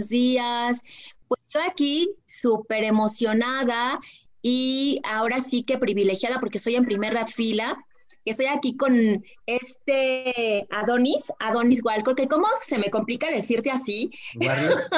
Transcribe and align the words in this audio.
Buenos 0.00 0.08
días. 0.08 0.82
Pues 1.28 1.40
yo 1.52 1.60
aquí 1.68 2.10
súper 2.24 2.84
emocionada 2.84 4.00
y 4.40 5.00
ahora 5.04 5.40
sí 5.42 5.62
que 5.62 5.76
privilegiada 5.76 6.40
porque 6.40 6.58
soy 6.58 6.76
en 6.76 6.86
primera 6.86 7.26
fila, 7.26 7.76
que 8.24 8.30
estoy 8.30 8.46
aquí 8.46 8.78
con 8.78 9.22
este 9.44 10.66
Adonis, 10.70 11.30
Adonis 11.38 11.84
Walcott, 11.84 12.16
que 12.16 12.28
cómo 12.28 12.46
se 12.64 12.78
me 12.78 12.88
complica 12.88 13.28
decirte 13.28 13.70
así. 13.70 14.10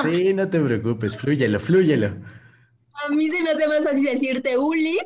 Sí, 0.05 0.33
no 0.34 0.48
te 0.48 0.61
preocupes, 0.61 1.16
flúyelo, 1.16 1.59
flúyelo. 1.59 2.14
A 3.05 3.09
mí 3.11 3.28
se 3.28 3.42
me 3.42 3.50
hace 3.50 3.66
más 3.66 3.83
fácil 3.83 4.05
decirte 4.05 4.56
Uli, 4.56 4.98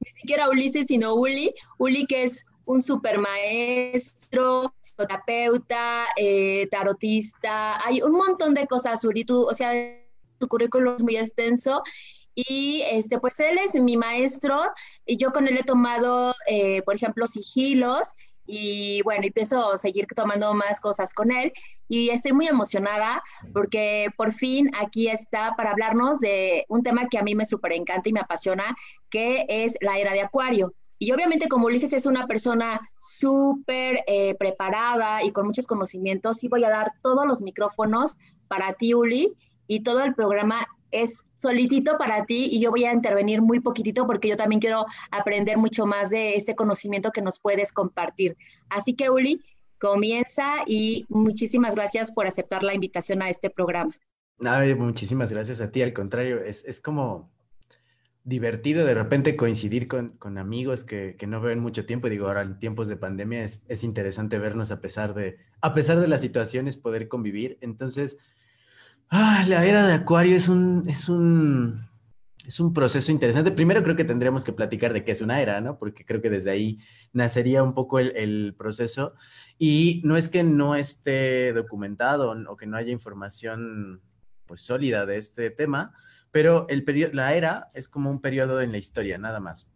ni 0.00 0.10
siquiera 0.20 0.48
Ulises, 0.48 0.86
sino 0.86 1.14
Uli. 1.14 1.52
Uli 1.78 2.06
que 2.06 2.22
es 2.22 2.44
un 2.64 2.80
super 2.80 3.18
maestro, 3.18 4.74
terapeuta, 4.96 6.04
eh, 6.16 6.68
tarotista, 6.70 7.84
hay 7.86 8.02
un 8.02 8.12
montón 8.12 8.54
de 8.54 8.66
cosas, 8.66 9.04
Uri, 9.04 9.24
tú, 9.24 9.42
o 9.42 9.54
sea, 9.54 9.72
tu 10.38 10.48
currículum 10.48 10.94
es 10.96 11.02
muy 11.02 11.16
extenso 11.16 11.82
y 12.34 12.82
este, 12.90 13.18
pues 13.18 13.38
él 13.40 13.58
es 13.58 13.74
mi 13.74 13.96
maestro 13.96 14.58
y 15.04 15.16
yo 15.16 15.30
con 15.30 15.48
él 15.48 15.58
he 15.58 15.62
tomado, 15.62 16.34
eh, 16.46 16.82
por 16.82 16.94
ejemplo, 16.94 17.26
sigilos 17.26 18.14
y 18.46 19.02
bueno, 19.02 19.26
y 19.26 19.30
pienso 19.30 19.76
seguir 19.76 20.06
tomando 20.14 20.54
más 20.54 20.80
cosas 20.80 21.14
con 21.14 21.30
él 21.30 21.52
y 21.88 22.10
estoy 22.10 22.32
muy 22.32 22.48
emocionada 22.48 23.22
porque 23.52 24.08
por 24.16 24.32
fin 24.32 24.70
aquí 24.80 25.08
está 25.08 25.54
para 25.56 25.70
hablarnos 25.70 26.20
de 26.20 26.64
un 26.68 26.82
tema 26.82 27.08
que 27.08 27.18
a 27.18 27.22
mí 27.22 27.34
me 27.34 27.44
súper 27.44 27.72
encanta 27.72 28.08
y 28.08 28.12
me 28.12 28.20
apasiona, 28.20 28.64
que 29.10 29.44
es 29.48 29.76
la 29.80 29.98
era 29.98 30.12
de 30.12 30.22
Acuario. 30.22 30.74
Y 31.02 31.12
obviamente 31.12 31.48
como 31.48 31.66
Ulises 31.66 31.94
es 31.94 32.04
una 32.04 32.26
persona 32.26 32.78
súper 33.00 34.04
eh, 34.06 34.34
preparada 34.34 35.24
y 35.24 35.32
con 35.32 35.46
muchos 35.46 35.66
conocimientos, 35.66 36.36
sí 36.36 36.48
voy 36.48 36.62
a 36.62 36.68
dar 36.68 36.92
todos 37.02 37.26
los 37.26 37.40
micrófonos 37.40 38.18
para 38.48 38.74
ti, 38.74 38.92
Uli, 38.92 39.34
y 39.66 39.80
todo 39.80 40.04
el 40.04 40.14
programa 40.14 40.68
es 40.90 41.24
solitito 41.36 41.96
para 41.96 42.26
ti 42.26 42.50
y 42.52 42.60
yo 42.60 42.70
voy 42.70 42.84
a 42.84 42.92
intervenir 42.92 43.40
muy 43.40 43.60
poquitito 43.60 44.06
porque 44.06 44.28
yo 44.28 44.36
también 44.36 44.60
quiero 44.60 44.84
aprender 45.10 45.56
mucho 45.56 45.86
más 45.86 46.10
de 46.10 46.34
este 46.34 46.54
conocimiento 46.54 47.12
que 47.12 47.22
nos 47.22 47.40
puedes 47.40 47.72
compartir. 47.72 48.36
Así 48.68 48.92
que, 48.92 49.08
Uli, 49.08 49.40
comienza 49.78 50.52
y 50.66 51.06
muchísimas 51.08 51.76
gracias 51.76 52.12
por 52.12 52.26
aceptar 52.26 52.62
la 52.62 52.74
invitación 52.74 53.22
a 53.22 53.30
este 53.30 53.48
programa. 53.48 53.94
No, 54.38 54.52
muchísimas 54.76 55.32
gracias 55.32 55.62
a 55.62 55.70
ti, 55.70 55.80
al 55.80 55.94
contrario, 55.94 56.44
es, 56.44 56.62
es 56.66 56.78
como 56.78 57.30
divertido 58.24 58.84
de 58.84 58.94
repente 58.94 59.36
coincidir 59.36 59.88
con, 59.88 60.38
amigos 60.38 60.84
que, 60.84 61.16
no 61.26 61.40
ven 61.40 61.60
mucho 61.60 61.86
tiempo. 61.86 62.08
Digo, 62.08 62.26
ahora 62.26 62.42
en 62.42 62.58
tiempos 62.58 62.88
de 62.88 62.96
pandemia 62.96 63.44
es, 63.44 63.84
interesante 63.84 64.38
vernos 64.38 64.70
a 64.70 64.80
pesar 64.80 65.14
de, 65.14 65.38
a 65.60 65.74
pesar 65.74 66.00
de 66.00 66.08
las 66.08 66.20
situaciones, 66.20 66.76
poder 66.76 67.08
convivir. 67.08 67.58
Entonces, 67.60 68.18
ah, 69.08 69.44
la 69.48 69.64
era 69.64 69.86
de 69.86 69.94
Acuario 69.94 70.36
es 70.36 70.48
un, 70.48 70.84
es 70.86 71.08
un, 71.08 71.88
es 72.46 72.60
un 72.60 72.74
proceso 72.74 73.10
interesante. 73.10 73.52
Primero 73.52 73.82
creo 73.82 73.96
que 73.96 74.04
tendríamos 74.04 74.44
que 74.44 74.52
platicar 74.52 74.92
de 74.92 75.04
qué 75.04 75.12
es 75.12 75.22
una 75.22 75.40
era, 75.40 75.60
¿no? 75.60 75.78
Porque 75.78 76.04
creo 76.04 76.20
que 76.20 76.30
desde 76.30 76.50
ahí 76.50 76.78
nacería 77.12 77.62
un 77.62 77.74
poco 77.74 77.98
el, 77.98 78.14
el 78.16 78.54
proceso. 78.56 79.14
Y 79.58 80.02
no 80.04 80.16
es 80.16 80.28
que 80.28 80.42
no 80.42 80.74
esté 80.74 81.52
documentado 81.52 82.34
o 82.48 82.56
que 82.56 82.66
no 82.66 82.76
haya 82.76 82.92
información 82.92 84.02
pues 84.46 84.62
sólida 84.62 85.06
de 85.06 85.16
este 85.16 85.50
tema, 85.50 85.94
pero 86.30 86.66
el 86.68 86.84
la 87.12 87.34
era 87.34 87.70
es 87.74 87.88
como 87.88 88.10
un 88.10 88.20
periodo 88.20 88.60
en 88.60 88.72
la 88.72 88.78
historia, 88.78 89.18
nada 89.18 89.40
más. 89.40 89.72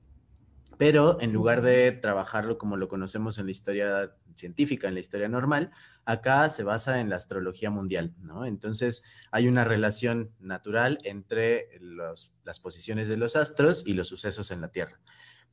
Pero 0.78 1.20
en 1.20 1.32
lugar 1.32 1.62
de 1.62 1.92
trabajarlo 1.92 2.58
como 2.58 2.76
lo 2.76 2.88
conocemos 2.88 3.38
en 3.38 3.46
la 3.46 3.52
historia 3.52 4.12
científica, 4.34 4.88
en 4.88 4.94
la 4.94 5.00
historia 5.00 5.28
normal, 5.28 5.70
acá 6.04 6.48
se 6.48 6.64
basa 6.64 7.00
en 7.00 7.10
la 7.10 7.16
astrología 7.16 7.70
mundial, 7.70 8.14
¿no? 8.18 8.44
Entonces 8.44 9.04
hay 9.30 9.46
una 9.46 9.64
relación 9.64 10.32
natural 10.40 10.98
entre 11.04 11.68
las 11.80 12.60
posiciones 12.60 13.08
de 13.08 13.16
los 13.16 13.36
astros 13.36 13.84
y 13.86 13.94
los 13.94 14.08
sucesos 14.08 14.50
en 14.50 14.60
la 14.60 14.68
Tierra. 14.68 14.98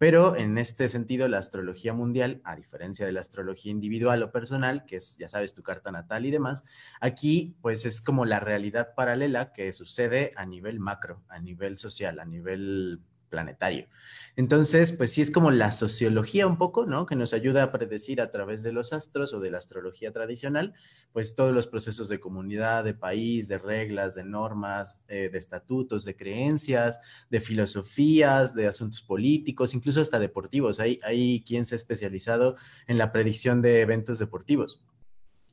Pero 0.01 0.35
en 0.35 0.57
este 0.57 0.89
sentido, 0.89 1.27
la 1.27 1.37
astrología 1.37 1.93
mundial, 1.93 2.41
a 2.43 2.55
diferencia 2.55 3.05
de 3.05 3.11
la 3.11 3.19
astrología 3.19 3.71
individual 3.71 4.23
o 4.23 4.31
personal, 4.31 4.83
que 4.83 4.95
es, 4.95 5.15
ya 5.19 5.29
sabes, 5.29 5.53
tu 5.53 5.61
carta 5.61 5.91
natal 5.91 6.25
y 6.25 6.31
demás, 6.31 6.65
aquí 6.99 7.55
pues 7.61 7.85
es 7.85 8.01
como 8.01 8.25
la 8.25 8.39
realidad 8.39 8.95
paralela 8.95 9.53
que 9.53 9.71
sucede 9.71 10.31
a 10.35 10.47
nivel 10.47 10.79
macro, 10.79 11.21
a 11.27 11.39
nivel 11.39 11.77
social, 11.77 12.19
a 12.19 12.25
nivel 12.25 12.99
planetario. 13.31 13.87
Entonces, 14.35 14.91
pues 14.91 15.11
sí 15.11 15.21
es 15.21 15.31
como 15.31 15.49
la 15.49 15.71
sociología 15.71 16.45
un 16.45 16.57
poco, 16.57 16.85
¿no? 16.85 17.07
Que 17.07 17.15
nos 17.15 17.33
ayuda 17.33 17.63
a 17.63 17.71
predecir 17.71 18.21
a 18.21 18.31
través 18.31 18.61
de 18.61 18.71
los 18.71 18.93
astros 18.93 19.33
o 19.33 19.39
de 19.39 19.49
la 19.49 19.57
astrología 19.57 20.11
tradicional, 20.11 20.73
pues 21.11 21.35
todos 21.35 21.53
los 21.53 21.67
procesos 21.67 22.07
de 22.07 22.19
comunidad, 22.19 22.83
de 22.83 22.93
país, 22.93 23.47
de 23.47 23.57
reglas, 23.57 24.13
de 24.13 24.23
normas, 24.23 25.05
eh, 25.07 25.29
de 25.31 25.37
estatutos, 25.37 26.05
de 26.05 26.15
creencias, 26.15 27.01
de 27.31 27.39
filosofías, 27.39 28.53
de 28.53 28.67
asuntos 28.67 29.01
políticos, 29.01 29.73
incluso 29.73 30.01
hasta 30.01 30.19
deportivos. 30.19 30.79
Hay, 30.79 30.99
hay 31.03 31.43
quien 31.43 31.65
se 31.65 31.73
ha 31.75 31.77
especializado 31.77 32.55
en 32.87 32.97
la 32.97 33.11
predicción 33.11 33.61
de 33.61 33.81
eventos 33.81 34.19
deportivos 34.19 34.83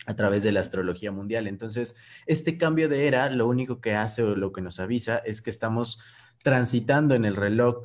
a 0.06 0.17
través 0.17 0.43
de 0.43 0.53
la 0.53 0.61
astrología 0.61 1.12
mundial. 1.12 1.47
Entonces, 1.47 1.97
este 2.27 2.56
cambio 2.56 2.88
de 2.88 3.06
era, 3.06 3.28
lo 3.28 3.47
único 3.47 3.81
que 3.81 3.94
hace 3.94 4.22
o 4.22 4.34
lo 4.37 4.53
que 4.53 4.62
nos 4.62 4.81
avisa 4.81 5.19
es 5.19 5.43
que 5.43 5.50
estamos 5.50 6.00
transitando 6.43 7.15
en 7.15 7.25
el 7.25 7.37
reloj, 7.37 7.82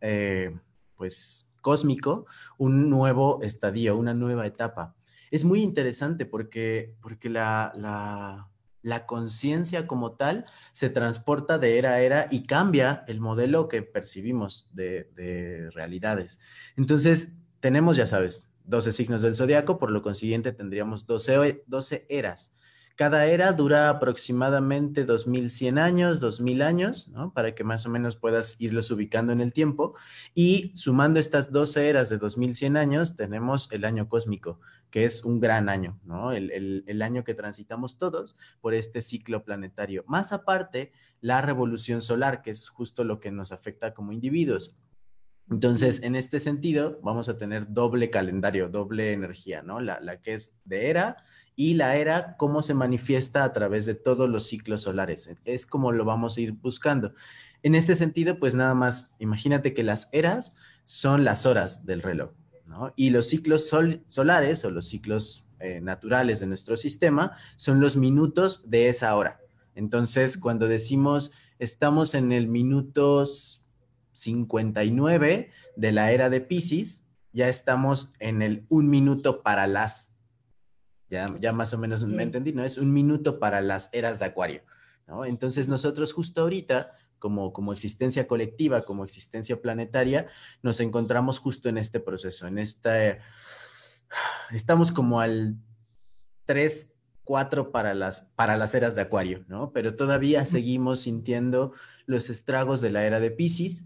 eh, 0.00 0.54
pues, 0.96 1.52
cósmico, 1.60 2.26
un 2.58 2.90
nuevo 2.90 3.40
estadio, 3.42 3.96
una 3.96 4.14
nueva 4.14 4.46
etapa. 4.46 4.94
Es 5.30 5.44
muy 5.44 5.62
interesante 5.62 6.26
porque, 6.26 6.94
porque 7.00 7.28
la, 7.28 7.72
la, 8.82 9.06
conciencia 9.06 9.86
como 9.86 10.12
tal 10.12 10.44
se 10.72 10.90
transporta 10.90 11.58
de 11.58 11.78
era 11.78 11.92
a 11.92 12.00
era 12.00 12.28
y 12.30 12.44
cambia 12.44 13.02
el 13.08 13.18
modelo 13.20 13.66
que 13.66 13.82
percibimos 13.82 14.68
de, 14.72 15.70
realidades. 15.74 16.38
Entonces, 16.76 17.36
tenemos, 17.60 17.96
ya 17.96 18.06
sabes, 18.06 18.50
12 18.64 18.92
signos 18.92 19.22
del 19.22 19.34
zodiaco, 19.34 19.78
por 19.78 19.90
lo 19.90 20.02
consiguiente 20.02 20.52
tendríamos 20.52 21.06
12, 21.06 21.64
12 21.66 22.06
eras. 22.08 22.54
Cada 22.96 23.26
era 23.26 23.52
dura 23.52 23.90
aproximadamente 23.90 25.04
2100 25.04 25.78
años, 25.78 26.20
2000 26.20 26.62
años, 26.62 27.08
¿no? 27.08 27.32
Para 27.32 27.52
que 27.52 27.64
más 27.64 27.86
o 27.86 27.90
menos 27.90 28.14
puedas 28.14 28.54
irlos 28.60 28.88
ubicando 28.92 29.32
en 29.32 29.40
el 29.40 29.52
tiempo. 29.52 29.96
Y 30.32 30.70
sumando 30.76 31.18
estas 31.18 31.50
12 31.50 31.88
eras 31.88 32.08
de 32.08 32.18
2100 32.18 32.76
años, 32.76 33.16
tenemos 33.16 33.68
el 33.72 33.84
año 33.84 34.08
cósmico, 34.08 34.60
que 34.90 35.04
es 35.04 35.24
un 35.24 35.40
gran 35.40 35.68
año, 35.68 35.98
¿no? 36.04 36.30
El, 36.30 36.84
el 36.86 37.02
año 37.02 37.24
que 37.24 37.34
transitamos 37.34 37.98
todos 37.98 38.36
por 38.60 38.74
este 38.74 39.02
ciclo 39.02 39.44
planetario. 39.44 40.04
Más 40.06 40.32
aparte, 40.32 40.92
la 41.20 41.40
revolución 41.42 42.00
solar, 42.00 42.42
que 42.42 42.52
es 42.52 42.68
justo 42.68 43.02
lo 43.02 43.18
que 43.18 43.32
nos 43.32 43.50
afecta 43.50 43.92
como 43.92 44.12
individuos. 44.12 44.76
Entonces, 45.50 46.02
en 46.04 46.14
este 46.14 46.38
sentido, 46.38 47.00
vamos 47.02 47.28
a 47.28 47.36
tener 47.36 47.72
doble 47.72 48.08
calendario, 48.08 48.68
doble 48.68 49.12
energía, 49.12 49.62
¿no? 49.62 49.80
La, 49.80 49.98
la 50.00 50.22
que 50.22 50.34
es 50.34 50.62
de 50.64 50.90
era 50.90 51.24
y 51.56 51.74
la 51.74 51.96
era, 51.96 52.36
cómo 52.36 52.62
se 52.62 52.74
manifiesta 52.74 53.44
a 53.44 53.52
través 53.52 53.86
de 53.86 53.94
todos 53.94 54.28
los 54.28 54.46
ciclos 54.46 54.82
solares. 54.82 55.30
Es 55.44 55.66
como 55.66 55.92
lo 55.92 56.04
vamos 56.04 56.36
a 56.36 56.40
ir 56.40 56.52
buscando. 56.52 57.14
En 57.62 57.74
este 57.74 57.96
sentido, 57.96 58.38
pues 58.38 58.54
nada 58.54 58.74
más, 58.74 59.14
imagínate 59.18 59.72
que 59.72 59.84
las 59.84 60.08
eras 60.12 60.56
son 60.84 61.24
las 61.24 61.46
horas 61.46 61.86
del 61.86 62.02
reloj, 62.02 62.32
¿no? 62.66 62.92
Y 62.96 63.10
los 63.10 63.28
ciclos 63.28 63.72
solares 64.06 64.64
o 64.64 64.70
los 64.70 64.88
ciclos 64.88 65.46
eh, 65.60 65.80
naturales 65.80 66.40
de 66.40 66.46
nuestro 66.46 66.76
sistema 66.76 67.36
son 67.56 67.80
los 67.80 67.96
minutos 67.96 68.68
de 68.68 68.88
esa 68.88 69.14
hora. 69.14 69.40
Entonces, 69.74 70.36
cuando 70.36 70.68
decimos 70.68 71.32
estamos 71.58 72.14
en 72.14 72.32
el 72.32 72.48
minutos 72.48 73.66
59 74.12 75.50
de 75.76 75.92
la 75.92 76.12
era 76.12 76.30
de 76.30 76.40
Pisces, 76.40 77.08
ya 77.32 77.48
estamos 77.48 78.12
en 78.20 78.42
el 78.42 78.64
un 78.68 78.88
minuto 78.88 79.42
para 79.42 79.66
las, 79.66 80.13
ya, 81.14 81.34
ya 81.38 81.52
más 81.52 81.72
o 81.72 81.78
menos 81.78 82.04
me 82.04 82.22
entendí, 82.22 82.52
¿no? 82.52 82.64
Es 82.64 82.76
un 82.76 82.92
minuto 82.92 83.38
para 83.38 83.60
las 83.60 83.88
eras 83.92 84.18
de 84.18 84.26
Acuario, 84.26 84.62
¿no? 85.06 85.24
Entonces 85.24 85.68
nosotros 85.68 86.12
justo 86.12 86.42
ahorita, 86.42 86.92
como, 87.18 87.52
como 87.52 87.72
existencia 87.72 88.26
colectiva, 88.26 88.84
como 88.84 89.04
existencia 89.04 89.62
planetaria, 89.62 90.26
nos 90.62 90.80
encontramos 90.80 91.38
justo 91.38 91.68
en 91.68 91.78
este 91.78 92.00
proceso, 92.00 92.46
en 92.46 92.58
esta, 92.58 93.18
estamos 94.50 94.92
como 94.92 95.20
al 95.20 95.56
3, 96.46 96.96
4 97.24 97.70
para 97.70 97.94
las, 97.94 98.32
para 98.36 98.56
las 98.56 98.74
eras 98.74 98.94
de 98.94 99.02
Acuario, 99.02 99.44
¿no? 99.48 99.72
Pero 99.72 99.96
todavía 99.96 100.44
seguimos 100.46 101.00
sintiendo 101.00 101.72
los 102.06 102.28
estragos 102.28 102.80
de 102.80 102.90
la 102.90 103.04
era 103.04 103.20
de 103.20 103.30
Pisces, 103.30 103.84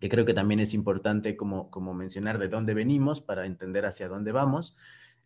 que 0.00 0.08
creo 0.08 0.24
que 0.24 0.34
también 0.34 0.60
es 0.60 0.74
importante 0.74 1.36
como, 1.36 1.70
como 1.70 1.94
mencionar 1.94 2.38
de 2.38 2.48
dónde 2.48 2.74
venimos 2.74 3.20
para 3.20 3.46
entender 3.46 3.86
hacia 3.86 4.08
dónde 4.08 4.32
vamos. 4.32 4.76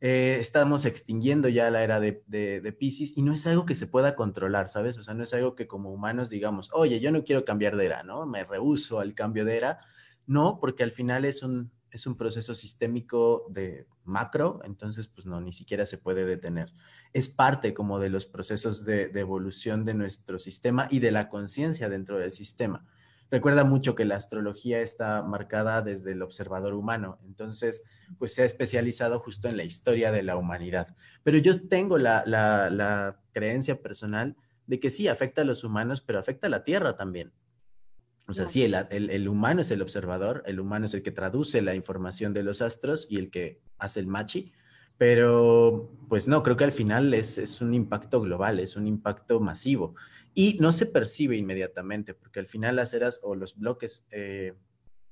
Eh, 0.04 0.38
estamos 0.40 0.84
extinguiendo 0.84 1.48
ya 1.48 1.70
la 1.70 1.84
era 1.84 2.00
de, 2.00 2.24
de, 2.26 2.72
Pisces 2.72 3.16
y 3.16 3.22
no 3.22 3.32
es 3.32 3.46
algo 3.46 3.66
que 3.66 3.76
se 3.76 3.86
pueda 3.86 4.16
controlar, 4.16 4.68
¿sabes? 4.68 4.98
O 4.98 5.04
sea, 5.04 5.14
no 5.14 5.22
es 5.22 5.32
algo 5.32 5.54
que 5.54 5.68
como 5.68 5.92
humanos 5.92 6.28
digamos, 6.28 6.70
oye, 6.72 6.98
yo 6.98 7.12
no 7.12 7.22
quiero 7.22 7.44
cambiar 7.44 7.76
de 7.76 7.86
era, 7.86 8.02
¿no? 8.02 8.26
Me 8.26 8.42
rehuso 8.42 8.98
al 8.98 9.14
cambio 9.14 9.44
de 9.44 9.56
era. 9.56 9.78
No, 10.26 10.58
porque 10.60 10.82
al 10.82 10.90
final 10.90 11.24
es 11.24 11.44
un, 11.44 11.70
es 11.92 12.08
un 12.08 12.16
proceso 12.16 12.56
sistémico 12.56 13.46
de 13.50 13.86
macro, 14.02 14.60
entonces 14.64 15.06
pues 15.06 15.24
no, 15.24 15.40
ni 15.40 15.52
siquiera 15.52 15.86
se 15.86 15.98
puede 15.98 16.24
detener. 16.24 16.72
Es 17.12 17.28
parte 17.28 17.72
como 17.72 18.00
de 18.00 18.10
los 18.10 18.26
procesos 18.26 18.84
de, 18.84 19.06
de 19.06 19.20
evolución 19.20 19.84
de 19.84 19.94
nuestro 19.94 20.40
sistema 20.40 20.88
y 20.90 20.98
de 20.98 21.12
la 21.12 21.28
conciencia 21.28 21.88
dentro 21.88 22.18
del 22.18 22.32
sistema. 22.32 22.84
Recuerda 23.32 23.64
mucho 23.64 23.94
que 23.94 24.04
la 24.04 24.16
astrología 24.16 24.82
está 24.82 25.22
marcada 25.22 25.80
desde 25.80 26.12
el 26.12 26.20
observador 26.20 26.74
humano, 26.74 27.18
entonces 27.24 27.82
pues 28.18 28.34
se 28.34 28.42
ha 28.42 28.44
especializado 28.44 29.20
justo 29.20 29.48
en 29.48 29.56
la 29.56 29.64
historia 29.64 30.12
de 30.12 30.22
la 30.22 30.36
humanidad. 30.36 30.94
Pero 31.22 31.38
yo 31.38 31.66
tengo 31.66 31.96
la, 31.96 33.16
creencia 33.32 33.80
personal 33.80 34.36
de 34.66 34.80
que 34.80 34.90
sí, 34.90 35.08
afecta 35.08 35.40
a 35.40 35.44
los 35.46 35.64
humanos, 35.64 36.02
pero 36.02 36.18
afecta 36.18 36.48
a 36.48 36.50
la 36.50 36.62
Tierra 36.62 36.94
también. 36.94 37.32
O 38.28 38.34
sea, 38.34 38.48
sí, 38.48 38.64
el, 38.64 39.28
humano 39.28 39.62
es 39.62 39.70
el 39.70 39.80
observador, 39.80 40.42
el 40.44 40.60
humano 40.60 40.84
es 40.84 40.92
el 40.92 41.02
que 41.02 41.10
traduce 41.10 41.62
la 41.62 41.74
información 41.74 42.34
de 42.34 42.42
los 42.42 42.60
astros 42.60 43.06
y 43.08 43.16
el 43.16 43.30
que 43.30 43.62
hace 43.78 44.00
el 44.00 44.08
machi, 44.08 44.52
pero 44.98 45.90
pues 46.10 46.28
no, 46.28 46.42
creo 46.42 46.58
que 46.58 46.64
al 46.64 46.72
final 46.72 47.14
es, 47.14 47.38
es 47.38 47.62
un 47.62 47.72
impacto 47.72 48.20
global, 48.20 48.60
es 48.60 48.76
un 48.76 48.86
impacto 48.86 49.40
masivo 49.40 49.94
y 50.34 50.58
no 50.60 50.72
se 50.72 50.86
percibe 50.86 51.36
inmediatamente, 51.36 52.14
porque 52.14 52.40
al 52.40 52.46
final 52.46 52.76
las 52.76 52.94
eras 52.94 53.20
o 53.22 53.34
los 53.34 53.56
bloques 53.58 54.06
eh, 54.10 54.54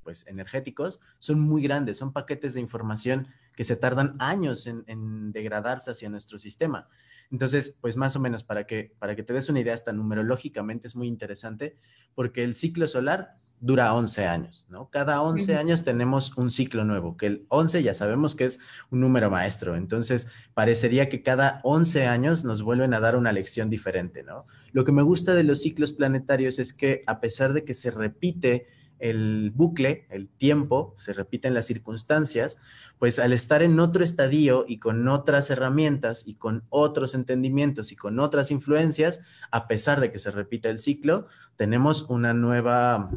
pues 0.02 0.26
energéticos 0.26 1.00
son 1.19 1.40
muy 1.40 1.62
grandes, 1.62 1.99
son 1.99 2.12
paquetes 2.12 2.55
de 2.55 2.61
información 2.61 3.28
que 3.55 3.64
se 3.64 3.76
tardan 3.76 4.17
años 4.19 4.67
en, 4.67 5.32
degradarse 5.32 5.90
hacia 5.90 6.08
nuestro 6.08 6.38
sistema. 6.38 6.88
Entonces, 7.31 7.76
pues 7.81 7.96
más 7.96 8.17
o 8.17 8.20
menos 8.20 8.43
para 8.43 8.67
que, 8.67 8.94
para 8.99 9.14
que 9.14 9.22
te 9.22 9.32
des 9.32 9.49
una 9.49 9.61
idea, 9.61 9.75
hasta 9.75 9.93
numerológicamente 9.93 10.87
es 10.87 10.96
muy 10.96 11.06
interesante, 11.06 11.76
porque 12.14 12.43
el 12.43 12.55
ciclo 12.55 12.88
solar 12.88 13.37
dura 13.61 13.95
11 13.95 14.27
años, 14.27 14.67
¿no? 14.71 14.89
Cada 14.89 15.21
11 15.21 15.55
años 15.55 15.85
tenemos 15.85 16.37
un 16.37 16.51
ciclo 16.51 16.85
nuevo, 16.85 17.17
que 17.17 17.27
el 17.27 17.47
11 17.49 17.83
ya 17.83 17.95
sabemos 17.95 18.35
que 18.35 18.47
es 18.47 18.61
un 18.91 19.01
número 19.01 19.31
maestro, 19.31 19.77
entonces 19.77 20.29
parecería 20.55 21.09
que 21.11 21.23
cada 21.23 21.61
11 21.62 22.07
años 22.07 22.45
nos 22.45 22.62
vuelven 22.62 22.95
a 22.95 23.01
dar 23.01 23.17
una 23.17 23.33
lección 23.33 23.69
diferente, 23.69 24.23
¿no? 24.23 24.47
Lo 24.73 24.85
que 24.85 24.93
me 24.93 25.03
gusta 25.03 25.35
de 25.35 25.45
los 25.45 25.61
ciclos 25.61 25.93
planetarios 25.93 26.59
es 26.59 26.73
que 26.73 27.03
a 27.07 27.21
pesar 27.21 27.53
de 27.53 27.65
que 27.65 27.75
se 27.75 27.91
repite 27.91 28.67
el 28.99 29.51
bucle, 29.55 30.07
el 30.11 30.29
tiempo, 30.29 30.95
se 30.97 31.12
repiten 31.12 31.55
las 31.55 31.67
circunstancias, 31.67 32.61
pues 32.99 33.19
al 33.19 33.33
estar 33.33 33.62
en 33.62 33.81
otro 33.81 34.05
estadio 34.05 34.67
y 34.69 34.79
con 34.79 35.09
otras 35.09 35.51
herramientas 35.51 36.27
y 36.27 36.35
con 36.35 36.65
otros 36.69 37.15
entendimientos 37.15 37.93
y 37.93 37.97
con 37.97 38.19
otras 38.19 38.51
influencias, 38.51 39.23
a 39.51 39.69
pesar 39.69 40.01
de 40.01 40.12
que 40.12 40.19
se 40.19 40.31
repita 40.31 40.69
el 40.69 40.79
ciclo, 40.79 41.27
tenemos 41.57 42.03
una 42.11 42.35
nueva 42.35 43.11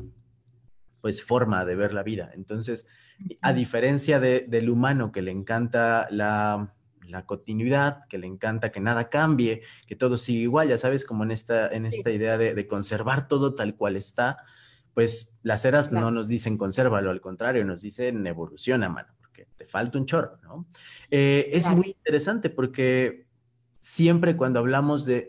pues 1.04 1.22
forma 1.22 1.66
de 1.66 1.76
ver 1.76 1.94
la 1.94 2.02
vida. 2.02 2.32
Entonces, 2.34 2.88
a 3.42 3.52
diferencia 3.52 4.22
del 4.22 4.70
humano 4.70 5.12
que 5.12 5.22
le 5.22 5.32
encanta 5.32 6.08
la, 6.10 6.74
continuidad, 7.26 8.06
que 8.08 8.18
le 8.18 8.26
encanta 8.26 8.72
que 8.72 8.80
nada 8.80 9.10
cambie, 9.10 9.64
que 9.86 9.98
todo 9.98 10.16
siga 10.16 10.44
igual, 10.44 10.70
ya 10.70 10.78
sabes, 10.78 11.04
como 11.04 11.26
en 11.26 11.32
esta, 11.32 11.68
en 11.68 11.86
esta 11.86 12.10
idea 12.10 12.38
de, 12.38 12.68
conservar 12.68 13.28
todo 13.28 13.54
tal 13.54 13.76
cual 13.76 13.98
está, 13.98 14.46
pues 14.94 15.42
las 15.44 15.66
eras 15.66 15.92
no 15.92 16.10
nos 16.10 16.30
dicen 16.30 16.58
consérvalo, 16.58 17.12
al 17.12 17.20
contrario, 17.20 17.66
nos 17.66 17.82
dicen 17.82 18.26
evoluciona, 18.26 18.88
mano, 18.88 19.14
porque 19.20 19.50
te 19.58 19.66
falta 19.66 19.98
un 19.98 20.06
chorro, 20.06 20.38
¿no? 20.42 20.68
Eh, 21.12 21.50
es 21.52 21.68
muy 21.68 21.88
interesante 21.88 22.50
porque 22.50 23.28
siempre 23.84 24.38
cuando 24.38 24.60
hablamos 24.60 25.04
de, 25.04 25.28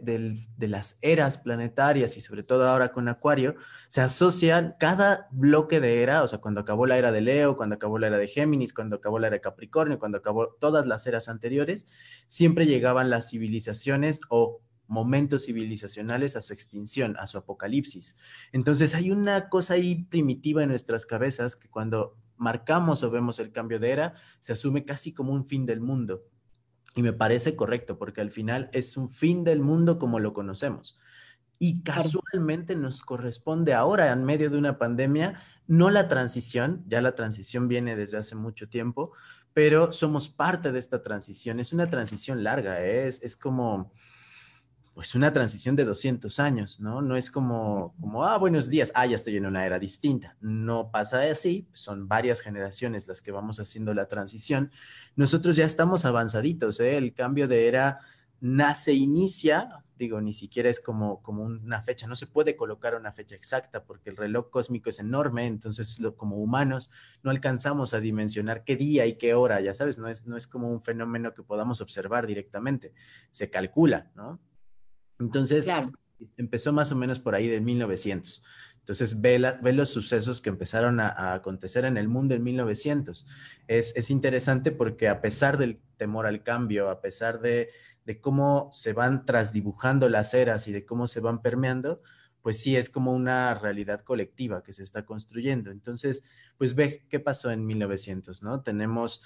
las 0.59 1.01
eras 1.03 1.39
planetarias 1.39 2.17
y 2.17 2.21
sobre 2.21 2.45
todo 2.45 2.69
ahora 2.69 2.93
con 2.93 3.09
Acuario, 3.09 3.56
se 3.89 4.01
asocian 4.01 4.77
cada 4.79 5.27
bloque 5.33 5.81
de 5.81 6.05
era, 6.05 6.23
o 6.23 6.29
sea, 6.29 6.39
cuando 6.39 6.61
acabó 6.61 6.87
la 6.87 6.97
era 6.97 7.11
de 7.11 7.21
Leo, 7.21 7.56
cuando 7.56 7.75
acabó 7.75 7.99
la 7.99 8.06
era 8.06 8.17
de 8.17 8.29
Géminis, 8.29 8.73
cuando 8.73 8.95
acabó 8.95 9.19
la 9.19 9.27
era 9.27 9.35
de 9.35 9.41
Capricornio, 9.41 9.99
cuando 9.99 10.19
acabó 10.19 10.56
todas 10.61 10.87
las 10.87 11.05
eras 11.09 11.29
anteriores, 11.29 11.89
siempre 12.29 12.65
llegaban 12.65 13.11
las 13.11 13.31
civilizaciones 13.31 14.21
o 14.29 14.61
momentos 14.87 15.47
civilizacionales 15.47 16.37
a 16.37 16.43
su 16.43 16.53
extinción, 16.53 17.17
a 17.19 17.27
su 17.27 17.39
apocalipsis. 17.39 18.17
Entonces 18.53 18.95
hay 18.95 19.11
una 19.11 19.49
cosa 19.49 19.75
ahí 19.75 20.05
primitiva 20.05 20.62
en 20.62 20.69
nuestras 20.69 21.06
cabezas 21.06 21.56
que 21.56 21.69
cuando 21.69 22.17
marcamos 22.37 23.03
o 23.03 23.11
vemos 23.11 23.41
el 23.41 23.51
cambio 23.51 23.81
de 23.81 23.91
era, 23.91 24.15
se 24.39 24.53
asume 24.53 24.85
casi 24.85 25.12
como 25.12 25.33
un 25.33 25.45
fin 25.45 25.67
del 25.67 25.81
mundo. 25.81 26.23
Y 26.94 27.02
me 27.02 27.12
parece 27.12 27.56
correcto, 27.56 27.99
porque 27.99 28.20
al 28.20 28.31
final 28.31 28.70
es 28.73 28.96
un 28.96 29.11
fin 29.11 29.44
del 29.44 29.61
mundo 29.61 29.99
como 29.99 30.20
lo 30.20 30.32
conocemos. 30.32 30.99
Y 31.58 31.82
casualmente 31.82 32.76
nos 32.76 33.02
corresponde 33.02 33.75
ahora, 33.75 34.12
en 34.12 34.25
medio 34.25 34.50
de 34.50 34.58
una 34.58 34.79
pandemia, 34.79 35.43
no 35.67 35.91
la 35.91 36.08
transición, 36.08 36.85
ya 36.87 37.00
la 37.00 37.14
transición 37.14 37.69
viene 37.69 37.96
desde 37.96 38.19
hace 38.19 38.35
mucho 38.35 38.69
tiempo, 38.69 39.12
pero 39.52 39.93
somos 39.93 40.29
parte 40.29 40.73
de 40.73 40.79
esta 40.79 41.02
transición. 41.02 41.61
Es 41.61 41.73
una 41.73 41.88
transición 41.88 42.44
larga, 42.44 42.85
¿eh? 42.85 43.08
es, 43.08 43.23
es 43.23 43.37
como 43.37 43.93
pues 44.94 45.17
una 45.17 45.32
transición 45.32 45.74
de 45.74 45.84
200 45.84 46.39
años, 46.39 46.79
¿no? 46.79 47.03
No 47.03 47.17
es 47.17 47.29
como, 47.29 47.94
como, 48.01 48.24
ah, 48.24 48.39
buenos 48.39 48.70
días, 48.70 48.93
ah, 48.94 49.06
ya 49.06 49.17
estoy 49.17 49.36
en 49.36 49.46
una 49.46 49.67
era 49.67 49.81
distinta. 49.81 50.36
No 50.41 50.93
pasa 50.93 51.20
así, 51.22 51.69
son 51.72 52.06
varias 52.06 52.41
generaciones 52.41 53.08
las 53.08 53.20
que 53.20 53.32
vamos 53.32 53.58
haciendo 53.58 53.93
la 53.93 54.06
transición. 54.06 54.70
Nosotros 55.17 55.56
ya 55.56 55.65
estamos 55.65 56.05
avanzaditos, 56.05 56.79
¿eh? 56.79 56.96
El 56.96 57.13
cambio 57.13 57.48
de 57.48 57.67
era 57.67 57.98
nace, 58.41 58.93
inicia, 58.93 59.84
digo, 59.98 60.20
ni 60.20 60.32
siquiera 60.32 60.70
es 60.70 60.79
como, 60.79 61.22
como 61.22 61.43
una 61.43 61.82
fecha, 61.82 62.06
no 62.06 62.15
se 62.15 62.29
puede 62.29 62.56
colocar 62.56 62.94
una 62.94 63.10
fecha 63.10 63.34
exacta 63.34 63.84
porque 63.84 64.10
el 64.10 64.17
reloj 64.17 64.51
cósmico 64.51 64.91
es 64.91 65.01
enorme, 65.01 65.46
entonces 65.46 65.98
lo, 65.98 66.17
como 66.17 66.36
humanos 66.36 66.93
no 67.24 67.32
alcanzamos 67.32 67.94
a 67.94 68.01
dimensionar 68.01 68.63
qué 68.63 68.77
día 68.77 69.06
y 69.06 69.15
qué 69.15 69.34
hora, 69.34 69.60
ya 69.60 69.74
sabes, 69.74 69.98
no 69.98 70.08
es, 70.08 70.27
no 70.27 70.36
es 70.36 70.46
como 70.46 70.70
un 70.70 70.82
fenómeno 70.82 71.34
que 71.34 71.43
podamos 71.43 71.81
observar 71.81 72.27
directamente, 72.27 72.93
se 73.31 73.51
calcula, 73.51 74.10
¿no? 74.15 74.41
Entonces, 75.19 75.69
empezó 76.37 76.73
más 76.73 76.93
o 76.93 76.97
menos 76.97 77.19
por 77.19 77.35
ahí 77.35 77.49
de 77.49 77.61
1900. 77.61 78.43
Entonces, 78.85 79.23
ve, 79.23 79.39
los 79.39 79.89
sucesos 79.89 80.41
que 80.41 80.51
empezaron 80.51 81.01
a, 81.01 81.33
acontecer 81.33 81.87
en 81.87 81.97
el 81.97 82.09
mundo 82.09 82.35
en 82.35 82.43
1900. 82.43 83.27
Es, 83.67 84.11
interesante 84.11 84.73
porque 84.73 85.09
a 85.09 85.23
pesar 85.23 85.56
del 85.56 85.81
temor 85.97 86.27
al 86.27 86.43
cambio, 86.43 86.91
a 86.91 87.01
pesar 87.01 87.41
de, 87.41 87.71
cómo 88.21 88.69
se 88.73 88.93
van 88.93 89.25
trasdibujando 89.25 90.11
las 90.11 90.35
eras 90.35 90.69
y 90.69 90.73
de 90.73 90.85
cómo 90.85 91.06
se 91.06 91.21
van 91.21 91.41
permeando, 91.41 92.03
pues 92.43 92.61
sí 92.61 92.77
es 92.77 92.91
como 92.91 93.15
una 93.15 93.55
realidad 93.55 94.01
colectiva 94.01 94.63
que 94.63 94.75
se 94.75 94.83
está 94.83 95.06
construyendo. 95.06 95.71
Entonces, 95.71 96.29
pues 96.59 96.75
ve 96.75 97.06
qué 97.09 97.21
pasó 97.21 97.51
en 97.51 97.65
1900, 97.65 98.43
¿no? 98.43 98.61
Tenemos 98.61 99.23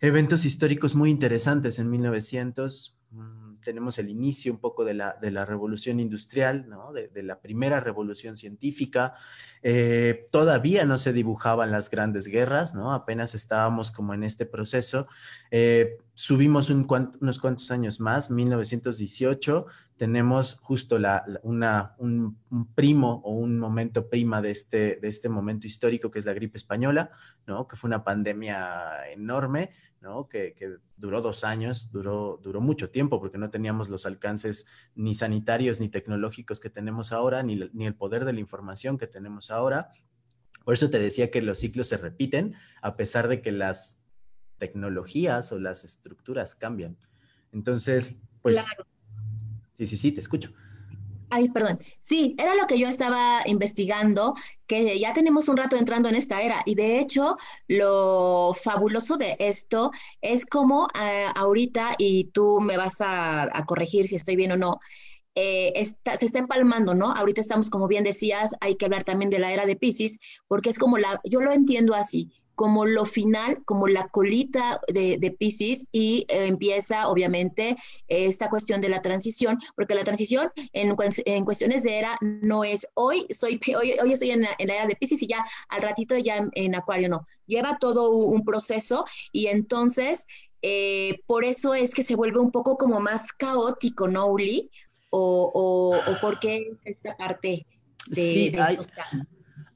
eventos 0.00 0.46
históricos 0.46 0.94
muy 0.94 1.10
interesantes 1.10 1.78
en 1.78 1.90
1900 1.90 2.96
Mm, 3.10 3.45
tenemos 3.66 3.98
el 3.98 4.08
inicio 4.08 4.52
un 4.52 4.60
poco 4.60 4.84
de 4.84 4.94
la, 4.94 5.18
de 5.20 5.32
la 5.32 5.44
revolución 5.44 5.98
industrial, 5.98 6.68
¿no? 6.68 6.92
de, 6.92 7.10
la 7.24 7.40
primera 7.40 7.80
revolución 7.80 8.36
científica. 8.36 9.14
Eh, 9.60 10.26
todavía 10.30 10.84
no 10.84 10.98
se 10.98 11.12
dibujaban 11.12 11.72
las 11.72 11.90
grandes 11.90 12.28
guerras, 12.28 12.76
¿no? 12.76 12.94
apenas 12.94 13.34
estábamos 13.34 13.90
como 13.90 14.14
en 14.14 14.22
este 14.22 14.46
proceso. 14.46 15.08
Eh, 15.50 15.98
subimos 16.14 16.70
unos 16.70 17.40
cuantos 17.40 17.72
años 17.72 17.98
más, 17.98 18.30
1918, 18.30 19.66
tenemos 19.96 20.58
justo 20.62 21.00
la, 21.00 21.24
una, 21.42 21.96
un, 21.98 22.38
primo 22.76 23.20
o 23.24 23.32
un 23.32 23.58
momento 23.58 24.08
prima 24.08 24.40
de 24.40 24.52
este, 24.52 24.96
de 25.02 25.08
este 25.08 25.28
momento 25.28 25.66
histórico 25.66 26.12
que 26.12 26.20
es 26.20 26.24
la 26.24 26.34
gripe 26.34 26.56
española, 26.56 27.10
¿no? 27.48 27.66
que 27.66 27.74
fue 27.74 27.88
una 27.88 28.04
pandemia 28.04 29.10
enorme, 29.10 29.72
¿no? 30.06 30.28
que, 30.28 30.54
duró 30.96 31.20
dos 31.20 31.42
años, 31.42 31.90
duró, 31.92 32.38
duró 32.42 32.60
mucho 32.60 32.90
tiempo 32.90 33.18
porque 33.20 33.38
no 33.38 33.50
teníamos 33.50 33.88
los 33.88 34.06
alcances 34.06 34.66
ni 34.94 35.14
sanitarios 35.14 35.80
ni 35.80 35.88
tecnológicos 35.88 36.60
que 36.60 36.70
tenemos 36.70 37.12
ahora, 37.12 37.42
ni, 37.42 37.56
ni 37.72 37.86
el 37.86 37.94
poder 37.94 38.24
de 38.24 38.32
la 38.32 38.40
información 38.40 38.98
que 38.98 39.08
tenemos 39.08 39.50
ahora. 39.50 39.92
Por 40.64 40.74
eso 40.74 40.90
te 40.90 41.00
decía 41.00 41.30
que 41.30 41.42
los 41.42 41.58
ciclos 41.58 41.88
se 41.88 41.96
repiten, 41.96 42.54
a 42.82 42.96
pesar 42.96 43.26
de 43.26 43.42
que 43.42 43.50
las 43.50 44.06
tecnologías 44.58 45.50
o 45.52 45.58
las 45.58 45.84
estructuras 45.84 46.54
cambian. 46.54 46.96
Entonces, 47.52 48.22
pues... 48.42 48.64
Sí, 49.74 49.86
sí, 49.86 49.96
sí, 49.96 50.12
te 50.12 50.20
escucho. 50.20 50.52
Ay, 51.28 51.48
perdón. 51.48 51.80
Sí, 51.98 52.34
era 52.38 52.54
lo 52.54 52.66
que 52.66 52.78
yo 52.78 52.88
estaba 52.88 53.42
investigando, 53.46 54.34
que 54.66 54.98
ya 54.98 55.12
tenemos 55.12 55.48
un 55.48 55.56
rato 55.56 55.76
entrando 55.76 56.08
en 56.08 56.14
esta 56.14 56.40
era 56.40 56.62
y 56.64 56.74
de 56.76 57.00
hecho 57.00 57.36
lo 57.68 58.52
fabuloso 58.54 59.16
de 59.16 59.36
esto 59.40 59.90
es 60.20 60.46
como 60.46 60.88
eh, 61.00 61.26
ahorita, 61.34 61.96
y 61.98 62.30
tú 62.32 62.60
me 62.60 62.76
vas 62.76 62.96
a, 63.00 63.50
corregir 63.66 64.06
si 64.06 64.16
estoy 64.16 64.36
bien 64.36 64.52
o 64.52 64.56
no, 64.56 64.78
eh, 65.34 65.72
se 65.84 66.24
está 66.24 66.38
empalmando, 66.38 66.94
¿no? 66.94 67.12
Ahorita 67.12 67.40
estamos, 67.40 67.70
como 67.70 67.88
bien 67.88 68.04
decías, 68.04 68.52
hay 68.60 68.76
que 68.76 68.86
hablar 68.86 69.04
también 69.04 69.30
de 69.30 69.40
la 69.40 69.52
era 69.52 69.66
de 69.66 69.76
Pisces, 69.76 70.18
porque 70.48 70.70
es 70.70 70.78
como 70.78 70.96
la, 70.98 71.20
yo 71.24 71.40
lo 71.40 71.52
entiendo 71.52 71.94
así, 71.94 72.30
como 72.56 72.86
lo 72.86 73.04
final, 73.04 73.62
como 73.64 73.86
la 73.86 74.08
colita 74.08 74.80
de, 74.88 75.18
de 75.18 75.30
Pisces 75.30 75.86
y 75.92 76.24
eh, 76.28 76.46
empieza 76.46 77.06
obviamente 77.08 77.76
esta 78.08 78.48
cuestión 78.48 78.80
de 78.80 78.88
la 78.88 79.02
transición, 79.02 79.58
porque 79.76 79.94
la 79.94 80.04
transición 80.04 80.50
en, 80.72 80.96
en, 81.26 81.44
cuestiones 81.44 81.84
de 81.84 81.98
era 81.98 82.16
no 82.22 82.64
es 82.64 82.88
hoy, 82.94 83.26
soy, 83.30 83.60
hoy, 83.78 83.96
hoy 84.02 84.12
estoy 84.12 84.30
en 84.30 84.42
la, 84.42 84.56
era 84.58 84.86
de 84.86 84.96
Pisces 84.96 85.22
y 85.22 85.28
ya 85.28 85.44
al 85.68 85.82
ratito 85.82 86.16
ya 86.16 86.48
en, 86.52 86.74
Acuario, 86.74 87.10
no, 87.10 87.26
lleva 87.46 87.76
todo 87.78 88.10
un 88.10 88.42
proceso 88.42 89.04
y 89.32 89.48
entonces 89.48 90.26
eh, 90.62 91.20
por 91.26 91.44
eso 91.44 91.74
es 91.74 91.94
que 91.94 92.02
se 92.02 92.16
vuelve 92.16 92.40
un 92.40 92.50
poco 92.50 92.78
como 92.78 93.00
más 93.00 93.32
caótico, 93.32 94.08
¿no, 94.08 94.26
Uli? 94.26 94.70
O, 95.10 95.52
o, 95.54 96.10
o 96.10 96.20
por 96.20 96.40
qué 96.40 96.72
esta 96.84 97.16
parte 97.16 97.66
de... 98.08 98.20
Sí, 98.20 98.52
hay, 98.58 98.78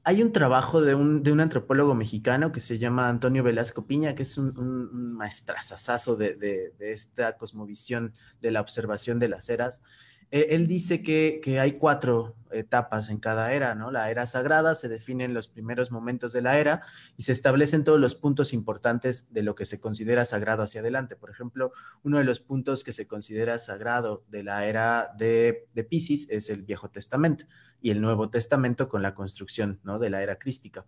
hay 0.03 0.23
un 0.23 0.31
trabajo 0.31 0.81
de 0.81 0.95
un, 0.95 1.23
de 1.23 1.31
un, 1.31 1.41
antropólogo 1.41 1.93
mexicano 1.93 2.51
que 2.51 2.59
se 2.59 2.79
llama 2.79 3.07
Antonio 3.07 3.43
Velasco 3.43 3.85
Piña, 3.85 4.15
que 4.15 4.23
es 4.23 4.37
un, 4.37 4.57
un 4.57 5.13
maestrazazazo 5.13 6.15
de, 6.15 6.35
de, 6.35 6.73
esta 6.91 7.37
cosmovisión 7.37 8.13
de 8.41 8.51
la 8.51 8.61
observación 8.61 9.19
de 9.19 9.29
las 9.29 9.49
eras. 9.49 9.83
Eh, 10.31 10.47
él 10.55 10.65
dice 10.67 11.03
que, 11.03 11.39
que, 11.43 11.59
hay 11.59 11.73
cuatro 11.73 12.35
etapas 12.51 13.09
en 13.09 13.19
cada 13.19 13.53
era, 13.53 13.75
¿no? 13.75 13.91
La 13.91 14.09
era 14.09 14.25
sagrada 14.25 14.75
se 14.75 14.87
define 14.89 15.25
en 15.25 15.33
los 15.33 15.47
primeros 15.47 15.91
momentos 15.91 16.33
de 16.33 16.41
la 16.41 16.57
era 16.57 16.83
y 17.17 17.23
se 17.23 17.33
establecen 17.33 17.83
todos 17.83 17.99
los 17.99 18.15
puntos 18.15 18.53
importantes 18.53 19.33
de 19.33 19.43
lo 19.43 19.55
que 19.55 19.65
se 19.65 19.79
considera 19.79 20.25
sagrado 20.25 20.63
hacia 20.63 20.81
adelante. 20.81 21.15
Por 21.15 21.29
ejemplo, 21.29 21.73
uno 22.03 22.17
de 22.17 22.23
los 22.23 22.39
puntos 22.39 22.83
que 22.83 22.93
se 22.93 23.07
considera 23.07 23.57
sagrado 23.59 24.23
de 24.29 24.43
la 24.43 24.65
era 24.65 25.11
de, 25.17 25.67
de 25.73 25.83
Pisces 25.83 26.29
es 26.29 26.49
el 26.49 26.63
Viejo 26.63 26.89
Testamento 26.89 27.45
y 27.81 27.89
el 27.89 28.01
Nuevo 28.01 28.29
Testamento 28.29 28.87
con 28.87 29.01
la 29.01 29.15
construcción 29.15 29.79
¿no? 29.83 29.99
de 29.99 30.09
la 30.09 30.21
era 30.21 30.37
crística, 30.37 30.85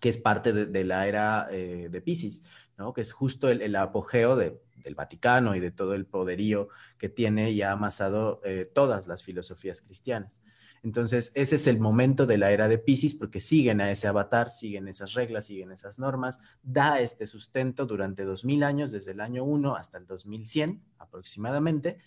que 0.00 0.08
es 0.08 0.16
parte 0.16 0.52
de, 0.52 0.84
la 0.84 1.06
era 1.06 1.48
eh, 1.50 1.88
de 1.90 2.00
Pisces, 2.00 2.42
¿no? 2.78 2.92
que 2.92 3.02
es 3.02 3.12
justo 3.12 3.48
el, 3.48 3.76
apogeo 3.76 4.36
del 4.36 4.58
Vaticano 4.94 5.54
y 5.54 5.60
de 5.60 5.70
todo 5.70 5.94
el 5.94 6.06
poderío 6.06 6.68
que 6.98 7.08
tiene 7.08 7.50
y 7.50 7.62
ha 7.62 7.72
amasado 7.72 8.40
eh, 8.44 8.70
todas 8.74 9.06
las 9.06 9.22
filosofías 9.22 9.82
cristianas. 9.82 10.42
Entonces, 10.82 11.32
ese 11.34 11.56
es 11.56 11.66
el 11.66 11.80
momento 11.80 12.26
de 12.26 12.38
la 12.38 12.52
era 12.52 12.68
de 12.68 12.78
Pisces 12.78 13.14
porque 13.14 13.40
siguen 13.40 13.80
a 13.80 13.90
ese 13.90 14.06
avatar, 14.06 14.50
siguen 14.50 14.86
esas 14.86 15.14
reglas, 15.14 15.46
siguen 15.46 15.72
esas 15.72 15.98
normas, 15.98 16.38
da 16.62 17.00
este 17.00 17.26
sustento 17.26 17.86
durante 17.86 18.24
2000 18.24 18.62
años, 18.62 18.92
desde 18.92 19.10
el 19.10 19.20
año 19.20 19.42
1 19.42 19.74
hasta 19.74 19.98
el 19.98 20.06
2100 20.06 20.80
aproximadamente, 20.98 21.98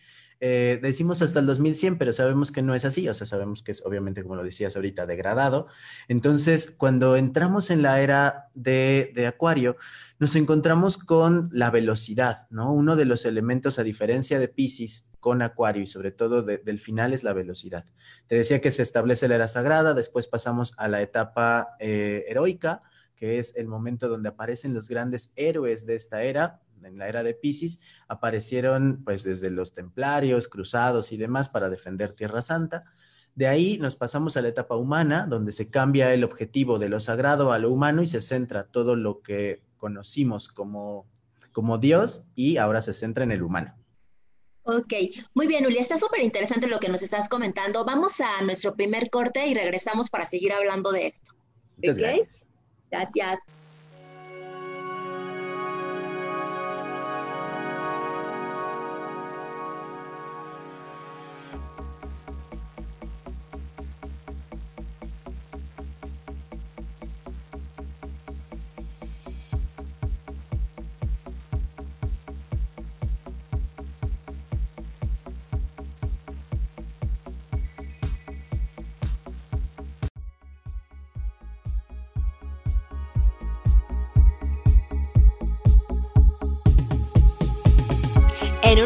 eh, 0.41 0.79
decimos 0.81 1.21
hasta 1.21 1.39
el 1.39 1.45
2100, 1.45 1.97
pero 1.97 2.13
sabemos 2.13 2.51
que 2.51 2.61
no 2.61 2.73
es 2.73 2.85
así, 2.85 3.09
o 3.09 3.13
sea, 3.13 3.27
sabemos 3.27 3.61
que 3.61 3.71
es 3.71 3.85
obviamente, 3.85 4.23
como 4.23 4.35
lo 4.35 4.43
decías 4.43 4.75
ahorita, 4.75 5.05
degradado. 5.05 5.67
Entonces, 6.07 6.71
cuando 6.71 7.17
entramos 7.17 7.69
en 7.69 7.81
la 7.81 8.01
era 8.01 8.49
de, 8.53 9.13
Acuario, 9.27 9.75
nos 10.17 10.35
encontramos 10.35 10.97
con 10.97 11.49
la 11.51 11.71
velocidad, 11.71 12.47
¿no? 12.49 12.73
Uno 12.73 12.95
de 12.95 13.05
los 13.05 13.25
elementos, 13.25 13.79
a 13.79 13.83
diferencia 13.83 14.39
de 14.39 14.47
Pisces, 14.47 15.11
con 15.19 15.41
Acuario 15.41 15.83
y 15.83 15.87
sobre 15.87 16.11
todo 16.11 16.43
del 16.43 16.79
final 16.79 17.11
es 17.11 17.25
la 17.25 17.33
velocidad. 17.33 17.83
Te 18.27 18.35
decía 18.35 18.61
que 18.61 18.71
se 18.71 18.83
establece 18.83 19.27
la 19.27 19.35
era 19.35 19.47
sagrada, 19.49 19.93
después 19.93 20.27
pasamos 20.27 20.73
a 20.77 20.87
la 20.87 21.01
etapa 21.01 21.75
eh, 21.79 22.23
heroica, 22.29 22.81
que 23.17 23.37
es 23.37 23.57
el 23.57 23.67
momento 23.67 24.07
donde 24.07 24.29
aparecen 24.29 24.73
los 24.73 24.87
grandes 24.87 25.33
héroes 25.35 25.85
de 25.85 25.95
esta 25.95 26.23
era, 26.23 26.61
en 26.83 26.97
la 26.97 27.07
era 27.07 27.23
de 27.23 27.33
Pisces, 27.33 27.79
aparecieron 28.07 29.03
pues 29.03 29.23
desde 29.23 29.49
los 29.49 29.73
templarios, 29.73 30.47
cruzados 30.47 31.11
y 31.11 31.17
demás 31.17 31.49
para 31.49 31.69
defender 31.69 32.13
Tierra 32.13 32.41
Santa. 32.41 32.85
De 33.35 33.47
ahí 33.47 33.77
nos 33.77 33.95
pasamos 33.95 34.35
a 34.37 34.41
la 34.41 34.49
etapa 34.49 34.75
humana, 34.75 35.25
donde 35.27 35.51
se 35.51 35.69
cambia 35.69 36.13
el 36.13 36.23
objetivo 36.23 36.79
de 36.79 36.89
lo 36.89 36.99
sagrado 36.99 37.53
a 37.53 37.59
lo 37.59 37.71
humano 37.71 38.01
y 38.01 38.07
se 38.07 38.21
centra 38.21 38.65
todo 38.67 38.95
lo 38.95 39.21
que 39.21 39.61
conocimos 39.77 40.49
como, 40.49 41.07
como 41.51 41.77
Dios 41.77 42.31
y 42.35 42.57
ahora 42.57 42.81
se 42.81 42.93
centra 42.93 43.23
en 43.23 43.31
el 43.31 43.43
humano. 43.43 43.75
Ok, 44.63 44.93
muy 45.33 45.47
bien, 45.47 45.65
Uli, 45.65 45.77
está 45.77 45.97
súper 45.97 46.21
interesante 46.21 46.67
lo 46.67 46.79
que 46.79 46.89
nos 46.89 47.01
estás 47.01 47.27
comentando. 47.27 47.85
Vamos 47.85 48.19
a 48.21 48.43
nuestro 48.43 48.75
primer 48.75 49.09
corte 49.09 49.47
y 49.47 49.55
regresamos 49.55 50.09
para 50.09 50.25
seguir 50.25 50.53
hablando 50.53 50.91
de 50.91 51.07
esto. 51.07 51.33
Muchas 51.77 51.97
gracias. 51.97 52.45
Gracias. 52.91 53.39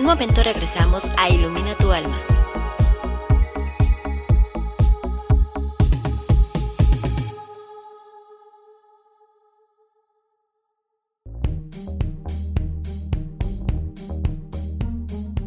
Un 0.04 0.10
momento 0.10 0.44
regresamos 0.44 1.06
a 1.18 1.30
Ilumina 1.30 1.78
tu 1.78 1.90
alma. 1.90 2.18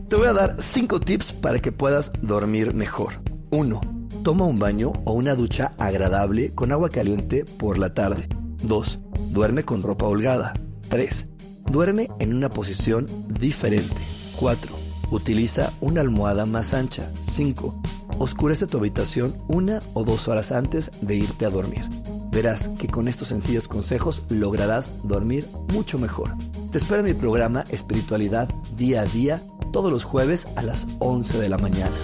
Te 0.09 0.17
voy 0.17 0.27
a 0.27 0.33
dar 0.33 0.57
5 0.59 1.01
tips 1.01 1.35
para 1.35 1.59
que 1.59 1.71
puedas 1.71 2.13
dormir 2.23 2.73
mejor. 2.73 3.13
1. 3.51 3.81
Toma 4.25 4.47
un 4.47 4.59
baño 4.59 4.95
o 5.05 5.13
una 5.13 5.35
ducha 5.35 5.73
agradable 5.77 6.55
con 6.55 6.73
agua 6.73 6.89
caliente 6.89 7.45
por 7.45 7.77
la 7.77 7.93
tarde. 7.93 8.27
2. 8.63 9.01
Duerme 9.33 9.65
con 9.65 9.83
ropa 9.83 10.07
holgada. 10.07 10.55
3. 10.89 11.27
Duerme 11.71 12.09
en 12.21 12.35
una 12.35 12.49
posición 12.49 13.07
diferente. 13.39 14.16
4. 14.39 14.75
Utiliza 15.11 15.73
una 15.81 16.01
almohada 16.01 16.47
más 16.47 16.75
ancha. 16.75 17.11
5. 17.21 17.75
Oscurece 18.19 18.67
tu 18.67 18.79
habitación 18.79 19.35
una 19.49 19.83
o 19.95 20.05
dos 20.05 20.29
horas 20.29 20.53
antes 20.53 20.91
de 21.01 21.17
irte 21.17 21.47
a 21.47 21.51
dormir. 21.51 21.85
Verás 22.31 22.69
que 22.79 22.89
con 22.89 23.09
estos 23.09 23.29
sencillos 23.29 23.69
consejos 23.69 24.23
lograrás 24.29 24.91
dormir 25.05 25.49
mucho 25.73 25.99
mejor. 25.99 26.35
Te 26.71 26.79
espero 26.79 27.01
en 27.01 27.07
mi 27.07 27.15
programa 27.15 27.65
Espiritualidad 27.71 28.49
Día 28.77 29.03
a 29.03 29.05
Día 29.07 29.43
todos 29.73 29.91
los 29.91 30.05
jueves 30.05 30.47
a 30.57 30.63
las 30.63 30.87
11 30.99 31.39
de 31.39 31.49
la 31.49 31.59
mañana. 31.59 31.97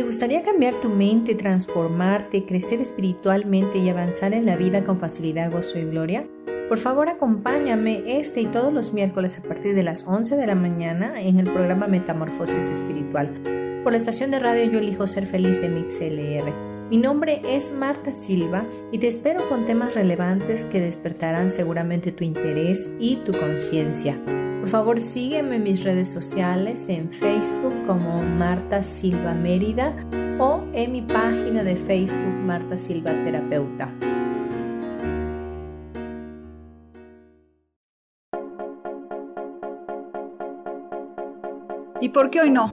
¿Te 0.00 0.06
gustaría 0.06 0.40
cambiar 0.40 0.80
tu 0.80 0.88
mente, 0.88 1.34
transformarte, 1.34 2.46
crecer 2.46 2.80
espiritualmente 2.80 3.76
y 3.76 3.90
avanzar 3.90 4.32
en 4.32 4.46
la 4.46 4.56
vida 4.56 4.82
con 4.82 4.98
facilidad, 4.98 5.52
gozo 5.52 5.78
y 5.78 5.84
gloria? 5.84 6.26
Por 6.70 6.78
favor, 6.78 7.10
acompáñame 7.10 8.18
este 8.18 8.40
y 8.40 8.46
todos 8.46 8.72
los 8.72 8.94
miércoles 8.94 9.38
a 9.38 9.42
partir 9.42 9.74
de 9.74 9.82
las 9.82 10.06
11 10.06 10.38
de 10.38 10.46
la 10.46 10.54
mañana 10.54 11.20
en 11.20 11.38
el 11.38 11.52
programa 11.52 11.86
Metamorfosis 11.86 12.64
Espiritual 12.64 13.28
por 13.82 13.92
la 13.92 13.98
estación 13.98 14.30
de 14.30 14.38
radio 14.38 14.72
Yo 14.72 14.78
elijo 14.78 15.06
ser 15.06 15.26
feliz 15.26 15.60
de 15.60 15.68
MixLR 15.68 16.50
Mi 16.88 16.96
nombre 16.96 17.42
es 17.46 17.70
Marta 17.70 18.10
Silva 18.10 18.64
y 18.90 19.00
te 19.00 19.08
espero 19.08 19.46
con 19.50 19.66
temas 19.66 19.94
relevantes 19.94 20.62
que 20.62 20.80
despertarán 20.80 21.50
seguramente 21.50 22.10
tu 22.10 22.24
interés 22.24 22.90
y 22.98 23.16
tu 23.16 23.32
conciencia. 23.32 24.16
Por 24.60 24.68
favor, 24.68 25.00
sígueme 25.00 25.56
en 25.56 25.62
mis 25.62 25.82
redes 25.82 26.12
sociales 26.12 26.90
en 26.90 27.10
Facebook 27.10 27.72
como 27.86 28.20
Marta 28.20 28.84
Silva 28.84 29.32
Mérida 29.32 29.96
o 30.38 30.62
en 30.74 30.92
mi 30.92 31.00
página 31.00 31.64
de 31.64 31.76
Facebook 31.76 32.44
Marta 32.44 32.76
Silva 32.76 33.10
Terapeuta. 33.24 33.90
¿Y 42.02 42.10
por 42.10 42.30
qué 42.30 42.42
hoy 42.42 42.50
no? 42.50 42.70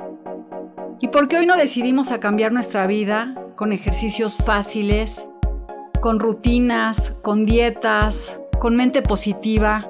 ¿Y 0.99 1.07
por 1.07 1.29
qué 1.29 1.37
hoy 1.37 1.45
no 1.45 1.55
decidimos 1.55 2.11
a 2.11 2.19
cambiar 2.19 2.51
nuestra 2.51 2.85
vida 2.85 3.33
con 3.55 3.71
ejercicios 3.71 4.35
fáciles, 4.35 5.29
con 6.01 6.19
rutinas, 6.19 7.11
con 7.23 7.45
dietas, 7.45 8.41
con 8.59 8.75
mente 8.75 9.01
positiva? 9.01 9.89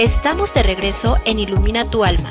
Estamos 0.00 0.54
de 0.54 0.62
regreso 0.62 1.18
en 1.26 1.38
Ilumina 1.38 1.84
tu 1.90 2.04
alma. 2.04 2.30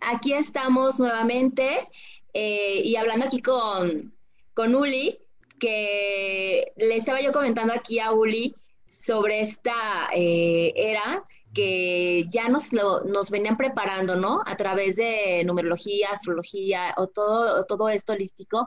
Aquí 0.00 0.32
estamos 0.32 0.98
nuevamente 0.98 1.88
eh, 2.32 2.82
y 2.84 2.96
hablando 2.96 3.26
aquí 3.26 3.40
con, 3.42 4.14
con 4.54 4.74
Uli, 4.74 5.18
que 5.58 6.72
le 6.76 6.96
estaba 6.96 7.20
yo 7.20 7.32
comentando 7.32 7.74
aquí 7.74 7.98
a 7.98 8.12
Uli 8.12 8.54
sobre 8.84 9.40
esta 9.40 9.74
eh, 10.14 10.72
era 10.74 11.24
que 11.52 12.24
ya 12.28 12.48
nos, 12.48 12.72
nos 12.72 13.30
venían 13.30 13.56
preparando, 13.56 14.16
¿no? 14.16 14.40
A 14.46 14.56
través 14.56 14.96
de 14.96 15.42
numerología, 15.44 16.08
astrología 16.12 16.94
o 16.96 17.08
todo, 17.08 17.64
todo 17.64 17.88
esto 17.88 18.12
holístico, 18.12 18.66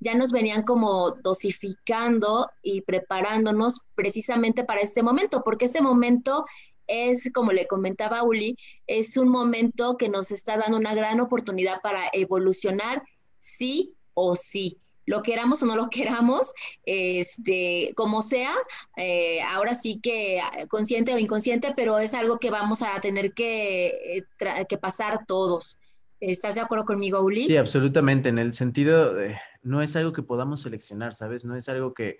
ya 0.00 0.14
nos 0.14 0.32
venían 0.32 0.64
como 0.64 1.12
dosificando 1.12 2.50
y 2.62 2.82
preparándonos 2.82 3.80
precisamente 3.94 4.64
para 4.64 4.80
este 4.80 5.02
momento, 5.02 5.42
porque 5.44 5.66
este 5.66 5.80
momento 5.80 6.44
es, 6.86 7.30
como 7.32 7.52
le 7.52 7.66
comentaba 7.66 8.22
Uli, 8.22 8.56
es 8.86 9.16
un 9.16 9.28
momento 9.28 9.96
que 9.96 10.08
nos 10.08 10.30
está 10.30 10.56
dando 10.56 10.76
una 10.76 10.94
gran 10.94 11.20
oportunidad 11.20 11.80
para 11.82 12.00
evolucionar 12.12 13.02
sí 13.38 13.94
o 14.14 14.36
sí. 14.36 14.78
Lo 15.06 15.22
queramos 15.22 15.62
o 15.62 15.66
no 15.66 15.76
lo 15.76 15.88
queramos, 15.90 16.52
este, 16.84 17.92
como 17.96 18.22
sea, 18.22 18.52
eh, 18.96 19.40
ahora 19.50 19.74
sí 19.74 20.00
que 20.02 20.40
consciente 20.68 21.14
o 21.14 21.18
inconsciente, 21.18 21.74
pero 21.76 21.98
es 21.98 22.14
algo 22.14 22.38
que 22.38 22.50
vamos 22.50 22.82
a 22.82 23.00
tener 23.00 23.32
que, 23.34 23.86
eh, 24.16 24.66
que 24.68 24.78
pasar 24.78 25.26
todos. 25.26 25.78
¿Estás 26.20 26.54
de 26.54 26.62
acuerdo 26.62 26.84
conmigo, 26.84 27.20
Uli? 27.20 27.46
Sí, 27.46 27.56
absolutamente. 27.56 28.30
En 28.30 28.38
el 28.38 28.54
sentido, 28.54 29.12
de, 29.12 29.36
no 29.62 29.82
es 29.82 29.94
algo 29.96 30.12
que 30.12 30.22
podamos 30.22 30.62
seleccionar, 30.62 31.14
¿sabes? 31.14 31.44
No 31.44 31.54
es 31.54 31.68
algo 31.68 31.92
que, 31.92 32.18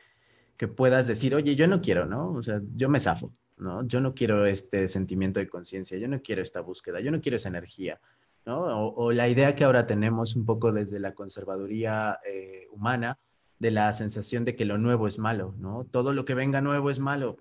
que 0.59 0.69
puedas 0.69 1.07
decir, 1.07 1.35
oye, 1.35 1.57
yo 1.57 1.67
no 1.67 1.81
quiero, 1.81 2.05
¿no? 2.05 2.33
O 2.33 2.43
sea, 2.43 2.61
yo 2.75 2.89
me 2.89 3.01
zafo. 3.01 3.33
¿No? 3.57 3.87
Yo 3.87 4.01
no 4.01 4.15
quiero 4.15 4.47
este 4.47 4.89
sentimiento 4.89 5.41
de 5.41 5.49
conciencia, 5.49 5.99
yo 5.99 6.09
no 6.09 6.21
quiero 6.23 6.43
esta 6.43 6.61
búsqueda, 6.61 7.01
yo 7.01 7.11
no 7.11 7.21
quiero 7.21 7.37
esa 7.37 7.49
energía, 7.49 8.01
¿no? 8.47 8.61
O, 8.61 9.13
la 9.13 9.29
idea 9.29 9.55
que 9.55 9.65
ahora 9.65 9.87
tenemos 9.87 10.37
un 10.37 10.45
poco 10.45 10.73
desde 10.73 11.01
la 11.01 11.15
conservaduría 11.15 12.19
eh, 12.27 12.67
humana 12.73 13.19
de 13.59 13.71
la 13.71 13.93
sensación 13.93 14.45
de 14.45 14.57
que 14.57 14.65
lo 14.65 14.79
nuevo 14.79 15.07
es 15.07 15.19
malo, 15.19 15.55
¿no? 15.59 15.87
Todo 15.91 16.13
lo 16.13 16.25
que 16.25 16.35
venga 16.35 16.61
nuevo 16.61 16.91
es 16.91 16.99
malo. 16.99 17.37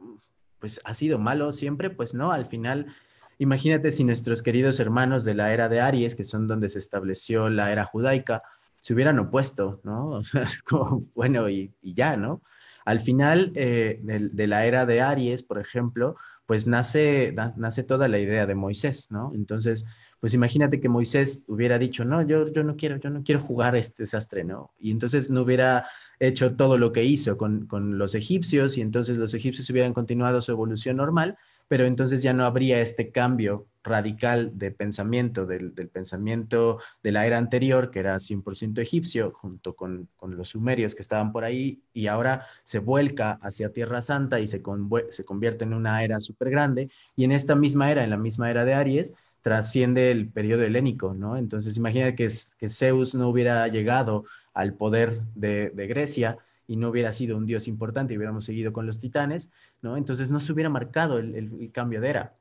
Pues 0.60 0.80
ha 0.86 0.94
sido 0.94 1.20
malo 1.20 1.52
siempre, 1.52 1.90
pues 1.90 2.14
no, 2.14 2.32
al 2.32 2.46
final, 2.46 2.96
imagínate 3.40 3.92
si 3.92 4.04
nuestros 4.04 4.44
queridos 4.44 4.80
hermanos 4.80 5.26
de 5.26 5.34
la 5.34 5.54
era 5.54 5.68
de 5.68 5.82
Aries, 5.82 6.16
que 6.16 6.24
son 6.24 6.48
donde 6.48 6.70
se 6.70 6.80
estableció 6.80 7.50
la 7.50 7.72
era 7.72 7.86
judaica, 7.86 8.44
se 8.80 8.94
hubieran 8.94 9.20
opuesto, 9.20 9.82
¿no? 9.84 10.22
es 10.42 10.62
como, 10.64 11.06
bueno, 11.16 11.50
y 11.50 11.74
ya, 11.82 12.16
¿no? 12.16 12.42
Al 12.86 13.00
final 13.00 13.52
eh, 13.56 14.00
de, 14.02 14.48
la 14.48 14.66
era 14.66 14.86
de 14.86 15.02
Aries, 15.02 15.44
por 15.44 15.60
ejemplo, 15.60 16.16
pues 16.46 16.68
nace, 16.68 17.36
nace 17.56 17.84
toda 17.84 18.08
la 18.08 18.20
idea 18.20 18.46
de 18.46 18.56
Moisés, 18.56 19.12
¿no? 19.12 19.32
Entonces, 19.34 19.86
pues 20.20 20.34
imagínate 20.34 20.80
que 20.80 20.90
Moisés 20.90 21.46
hubiera 21.48 21.78
dicho, 21.78 22.06
no, 22.06 22.22
yo, 22.22 22.52
yo 22.52 22.64
no 22.64 22.76
quiero, 22.76 22.98
yo 22.98 23.10
no 23.10 23.24
quiero 23.24 23.42
jugar 23.42 23.76
este 23.76 24.04
desastre, 24.04 24.44
¿no? 24.44 24.74
Y 24.80 24.92
entonces 24.92 25.30
no 25.30 25.42
hubiera 25.42 25.88
hecho 26.20 26.56
todo 26.56 26.78
lo 26.78 26.92
que 26.92 27.04
hizo 27.04 27.38
con, 27.38 27.68
con 27.68 27.98
los 27.98 28.16
egipcios 28.16 28.78
y 28.78 28.82
entonces 28.82 29.18
los 29.18 29.34
egipcios 29.34 29.70
hubieran 29.70 29.94
continuado 29.94 30.42
su 30.42 30.52
evolución 30.52 30.98
normal, 30.98 31.38
pero 31.74 31.88
entonces 31.88 32.22
ya 32.22 32.34
no 32.34 32.46
habría 32.46 32.82
este 32.82 33.10
cambio 33.10 33.66
radical 33.84 34.52
de 34.54 34.70
pensamiento, 34.70 35.48
del, 35.48 35.72
pensamiento 35.92 36.78
de 37.02 37.12
la 37.12 37.26
era 37.26 37.40
anterior, 37.40 37.90
que 37.90 37.98
era 37.98 38.20
100% 38.20 38.80
egipcio, 38.80 39.32
junto 39.32 39.76
con, 39.76 40.08
los 40.22 40.50
sumerios 40.50 40.94
que 40.94 41.02
estaban 41.02 41.32
por 41.32 41.44
ahí, 41.44 41.82
y 41.92 42.06
ahora 42.06 42.46
se 42.64 42.78
vuelca 42.78 43.40
hacia 43.42 43.74
Tierra 43.74 44.02
Santa 44.02 44.40
y 44.40 44.46
se, 44.46 44.62
se 45.10 45.26
convierte 45.26 45.64
en 45.64 45.74
una 45.74 46.04
era 46.04 46.20
súper 46.20 46.52
grande, 46.52 46.92
y 47.16 47.24
en 47.24 47.32
esta 47.32 47.56
misma 47.56 47.90
era, 47.90 48.04
en 48.04 48.12
la 48.12 48.18
misma 48.18 48.52
era 48.52 48.66
de 48.66 48.76
Aries, 48.76 49.16
trasciende 49.42 50.12
el 50.12 50.30
periodo 50.30 50.62
helénico, 50.62 51.16
¿no? 51.16 51.38
Entonces 51.38 51.76
imagina 51.76 52.14
que, 52.14 52.28
que 52.60 52.70
Zeus 52.70 53.16
no 53.16 53.30
hubiera 53.30 53.68
llegado 53.68 54.26
al 54.54 54.76
poder 54.76 55.24
de, 55.34 55.72
de 55.72 55.88
Grecia, 55.88 56.38
y 56.74 56.76
no 56.76 56.90
hubiera 56.90 57.12
sido 57.12 57.38
un 57.38 57.46
dios 57.46 57.68
importante 57.68 58.14
y 58.14 58.18
hubiéramos 58.18 58.46
seguido 58.46 58.74
con 58.74 58.88
los 58.88 59.00
titanes, 59.00 59.52
¿no? 59.84 59.96
Entonces 59.96 60.32
no 60.32 60.40
se 60.40 60.52
hubiera 60.54 60.72
marcado 60.72 61.20
el, 61.20 61.70
cambio 61.72 62.02
de 62.02 62.10
era. 62.10 62.36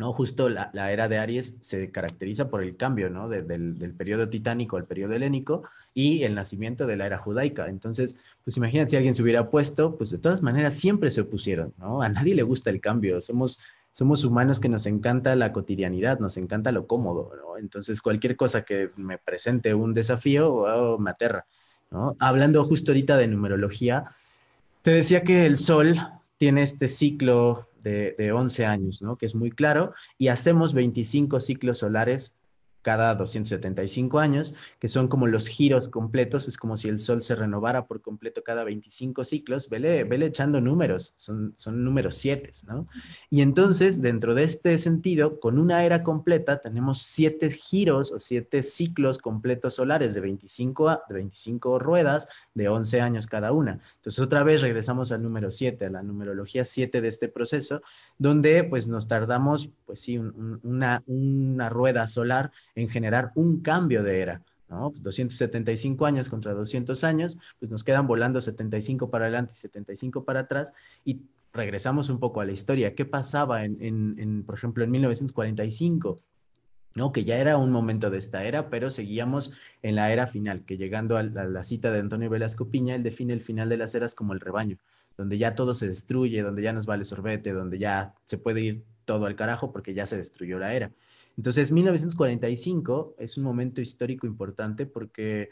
¿no? 0.00 0.12
Justo 0.12 0.48
la, 0.48 0.72
era 0.90 1.06
de 1.06 1.18
Aries 1.18 1.58
se 1.60 1.92
caracteriza 1.92 2.50
por 2.50 2.64
el 2.64 2.76
cambio, 2.76 3.10
¿no? 3.10 3.28
del, 3.28 3.94
periodo 3.96 4.28
titánico 4.28 4.76
al 4.76 4.86
periodo 4.86 5.12
helénico 5.12 5.62
y 5.94 6.24
el 6.24 6.34
nacimiento 6.34 6.84
de 6.88 6.96
la 6.96 7.06
era 7.06 7.18
judaica. 7.18 7.68
Entonces, 7.68 8.24
pues 8.42 8.56
imagínate 8.56 8.90
si 8.90 8.96
alguien 8.96 9.14
se 9.14 9.22
hubiera 9.22 9.48
puesto, 9.50 9.96
pues 9.96 10.10
de 10.10 10.18
todas 10.18 10.42
maneras 10.42 10.74
siempre 10.74 11.08
se 11.12 11.20
opusieron, 11.20 11.72
¿no? 11.78 12.02
A 12.02 12.08
nadie 12.08 12.34
le 12.34 12.42
gusta 12.42 12.70
el 12.70 12.80
cambio, 12.80 13.20
somos, 13.20 13.60
somos 13.92 14.24
humanos 14.24 14.58
que 14.58 14.68
nos 14.68 14.86
encanta 14.86 15.36
la 15.36 15.52
cotidianidad, 15.52 16.18
nos 16.18 16.36
encanta 16.38 16.72
lo 16.72 16.88
cómodo, 16.88 17.30
¿no? 17.36 17.56
Entonces, 17.56 18.00
cualquier 18.00 18.34
cosa 18.34 18.62
que 18.62 18.90
me 18.96 19.16
presente 19.16 19.74
un 19.74 19.94
desafío, 19.94 20.52
oh, 20.54 20.98
me 20.98 21.10
aterra. 21.10 21.46
Hablando 22.18 22.64
justo 22.64 22.92
ahorita 22.92 23.16
de 23.16 23.26
numerología, 23.26 24.04
te 24.82 24.92
decía 24.92 25.22
que 25.22 25.44
el 25.46 25.56
Sol 25.56 25.96
tiene 26.38 26.62
este 26.62 26.88
ciclo 26.88 27.68
de, 27.82 28.32
11 28.32 28.66
años, 28.66 29.02
¿no? 29.02 29.16
Que 29.16 29.26
es 29.26 29.34
muy 29.34 29.50
claro, 29.50 29.94
y 30.18 30.28
hacemos 30.28 30.72
25 30.74 31.40
ciclos 31.40 31.78
solares 31.78 32.36
cada 32.82 33.14
275 33.14 34.18
años, 34.18 34.54
que 34.78 34.88
son 34.88 35.08
como 35.08 35.26
los 35.26 35.48
giros 35.48 35.88
completos, 35.88 36.48
es 36.48 36.56
como 36.56 36.76
si 36.76 36.88
el 36.88 36.98
Sol 36.98 37.20
se 37.22 37.34
renovara 37.34 37.86
por 37.86 38.00
completo 38.00 38.42
cada 38.42 38.64
25 38.64 39.24
ciclos, 39.24 39.68
vele, 39.68 40.04
vele 40.04 40.26
echando 40.26 40.60
números, 40.60 41.14
son, 41.16 41.52
son 41.56 41.84
números 41.84 42.16
7, 42.16 42.50
¿no? 42.68 42.86
Y 43.28 43.42
entonces, 43.42 44.00
dentro 44.00 44.34
de 44.34 44.44
este 44.44 44.78
sentido, 44.78 45.40
con 45.40 45.58
una 45.58 45.84
era 45.84 46.02
completa, 46.02 46.60
tenemos 46.60 47.02
siete 47.02 47.50
giros 47.50 48.12
o 48.12 48.20
siete 48.20 48.62
ciclos 48.62 49.18
completos 49.18 49.74
solares 49.74 50.14
de 50.14 50.20
25, 50.20 51.02
de 51.08 51.14
25 51.14 51.78
ruedas, 51.78 52.28
de 52.54 52.68
11 52.68 53.00
años 53.00 53.26
cada 53.26 53.52
una. 53.52 53.80
Entonces, 53.96 54.20
otra 54.20 54.42
vez 54.42 54.62
regresamos 54.62 55.12
al 55.12 55.22
número 55.22 55.50
7, 55.50 55.86
a 55.86 55.90
la 55.90 56.02
numerología 56.02 56.64
7 56.64 57.00
de 57.00 57.08
este 57.08 57.28
proceso, 57.28 57.82
donde 58.18 58.64
pues 58.64 58.88
nos 58.88 59.08
tardamos, 59.08 59.70
pues 59.84 60.00
sí, 60.00 60.18
una, 60.18 61.02
una 61.06 61.68
rueda 61.68 62.06
solar 62.06 62.52
en 62.74 62.88
generar 62.88 63.32
un 63.34 63.60
cambio 63.60 64.02
de 64.02 64.20
era. 64.20 64.42
¿no? 64.68 64.92
275 64.96 65.98
pues, 65.98 66.08
años 66.08 66.28
contra 66.28 66.54
200 66.54 67.02
años, 67.04 67.38
pues 67.58 67.70
nos 67.70 67.84
quedan 67.84 68.06
volando 68.06 68.40
75 68.40 69.10
para 69.10 69.26
adelante 69.26 69.52
y 69.54 69.58
75 69.58 70.24
para 70.24 70.40
atrás 70.40 70.74
y 71.04 71.20
regresamos 71.52 72.08
un 72.08 72.20
poco 72.20 72.40
a 72.40 72.44
la 72.44 72.52
historia. 72.52 72.94
¿Qué 72.94 73.04
pasaba 73.04 73.64
en, 73.64 73.78
en, 73.80 74.44
por 74.44 74.56
ejemplo, 74.56 74.84
en 74.84 74.90
1945? 74.92 76.20
¿no? 76.94 77.12
Que 77.12 77.24
ya 77.24 77.38
era 77.38 77.56
un 77.56 77.70
momento 77.70 78.10
de 78.10 78.18
esta 78.18 78.44
era, 78.44 78.70
pero 78.70 78.90
seguíamos 78.90 79.56
en 79.82 79.96
la 79.96 80.12
era 80.12 80.26
final, 80.26 80.64
que 80.64 80.76
llegando 80.76 81.16
a 81.16 81.22
la, 81.22 81.42
a 81.42 81.44
la 81.46 81.64
cita 81.64 81.90
de 81.92 82.00
Antonio 82.00 82.30
Velasco 82.30 82.68
Piña, 82.68 82.94
él 82.94 83.02
define 83.02 83.32
el 83.32 83.42
final 83.42 83.68
de 83.68 83.76
las 83.76 83.94
eras 83.94 84.14
como 84.14 84.32
el 84.32 84.40
rebaño, 84.40 84.76
donde 85.16 85.38
ya 85.38 85.54
todo 85.54 85.74
se 85.74 85.86
destruye, 85.86 86.42
donde 86.42 86.62
ya 86.62 86.72
nos 86.72 86.86
vale 86.86 87.04
sorbete, 87.04 87.52
donde 87.52 87.78
ya 87.78 88.14
se 88.24 88.38
puede 88.38 88.60
ir 88.60 88.82
todo 89.04 89.26
al 89.26 89.36
carajo 89.36 89.72
porque 89.72 89.94
ya 89.94 90.06
se 90.06 90.16
destruyó 90.16 90.58
la 90.58 90.74
era. 90.74 90.90
Entonces, 91.36 91.72
1945 91.72 93.14
es 93.18 93.36
un 93.36 93.44
momento 93.44 93.80
histórico 93.80 94.26
importante 94.26 94.86
porque 94.86 95.50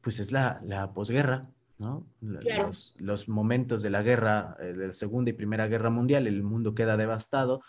pues 0.00 0.20
es 0.20 0.30
la, 0.30 0.60
la 0.64 0.92
posguerra, 0.92 1.48
¿no? 1.78 2.04
Los, 2.98 3.28
momentos 3.28 3.82
de 3.82 3.90
la 3.90 4.02
guerra, 4.02 4.56
eh, 4.60 4.74
de 4.74 4.88
la 4.88 4.92
Segunda 4.92 5.30
y 5.30 5.34
Primera 5.34 5.66
Guerra 5.66 5.90
Mundial, 5.90 6.26
el 6.26 6.42
mundo 6.42 6.74
queda 6.74 6.96
devastado, 6.96 7.62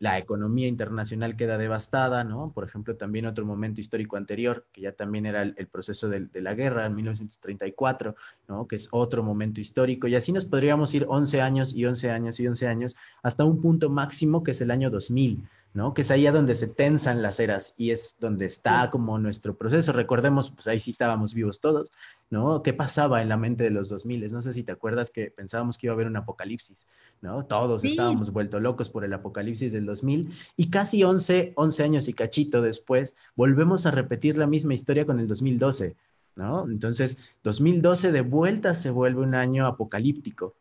la 0.00 0.18
economía 0.18 0.66
internacional 0.66 1.36
queda 1.36 1.58
devastada, 1.58 2.24
¿no? 2.24 2.50
Por 2.52 2.64
ejemplo, 2.64 2.96
también 2.96 3.26
otro 3.26 3.44
momento 3.44 3.80
histórico 3.80 4.16
anterior, 4.16 4.66
que 4.72 4.80
ya 4.80 4.92
también 4.92 5.26
era 5.26 5.42
el, 5.42 5.68
proceso 5.68 6.08
de, 6.08 6.26
de, 6.26 6.40
la 6.40 6.54
guerra 6.54 6.86
en 6.86 6.96
1934, 6.96 8.16
¿no? 8.48 8.66
Que 8.66 8.74
es 8.76 8.88
otro 8.90 9.22
momento 9.22 9.60
histórico, 9.60 10.08
y 10.08 10.16
así 10.16 10.32
nos 10.32 10.44
podríamos 10.44 10.92
ir 10.94 11.06
11 11.08 11.40
años 11.40 11.72
y 11.72 11.84
11 11.84 12.10
años 12.10 12.40
y 12.40 12.48
11 12.48 12.66
años 12.66 12.96
hasta 13.22 13.44
un 13.44 13.60
punto 13.60 13.90
máximo 13.90 14.42
que 14.42 14.50
es 14.50 14.60
el 14.60 14.72
año 14.72 14.90
2000, 14.90 15.44
¿no? 15.74 15.94
Que 15.94 16.02
es 16.02 16.10
ahí 16.10 16.26
a 16.26 16.32
donde 16.32 16.54
se 16.54 16.68
tensan 16.68 17.22
las 17.22 17.40
eras 17.40 17.74
y 17.78 17.90
es 17.90 18.16
donde 18.20 18.44
está 18.46 18.90
como 18.90 19.18
nuestro 19.18 19.56
proceso. 19.56 19.92
Recordemos, 19.92 20.50
pues 20.50 20.66
ahí 20.66 20.78
sí 20.78 20.90
estábamos 20.90 21.32
vivos 21.32 21.60
todos, 21.60 21.90
¿no? 22.30 22.62
¿Qué 22.62 22.72
pasaba 22.74 23.22
en 23.22 23.28
la 23.28 23.36
mente 23.36 23.64
de 23.64 23.70
los 23.70 23.88
2000? 23.88 24.32
No 24.32 24.42
sé 24.42 24.52
si 24.52 24.62
te 24.62 24.72
acuerdas 24.72 25.10
que 25.10 25.30
pensábamos 25.30 25.78
que 25.78 25.86
iba 25.86 25.92
a 25.92 25.96
haber 25.96 26.06
un 26.06 26.16
apocalipsis, 26.16 26.86
¿no? 27.22 27.44
Todos 27.46 27.84
estábamos 27.84 28.32
vuelto 28.32 28.60
locos 28.60 28.90
por 28.90 29.04
el 29.04 29.12
apocalipsis 29.14 29.72
del 29.72 29.86
2000 29.86 30.34
y 30.56 30.70
casi 30.70 31.04
11, 31.04 31.52
11 31.56 31.82
años 31.82 32.08
y 32.08 32.12
cachito 32.12 32.60
después 32.60 33.16
volvemos 33.34 33.86
a 33.86 33.90
repetir 33.90 34.36
la 34.36 34.46
misma 34.46 34.74
historia 34.74 35.06
con 35.06 35.20
el 35.20 35.26
2012, 35.26 35.96
¿no? 36.36 36.66
Entonces, 36.66 37.24
2012 37.44 38.12
de 38.12 38.20
vuelta 38.20 38.74
se 38.74 38.90
vuelve 38.90 39.22
un 39.22 39.34
año 39.34 39.66
apocalíptico, 39.66 40.54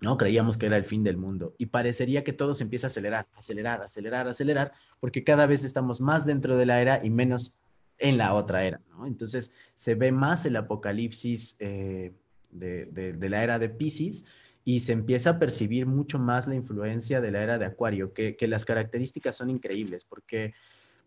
¿no? 0.00 0.16
Creíamos 0.16 0.56
que 0.56 0.66
era 0.66 0.76
el 0.76 0.84
fin 0.84 1.02
del 1.02 1.16
mundo 1.16 1.54
y 1.58 1.66
parecería 1.66 2.24
que 2.24 2.32
todo 2.32 2.54
se 2.54 2.64
empieza 2.64 2.86
a 2.86 2.88
acelerar, 2.88 3.26
acelerar, 3.34 3.82
acelerar, 3.82 4.28
acelerar, 4.28 4.72
porque 5.00 5.24
cada 5.24 5.46
vez 5.46 5.64
estamos 5.64 6.00
más 6.00 6.26
dentro 6.26 6.56
de 6.56 6.66
la 6.66 6.80
era 6.80 7.04
y 7.04 7.10
menos 7.10 7.60
en 7.98 8.18
la 8.18 8.34
otra 8.34 8.64
era. 8.64 8.80
Entonces 9.06 9.54
se 9.74 9.94
ve 9.94 10.12
más 10.12 10.44
el 10.44 10.56
apocalipsis 10.56 11.56
eh, 11.60 12.12
de, 12.50 13.28
la 13.28 13.42
era 13.42 13.58
de 13.58 13.68
Pisces 13.68 14.26
y 14.64 14.80
se 14.80 14.92
empieza 14.92 15.30
a 15.30 15.38
percibir 15.38 15.86
mucho 15.86 16.18
más 16.18 16.46
la 16.46 16.54
influencia 16.54 17.20
de 17.20 17.30
la 17.30 17.42
era 17.42 17.58
de 17.58 17.66
Acuario, 17.66 18.12
que, 18.12 18.36
las 18.42 18.64
características 18.64 19.36
son 19.36 19.48
increíbles, 19.48 20.04
porque 20.04 20.54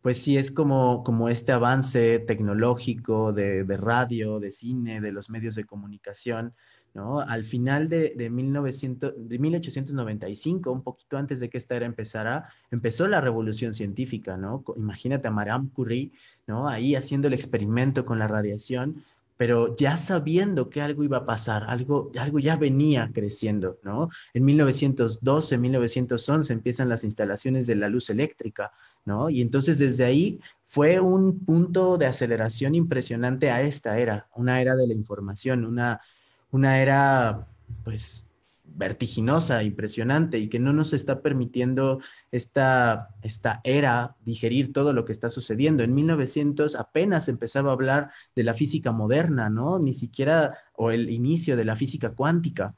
pues 0.02 0.22
sí 0.22 0.38
es 0.38 0.50
como, 0.50 1.04
como 1.04 1.28
este 1.28 1.52
avance 1.52 2.20
tecnológico 2.20 3.34
de, 3.34 3.66
de 3.66 3.78
radio, 3.78 4.40
de 4.40 4.52
cine, 4.52 5.02
de 5.02 5.12
los 5.12 5.30
medios 5.30 5.56
de 5.56 5.66
comunicación, 5.66 6.54
¿no? 6.94 7.20
Al 7.20 7.44
final 7.44 7.90
de, 7.90 8.14
de, 8.16 8.30
1900, 8.30 9.14
de 9.18 9.40
1895, 9.40 10.72
un 10.72 10.84
poquito 10.84 11.18
antes 11.18 11.40
de 11.40 11.50
que 11.50 11.58
esta 11.58 11.76
era 11.76 11.86
empezara, 11.86 12.50
empezó 12.72 13.08
la 13.08 13.22
revolución 13.22 13.74
científica, 13.74 14.38
¿no? 14.38 14.64
Imagínate 14.76 15.28
a 15.28 15.32
Madame 15.32 15.70
Curie, 15.74 16.12
¿no? 16.48 16.68
Ahí 16.68 16.96
haciendo 16.96 17.28
el 17.28 17.34
experimento 17.34 18.06
con 18.06 18.20
la 18.20 18.28
radiación, 18.28 19.04
pero 19.38 19.76
ya 19.78 19.96
sabiendo 19.96 20.70
que 20.70 20.82
algo 20.82 21.04
iba 21.04 21.20
a 21.20 21.26
pasar, 21.26 21.64
algo, 21.70 22.12
algo 22.20 22.40
ya 22.40 22.58
venía 22.58 23.10
creciendo, 23.14 23.80
¿no? 23.84 24.10
En 24.34 24.44
1912, 24.44 25.58
1911 25.58 26.52
empiezan 26.52 26.90
las 26.90 27.06
instalaciones 27.06 27.66
de 27.66 27.76
la 27.76 27.88
luz 27.88 28.10
eléctrica. 28.10 28.74
Y 29.30 29.42
entonces 29.42 29.80
desde 29.80 30.06
ahí 30.06 30.40
fue 30.66 31.00
un 31.00 31.40
punto 31.46 31.98
de 31.98 32.06
aceleración 32.06 32.76
impresionante 32.76 33.50
a 33.50 33.62
esta 33.62 33.98
era, 33.98 34.28
una 34.36 34.62
era 34.62 34.76
de 34.76 34.88
la 34.88 34.94
información, 34.94 35.66
una 35.66 36.00
una 36.52 36.82
era, 36.82 37.48
pues, 37.84 38.30
vertiginosa, 38.64 39.62
impresionante 39.64 40.40
y 40.40 40.48
que 40.48 40.60
no 40.60 40.72
nos 40.74 40.94
está 40.94 41.22
permitiendo 41.22 42.00
esta, 42.32 43.10
esta 43.22 43.62
era 43.64 44.16
digerir 44.22 44.72
todo 44.72 44.94
lo 44.94 45.06
que 45.06 45.12
está 45.12 45.30
sucediendo. 45.30 45.84
En 45.84 45.94
1900 45.94 46.76
apenas 46.76 47.28
empezaba 47.28 47.72
a 47.72 47.74
hablar 47.74 48.12
de 48.36 48.44
la 48.44 48.54
física 48.54 48.92
moderna, 48.92 49.50
¿no? 49.50 49.80
Ni 49.80 49.94
siquiera, 49.94 50.58
o 50.74 50.92
el 50.92 51.10
inicio 51.10 51.58
de 51.58 51.66
la 51.66 51.76
física 51.76 52.12
cuántica. 52.12 52.76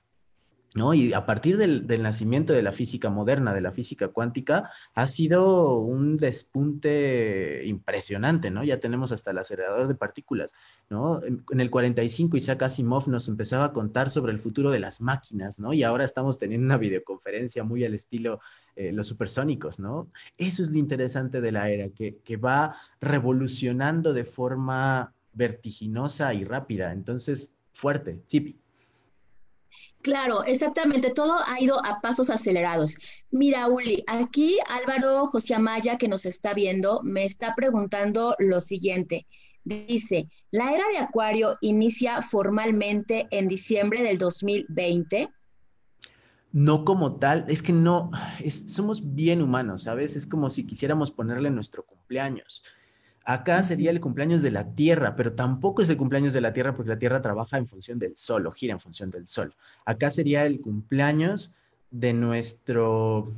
¿No? 0.74 0.94
Y 0.94 1.14
a 1.14 1.26
partir 1.26 1.58
del, 1.58 1.86
nacimiento 2.02 2.54
de 2.54 2.62
la 2.62 2.72
física 2.72 3.10
moderna, 3.10 3.54
de 3.54 3.62
la 3.62 3.72
física 3.72 4.08
cuántica, 4.08 4.72
ha 4.94 5.06
sido 5.08 5.80
un 5.80 6.16
despunte 6.16 7.64
impresionante, 7.66 8.52
¿no? 8.52 8.64
Ya 8.64 8.80
tenemos 8.80 9.12
hasta 9.12 9.32
el 9.32 9.40
acelerador 9.40 9.88
de 9.90 9.96
partículas, 9.96 10.56
¿no? 10.90 11.22
En, 11.24 11.60
el 11.60 11.70
45 11.70 12.38
Isaac 12.38 12.64
Asimov 12.64 13.10
nos 13.10 13.28
empezaba 13.28 13.66
a 13.66 13.74
contar 13.74 14.10
sobre 14.10 14.32
el 14.32 14.40
futuro 14.40 14.72
de 14.72 14.80
las 14.80 15.02
máquinas, 15.02 15.60
¿no? 15.60 15.74
Y 15.74 15.84
ahora 15.84 16.06
estamos 16.06 16.40
teniendo 16.40 16.66
una 16.66 16.78
videoconferencia 16.78 17.64
muy 17.64 17.84
al 17.84 17.94
estilo 17.94 18.40
eh, 18.78 18.94
los 18.94 19.08
supersónicos, 19.08 19.80
¿no? 19.80 20.10
Eso 20.38 20.64
es 20.64 20.70
lo 20.70 20.78
interesante 20.78 21.42
de 21.42 21.52
la 21.52 21.70
era, 21.70 21.90
que, 21.90 22.20
que 22.24 22.38
va 22.38 22.78
revolucionando 23.02 24.14
de 24.14 24.24
forma 24.24 25.14
vertiginosa 25.34 26.34
y 26.34 26.46
rápida. 26.46 26.94
Entonces, 26.94 27.56
fuerte, 27.74 28.22
tipi. 28.28 28.62
Claro, 30.02 30.44
exactamente, 30.44 31.12
todo 31.12 31.38
ha 31.46 31.62
ido 31.62 31.84
a 31.86 32.02
pasos 32.02 32.30
acelerados. 32.30 32.98
Mira, 33.30 33.68
Uli, 33.68 34.04
aquí 34.08 34.58
Álvaro 34.70 35.28
José 35.28 35.54
Amaya, 35.54 35.98
que 35.98 36.08
nos 36.08 36.26
está 36.26 36.54
viendo, 36.54 37.02
me 37.04 37.24
está 37.24 37.54
preguntando 37.56 38.36
lo 38.40 38.62
siguiente. 38.62 39.28
Dice, 39.64 40.28
¿la 40.50 40.74
era 40.74 40.84
de 40.92 40.98
Acuario 40.98 41.58
inicia 41.62 42.24
formalmente 42.24 43.28
en 43.30 43.48
diciembre 43.48 44.02
del 44.02 44.18
2020? 44.18 45.30
No 46.52 46.84
como 46.84 47.18
tal, 47.18 47.46
es 47.48 47.62
que 47.62 47.72
no, 47.72 48.10
somos 48.68 49.16
bien 49.16 49.42
humanos, 49.42 49.84
¿sabes? 49.84 50.16
Es 50.16 50.26
como 50.26 50.50
si 50.50 50.66
quisiéramos 50.66 51.12
ponerle 51.12 51.52
nuestro 51.52 51.86
cumpleaños. 51.86 52.64
Acá 53.24 53.62
sería 53.62 53.92
el 53.92 54.02
cumpleaños 54.02 54.42
de 54.42 54.52
la 54.52 54.74
Tierra, 54.74 55.16
pero 55.16 55.34
tampoco 55.34 55.82
es 55.82 55.90
el 55.90 55.98
cumpleaños 55.98 56.34
de 56.34 56.42
la 56.42 56.54
Tierra 56.54 56.74
porque 56.74 56.90
la 56.90 57.00
Tierra 57.00 57.22
trabaja 57.22 57.58
en 57.58 57.68
función 57.68 58.00
del 58.00 58.18
Sol 58.18 58.48
o 58.48 58.52
gira 58.52 58.74
en 58.74 58.80
función 58.80 59.12
del 59.12 59.28
Sol. 59.28 59.54
Acá 59.86 60.10
sería 60.10 60.46
el 60.46 60.60
cumpleaños 60.60 61.54
de 61.92 62.14
nuestro 62.14 63.32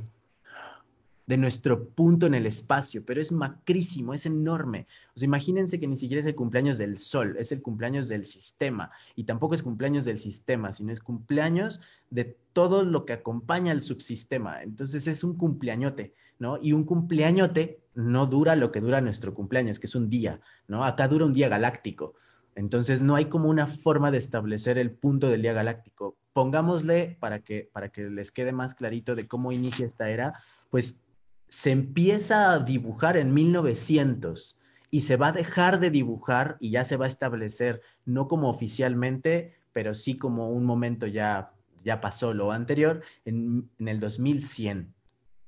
de 1.26 1.38
nuestro 1.38 1.88
punto 1.88 2.26
en 2.26 2.34
el 2.34 2.46
espacio, 2.46 3.02
pero 3.04 3.20
es 3.20 3.32
macrísimo, 3.32 4.12
es 4.12 4.26
enorme. 4.26 4.86
O 5.14 5.18
sea, 5.18 5.26
imagínense 5.26 5.80
que 5.80 5.86
ni 5.86 5.96
siquiera 5.96 6.20
es 6.20 6.26
el 6.26 6.34
cumpleaños 6.34 6.76
del 6.76 6.96
Sol, 6.96 7.36
es 7.38 7.50
el 7.50 7.62
cumpleaños 7.62 8.08
del 8.08 8.26
sistema. 8.26 8.90
Y 9.16 9.24
tampoco 9.24 9.54
es 9.54 9.62
cumpleaños 9.62 10.04
del 10.04 10.18
sistema, 10.18 10.72
sino 10.72 10.92
es 10.92 11.00
cumpleaños 11.00 11.80
de 12.10 12.36
todo 12.52 12.84
lo 12.84 13.06
que 13.06 13.14
acompaña 13.14 13.72
al 13.72 13.80
subsistema. 13.80 14.62
Entonces 14.62 15.06
es 15.06 15.24
un 15.24 15.36
cumpleañote, 15.36 16.12
¿no? 16.38 16.58
Y 16.60 16.72
un 16.72 16.84
cumpleañote 16.84 17.80
no 17.94 18.26
dura 18.26 18.56
lo 18.56 18.72
que 18.72 18.80
dura 18.80 19.00
nuestro 19.00 19.34
cumpleaños, 19.34 19.78
que 19.78 19.86
es 19.86 19.94
un 19.94 20.08
día, 20.08 20.40
¿no? 20.68 20.84
Acá 20.84 21.08
dura 21.08 21.26
un 21.26 21.32
día 21.32 21.48
galáctico. 21.48 22.14
Entonces 22.54 23.02
no 23.02 23.16
hay 23.16 23.26
como 23.26 23.48
una 23.48 23.66
forma 23.66 24.10
de 24.10 24.18
establecer 24.18 24.78
el 24.78 24.92
punto 24.92 25.28
del 25.28 25.42
día 25.42 25.52
galáctico. 25.52 26.16
Pongámosle 26.32 27.16
para 27.20 27.40
que, 27.40 27.68
para 27.72 27.88
que 27.88 28.10
les 28.10 28.30
quede 28.30 28.52
más 28.52 28.74
clarito 28.74 29.14
de 29.14 29.26
cómo 29.26 29.52
inicia 29.52 29.86
esta 29.86 30.08
era, 30.08 30.34
pues 30.70 31.02
se 31.48 31.70
empieza 31.70 32.52
a 32.52 32.58
dibujar 32.58 33.16
en 33.16 33.32
1900 33.32 34.58
y 34.90 35.00
se 35.02 35.16
va 35.16 35.28
a 35.28 35.32
dejar 35.32 35.80
de 35.80 35.90
dibujar 35.90 36.56
y 36.60 36.70
ya 36.70 36.84
se 36.84 36.96
va 36.96 37.06
a 37.06 37.08
establecer, 37.08 37.80
no 38.04 38.28
como 38.28 38.48
oficialmente, 38.48 39.54
pero 39.72 39.94
sí 39.94 40.16
como 40.16 40.50
un 40.50 40.64
momento 40.64 41.06
ya, 41.06 41.52
ya 41.84 42.00
pasó 42.00 42.32
lo 42.32 42.52
anterior, 42.52 43.02
en, 43.24 43.68
en 43.78 43.88
el 43.88 43.98
2100. 43.98 44.94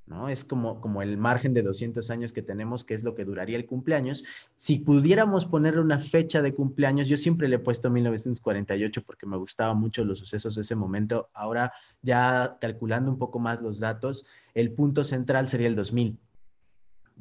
¿No? 0.07 0.29
Es 0.29 0.43
como, 0.43 0.81
como 0.81 1.01
el 1.01 1.17
margen 1.17 1.53
de 1.53 1.61
200 1.61 2.09
años 2.09 2.33
que 2.33 2.41
tenemos, 2.41 2.83
que 2.83 2.93
es 2.93 3.03
lo 3.03 3.13
que 3.13 3.25
duraría 3.25 3.57
el 3.57 3.65
cumpleaños. 3.65 4.23
Si 4.55 4.79
pudiéramos 4.79 5.45
ponerle 5.45 5.81
una 5.81 5.99
fecha 5.99 6.41
de 6.41 6.53
cumpleaños, 6.53 7.07
yo 7.07 7.17
siempre 7.17 7.47
le 7.47 7.57
he 7.57 7.59
puesto 7.59 7.89
1948 7.89 9.03
porque 9.03 9.25
me 9.25 9.37
gustaban 9.37 9.77
mucho 9.77 10.03
los 10.03 10.19
sucesos 10.19 10.55
de 10.55 10.61
ese 10.61 10.75
momento. 10.75 11.29
Ahora, 11.33 11.73
ya 12.01 12.57
calculando 12.59 13.11
un 13.11 13.17
poco 13.17 13.39
más 13.39 13.61
los 13.61 13.79
datos, 13.79 14.25
el 14.53 14.71
punto 14.71 15.03
central 15.03 15.47
sería 15.47 15.67
el 15.67 15.75
2000. 15.75 16.17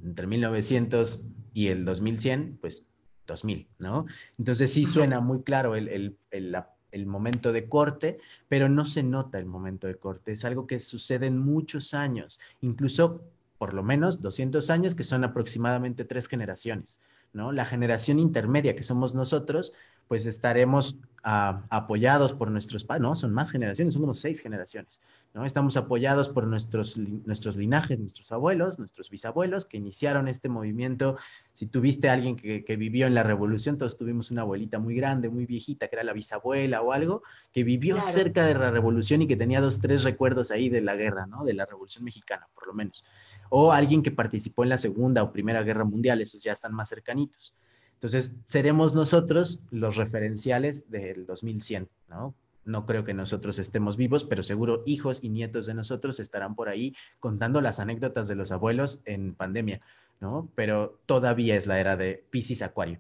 Entre 0.05 0.27
1900 0.27 1.27
y 1.53 1.69
el 1.69 1.85
2100, 1.85 2.59
pues 2.61 2.89
2000, 3.27 3.69
¿no? 3.79 4.07
Entonces 4.39 4.73
sí 4.73 4.87
suena 4.87 5.21
muy 5.21 5.43
claro 5.43 5.75
el, 5.75 5.89
el, 5.89 6.19
el, 6.31 6.57
el 6.93 7.07
momento 7.07 7.53
de 7.53 7.69
corte, 7.69 8.19
pero 8.49 8.69
no 8.69 8.85
se 8.85 9.03
nota 9.03 9.39
el 9.39 9.47
momento 9.47 9.87
de 9.87 9.97
corte. 9.97 10.33
Es 10.33 10.45
algo 10.45 10.67
que 10.67 10.81
sucede 10.81 11.27
en 11.27 11.39
muchos 11.39 11.95
años, 11.95 12.41
incluso 12.61 13.23
por 13.59 13.75
lo 13.75 13.83
menos 13.83 14.21
200 14.21 14.71
años, 14.71 14.95
que 14.95 15.05
son 15.05 15.25
aproximadamente 15.25 16.05
tres 16.05 16.29
generaciones. 16.29 17.01
¿no? 17.33 17.53
La 17.53 17.65
generación 17.65 18.19
intermedia 18.19 18.77
que 18.77 18.83
somos 18.83 19.15
nosotros, 19.15 19.73
pues 20.09 20.27
estaremos 20.27 20.97
ah, 21.25 21.63
apoyados 21.69 22.33
por 22.33 22.51
nuestros 22.51 22.85
padres, 22.85 23.03
no, 23.03 23.15
son 23.15 23.33
más 23.33 23.51
generaciones, 23.51 23.95
son 23.95 24.03
como 24.03 24.15
seis 24.15 24.41
generaciones, 24.41 25.01
¿no? 25.35 25.45
Estamos 25.45 25.77
apoyados 25.77 26.29
por 26.29 26.47
nuestros, 26.47 26.97
nuestros 26.99 27.57
linajes, 27.57 27.99
nuestros 27.99 28.31
abuelos, 28.31 28.79
nuestros 28.79 29.11
bisabuelos 29.11 29.67
que 29.67 29.79
iniciaron 29.79 30.29
este 30.29 30.49
movimiento. 30.49 31.17
Si 31.53 31.67
tuviste 31.67 32.09
a 32.09 32.13
alguien 32.13 32.37
que, 32.37 32.65
que, 32.65 32.77
vivió 32.77 33.07
en 33.07 33.15
la 33.15 33.23
revolución, 33.23 33.79
todos 33.79 33.97
tuvimos 33.97 34.31
una 34.31 34.43
abuelita 34.43 34.79
muy 34.79 34.95
grande, 34.95 35.29
muy 35.29 35.47
viejita, 35.47 35.89
que 35.89 35.97
era 35.97 36.05
la 36.05 36.13
bisabuela 36.13 36.83
o 36.83 36.93
algo, 36.93 37.23
que 37.53 37.65
vivió 37.65 37.97
claro. 37.97 38.11
cerca 38.11 38.47
de 38.47 38.55
la 38.55 38.71
revolución 38.71 39.23
y 39.23 39.27
que 39.27 39.37
tenía 39.37 39.61
dos, 39.61 39.81
tres 39.81 40.05
recuerdos 40.05 40.51
ahí 40.51 40.69
de 40.69 40.81
la 40.81 40.95
guerra, 40.95 41.27
¿no? 41.27 41.45
De 41.45 41.55
la 41.55 41.67
revolución 41.67 42.05
mexicana, 42.05 42.47
por 42.55 42.67
lo 42.67 42.75
menos. 42.75 43.05
O 43.49 43.73
alguien 43.73 44.03
que 44.03 44.11
participó 44.11 44.63
en 44.63 44.71
la 44.71 44.79
Segunda 44.79 45.23
o 45.23 45.33
Primera 45.33 45.63
Guerra 45.63 45.85
Mundial, 45.85 46.21
esos 46.21 46.43
ya 46.43 46.53
están 46.53 46.73
más 46.73 46.89
cercanitos. 46.89 47.55
Entonces, 47.97 48.37
seremos 48.45 48.95
nosotros 48.95 49.61
los 49.71 49.97
referenciales 49.97 50.91
del 50.91 51.27
2100, 51.27 51.89
¿no? 52.09 52.35
No 52.65 52.85
creo 52.85 53.05
que 53.05 53.15
nosotros 53.15 53.59
estemos 53.59 53.97
vivos, 53.97 54.25
pero 54.25 54.43
seguro 54.43 54.83
hijos 54.87 55.23
y 55.23 55.29
nietos 55.29 55.67
de 55.67 55.75
nosotros 55.75 56.19
estarán 56.19 56.55
por 56.55 56.69
ahí 56.69 56.95
contando 57.21 57.61
las 57.61 57.79
anécdotas 57.79 58.29
de 58.29 58.35
los 58.35 58.51
abuelos 58.51 59.01
en 59.05 59.35
pandemia, 59.35 59.81
¿no? 60.21 60.49
Pero 60.57 60.99
todavía 61.07 61.57
es 61.57 61.67
la 61.67 61.79
era 61.79 61.97
de 61.97 62.25
Piscis 62.31 62.63
Acuario. 62.63 62.99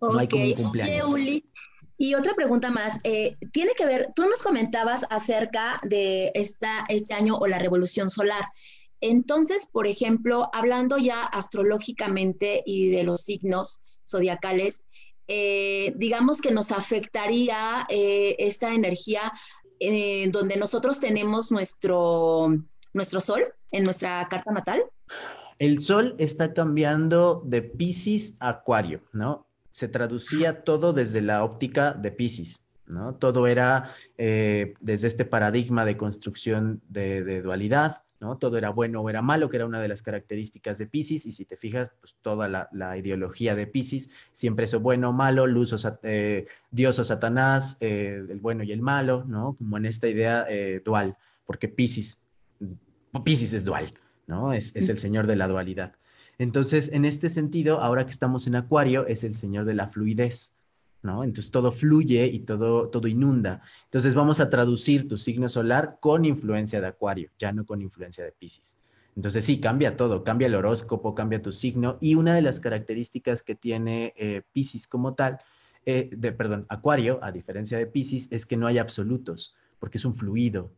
Okay. 0.00 0.14
No 0.14 0.18
hay 0.18 0.28
como 0.28 0.44
un 0.44 0.52
cumpleaños. 0.54 1.06
Y 1.98 2.14
otra 2.14 2.34
pregunta 2.34 2.70
más, 2.70 2.98
eh, 3.04 3.36
tiene 3.52 3.72
que 3.74 3.86
ver, 3.86 4.12
tú 4.14 4.26
nos 4.26 4.42
comentabas 4.42 5.06
acerca 5.08 5.80
de 5.82 6.30
esta, 6.34 6.84
este 6.88 7.14
año 7.14 7.36
o 7.38 7.46
la 7.46 7.58
revolución 7.58 8.10
solar. 8.10 8.44
Entonces, 9.08 9.68
por 9.70 9.86
ejemplo, 9.86 10.50
hablando 10.52 10.98
ya 10.98 11.22
astrológicamente 11.22 12.64
y 12.66 12.90
de 12.90 13.04
los 13.04 13.20
signos 13.20 13.80
zodiacales, 14.04 14.82
eh, 15.28 15.92
digamos 15.96 16.40
que 16.40 16.50
nos 16.50 16.72
afectaría 16.72 17.86
eh, 17.88 18.34
esta 18.40 18.74
energía 18.74 19.32
eh, 19.78 20.28
donde 20.32 20.56
nosotros 20.56 20.98
tenemos 20.98 21.52
nuestro, 21.52 22.48
nuestro 22.94 23.20
sol 23.20 23.44
en 23.70 23.84
nuestra 23.84 24.26
carta 24.28 24.50
natal. 24.50 24.82
El 25.60 25.78
sol 25.78 26.16
está 26.18 26.52
cambiando 26.52 27.42
de 27.44 27.62
Pisces 27.62 28.36
a 28.40 28.48
Acuario, 28.48 29.02
¿no? 29.12 29.46
Se 29.70 29.86
traducía 29.86 30.64
todo 30.64 30.92
desde 30.92 31.20
la 31.20 31.44
óptica 31.44 31.92
de 31.92 32.10
Pisces. 32.10 32.64
¿no? 32.86 33.16
Todo 33.16 33.48
era 33.48 33.94
desde 34.18 35.08
este 35.08 35.24
paradigma 35.24 35.84
de 35.84 35.96
construcción 35.96 36.80
de, 36.88 37.24
de 37.24 37.42
dualidad, 37.42 38.02
¿no? 38.20 38.38
Todo 38.38 38.58
era 38.58 38.70
bueno 38.70 39.00
o 39.00 39.10
era 39.10 39.22
malo, 39.22 39.48
que 39.48 39.56
era 39.56 39.66
una 39.66 39.80
de 39.80 39.88
las 39.88 40.02
características 40.02 40.78
de 40.78 40.86
Pisces, 40.86 41.26
y 41.26 41.32
si 41.32 41.44
te 41.44 41.56
fijas, 41.56 41.90
pues 42.00 42.16
toda 42.22 42.48
la, 42.48 42.68
la 42.72 42.96
ideología 42.96 43.54
de 43.54 43.66
Pisces, 43.66 44.10
siempre 44.34 44.64
eso 44.64 44.80
bueno 44.80 45.10
o 45.10 45.12
malo, 45.12 45.46
luz 45.46 45.72
o 45.72 45.98
eh, 46.02 46.46
Dios 46.70 46.98
o 46.98 47.04
Satanás, 47.04 47.78
eh, 47.80 48.24
el 48.28 48.40
bueno 48.40 48.62
y 48.62 48.72
el 48.72 48.82
malo, 48.82 49.24
¿no? 49.26 49.54
Como 49.58 49.76
en 49.76 49.86
esta 49.86 50.08
idea 50.08 50.46
eh, 50.48 50.82
dual, 50.84 51.16
porque 51.44 51.68
Pisces, 51.68 52.26
Pisces 53.24 53.52
es 53.52 53.64
dual, 53.64 53.92
¿no? 54.26 54.52
Es, 54.52 54.74
es 54.76 54.88
el 54.88 54.98
señor 54.98 55.26
de 55.26 55.36
la 55.36 55.48
dualidad. 55.48 55.92
Entonces, 56.38 56.90
en 56.92 57.04
este 57.04 57.30
sentido, 57.30 57.80
ahora 57.80 58.04
que 58.04 58.10
estamos 58.10 58.46
en 58.46 58.56
Acuario, 58.56 59.06
es 59.06 59.24
el 59.24 59.34
señor 59.34 59.64
de 59.64 59.74
la 59.74 59.88
fluidez, 59.88 60.55
Entonces 61.06 61.50
todo 61.50 61.72
fluye 61.72 62.26
y 62.26 62.40
todo, 62.40 62.88
todo 62.88 63.08
inunda. 63.08 63.62
Entonces 63.84 64.14
vamos 64.14 64.40
a 64.40 64.50
traducir 64.50 65.08
tu 65.08 65.18
signo 65.18 65.48
solar 65.48 65.98
con 66.00 66.24
influencia 66.24 66.80
de 66.80 66.88
Acuario, 66.88 67.30
ya 67.38 67.52
no 67.52 67.64
con 67.64 67.82
influencia 67.82 68.24
de 68.24 68.32
Pisces. 68.32 68.76
Entonces 69.14 69.44
sí, 69.44 69.58
cambia 69.58 69.96
todo, 69.96 70.22
cambia 70.24 70.46
el 70.46 70.54
horóscopo, 70.54 71.14
cambia 71.14 71.40
tu 71.40 71.52
signo 71.52 71.96
y 72.00 72.14
una 72.14 72.34
de 72.34 72.42
las 72.42 72.60
características 72.60 73.42
que 73.42 73.54
tiene 73.54 74.12
eh, 74.16 74.42
Pisces 74.52 74.86
como 74.86 75.14
tal, 75.14 75.38
eh, 75.86 76.10
de, 76.12 76.32
perdón, 76.32 76.66
Acuario, 76.68 77.18
a 77.22 77.32
diferencia 77.32 77.78
de 77.78 77.86
Pisces, 77.86 78.28
es 78.30 78.44
que 78.44 78.56
no 78.56 78.66
hay 78.66 78.76
absolutos, 78.78 79.56
porque 79.78 79.98
es 79.98 80.04
un 80.04 80.14
fluido. 80.14 80.70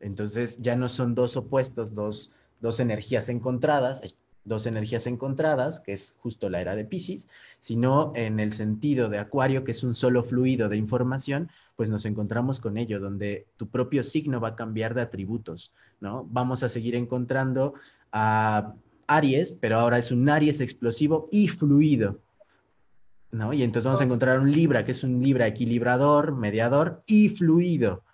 Entonces 0.00 0.58
ya 0.58 0.76
no 0.76 0.88
son 0.88 1.14
dos 1.14 1.36
opuestos, 1.36 1.94
dos, 1.94 2.34
dos 2.60 2.80
energías 2.80 3.28
encontradas, 3.30 4.02
dos 4.46 4.66
energías 4.66 5.06
encontradas, 5.06 5.80
que 5.80 5.92
es 5.92 6.16
justo 6.20 6.48
la 6.48 6.60
era 6.60 6.74
de 6.74 6.84
Pisces, 6.84 7.28
sino 7.58 8.12
en 8.14 8.40
el 8.40 8.52
sentido 8.52 9.08
de 9.08 9.18
Acuario, 9.18 9.64
que 9.64 9.72
es 9.72 9.82
un 9.82 9.94
solo 9.94 10.22
fluido 10.22 10.68
de 10.68 10.76
información, 10.76 11.50
pues 11.74 11.90
nos 11.90 12.06
encontramos 12.06 12.60
con 12.60 12.78
ello, 12.78 13.00
donde 13.00 13.46
tu 13.56 13.68
propio 13.68 14.04
signo 14.04 14.40
va 14.40 14.48
a 14.48 14.56
cambiar 14.56 14.94
de 14.94 15.02
atributos, 15.02 15.72
¿no? 16.00 16.26
Vamos 16.30 16.62
a 16.62 16.68
seguir 16.68 16.94
encontrando 16.94 17.74
a 18.12 18.74
Aries, 19.08 19.52
pero 19.52 19.78
ahora 19.78 19.98
es 19.98 20.10
un 20.10 20.28
Aries 20.28 20.60
explosivo 20.60 21.28
y 21.32 21.48
fluido, 21.48 22.20
¿no? 23.32 23.52
Y 23.52 23.62
entonces 23.62 23.86
vamos 23.86 24.00
a 24.00 24.04
encontrar 24.04 24.38
un 24.38 24.52
Libra, 24.52 24.84
que 24.84 24.92
es 24.92 25.02
un 25.02 25.20
Libra 25.20 25.46
equilibrador, 25.46 26.34
mediador 26.36 27.02
y 27.06 27.30
fluido, 27.30 28.04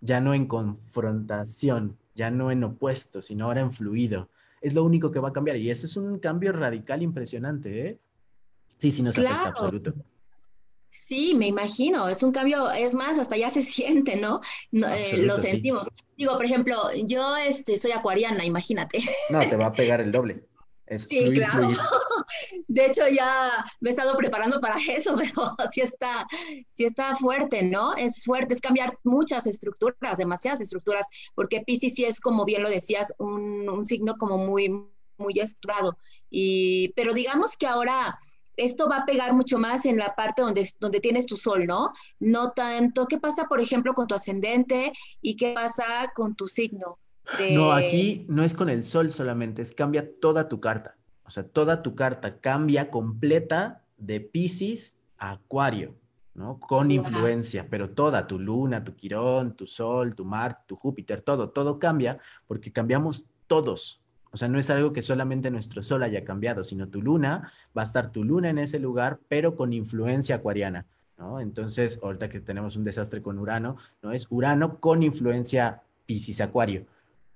ya 0.00 0.20
no 0.20 0.34
en 0.34 0.46
confrontación, 0.46 1.96
ya 2.16 2.30
no 2.30 2.50
en 2.50 2.64
opuesto, 2.64 3.22
sino 3.22 3.46
ahora 3.46 3.60
en 3.60 3.72
fluido 3.72 4.28
es 4.66 4.74
lo 4.74 4.82
único 4.82 5.12
que 5.12 5.20
va 5.20 5.28
a 5.28 5.32
cambiar. 5.32 5.56
Y 5.56 5.70
ese 5.70 5.86
es 5.86 5.96
un 5.96 6.18
cambio 6.18 6.52
radical 6.52 7.02
impresionante, 7.02 7.86
¿eh? 7.86 8.00
Sí, 8.78 8.90
sí, 8.90 9.02
nos 9.02 9.14
claro. 9.14 9.34
afecta 9.34 9.50
absoluto. 9.50 9.94
Sí, 11.08 11.34
me 11.34 11.46
imagino, 11.46 12.08
es 12.08 12.22
un 12.22 12.32
cambio, 12.32 12.70
es 12.72 12.94
más, 12.94 13.18
hasta 13.18 13.36
ya 13.36 13.48
se 13.48 13.62
siente, 13.62 14.16
¿no? 14.16 14.40
no 14.72 14.88
eh, 14.88 15.18
lo 15.18 15.36
sentimos. 15.36 15.86
Sí. 15.86 16.04
Digo, 16.16 16.32
por 16.32 16.44
ejemplo, 16.44 16.76
yo 17.04 17.36
este, 17.36 17.78
soy 17.78 17.92
acuariana, 17.92 18.44
imagínate. 18.44 18.98
No, 19.30 19.40
te 19.40 19.56
va 19.56 19.66
a 19.66 19.72
pegar 19.72 20.00
el 20.00 20.10
doble. 20.10 20.44
Es 20.86 21.02
sí, 21.02 21.20
fluir, 21.20 21.38
claro. 21.38 21.62
Fluir. 21.62 21.78
De 22.68 22.86
hecho, 22.86 23.02
ya 23.08 23.50
me 23.80 23.90
he 23.90 23.92
estado 23.92 24.16
preparando 24.16 24.60
para 24.60 24.76
eso, 24.88 25.16
pero 25.16 25.56
sí 25.70 25.80
está, 25.80 26.26
sí 26.70 26.84
está 26.84 27.14
fuerte, 27.14 27.62
¿no? 27.62 27.94
Es 27.94 28.24
fuerte, 28.24 28.54
es 28.54 28.60
cambiar 28.60 28.96
muchas 29.04 29.46
estructuras, 29.46 30.18
demasiadas 30.18 30.60
estructuras, 30.60 31.06
porque 31.34 31.60
Pisces 31.60 31.94
sí 31.94 32.04
es, 32.04 32.20
como 32.20 32.44
bien 32.44 32.62
lo 32.62 32.70
decías, 32.70 33.12
un, 33.18 33.68
un 33.68 33.84
signo 33.84 34.16
como 34.18 34.38
muy, 34.38 34.68
muy 35.18 35.40
estructurado. 35.40 35.98
Y, 36.30 36.92
pero 36.94 37.14
digamos 37.14 37.56
que 37.56 37.66
ahora 37.66 38.18
esto 38.56 38.88
va 38.88 38.98
a 38.98 39.06
pegar 39.06 39.34
mucho 39.34 39.58
más 39.58 39.84
en 39.86 39.98
la 39.98 40.14
parte 40.14 40.42
donde, 40.42 40.68
donde 40.80 41.00
tienes 41.00 41.26
tu 41.26 41.36
sol, 41.36 41.66
¿no? 41.66 41.92
No 42.18 42.52
tanto, 42.52 43.06
¿qué 43.06 43.18
pasa, 43.18 43.46
por 43.46 43.60
ejemplo, 43.60 43.94
con 43.94 44.06
tu 44.06 44.14
ascendente 44.14 44.92
y 45.20 45.36
qué 45.36 45.52
pasa 45.54 46.10
con 46.14 46.34
tu 46.34 46.46
signo? 46.46 46.98
De... 47.38 47.54
No, 47.54 47.72
aquí 47.72 48.24
no 48.28 48.44
es 48.44 48.54
con 48.54 48.68
el 48.68 48.84
sol 48.84 49.10
solamente, 49.10 49.62
es 49.62 49.72
cambia 49.72 50.08
toda 50.20 50.48
tu 50.48 50.60
carta. 50.60 50.96
O 51.24 51.30
sea, 51.30 51.44
toda 51.44 51.82
tu 51.82 51.94
carta 51.94 52.38
cambia 52.38 52.90
completa 52.90 53.82
de 53.98 54.20
Pisces 54.20 55.02
a 55.18 55.32
Acuario, 55.32 55.94
¿no? 56.34 56.60
Con 56.60 56.90
influencia, 56.90 57.66
pero 57.68 57.90
toda, 57.90 58.26
tu 58.26 58.38
luna, 58.38 58.84
tu 58.84 58.94
quirón, 58.94 59.54
tu 59.54 59.66
sol, 59.66 60.14
tu 60.14 60.24
mar, 60.24 60.62
tu 60.66 60.76
Júpiter, 60.76 61.20
todo, 61.22 61.50
todo 61.50 61.78
cambia 61.78 62.18
porque 62.46 62.72
cambiamos 62.72 63.24
todos. 63.46 64.00
O 64.30 64.36
sea, 64.36 64.48
no 64.48 64.58
es 64.58 64.68
algo 64.70 64.92
que 64.92 65.02
solamente 65.02 65.50
nuestro 65.50 65.82
sol 65.82 66.02
haya 66.02 66.24
cambiado, 66.24 66.62
sino 66.62 66.88
tu 66.88 67.00
luna, 67.00 67.50
va 67.76 67.82
a 67.82 67.84
estar 67.86 68.12
tu 68.12 68.22
luna 68.22 68.50
en 68.50 68.58
ese 68.58 68.78
lugar, 68.78 69.18
pero 69.28 69.56
con 69.56 69.72
influencia 69.72 70.36
acuariana, 70.36 70.84
¿no? 71.16 71.40
Entonces, 71.40 71.98
ahorita 72.02 72.28
que 72.28 72.40
tenemos 72.40 72.76
un 72.76 72.84
desastre 72.84 73.22
con 73.22 73.38
Urano, 73.38 73.78
¿no? 74.02 74.12
Es 74.12 74.26
Urano 74.30 74.78
con 74.78 75.02
influencia 75.02 75.82
Pisces 76.04 76.40
Acuario. 76.40 76.86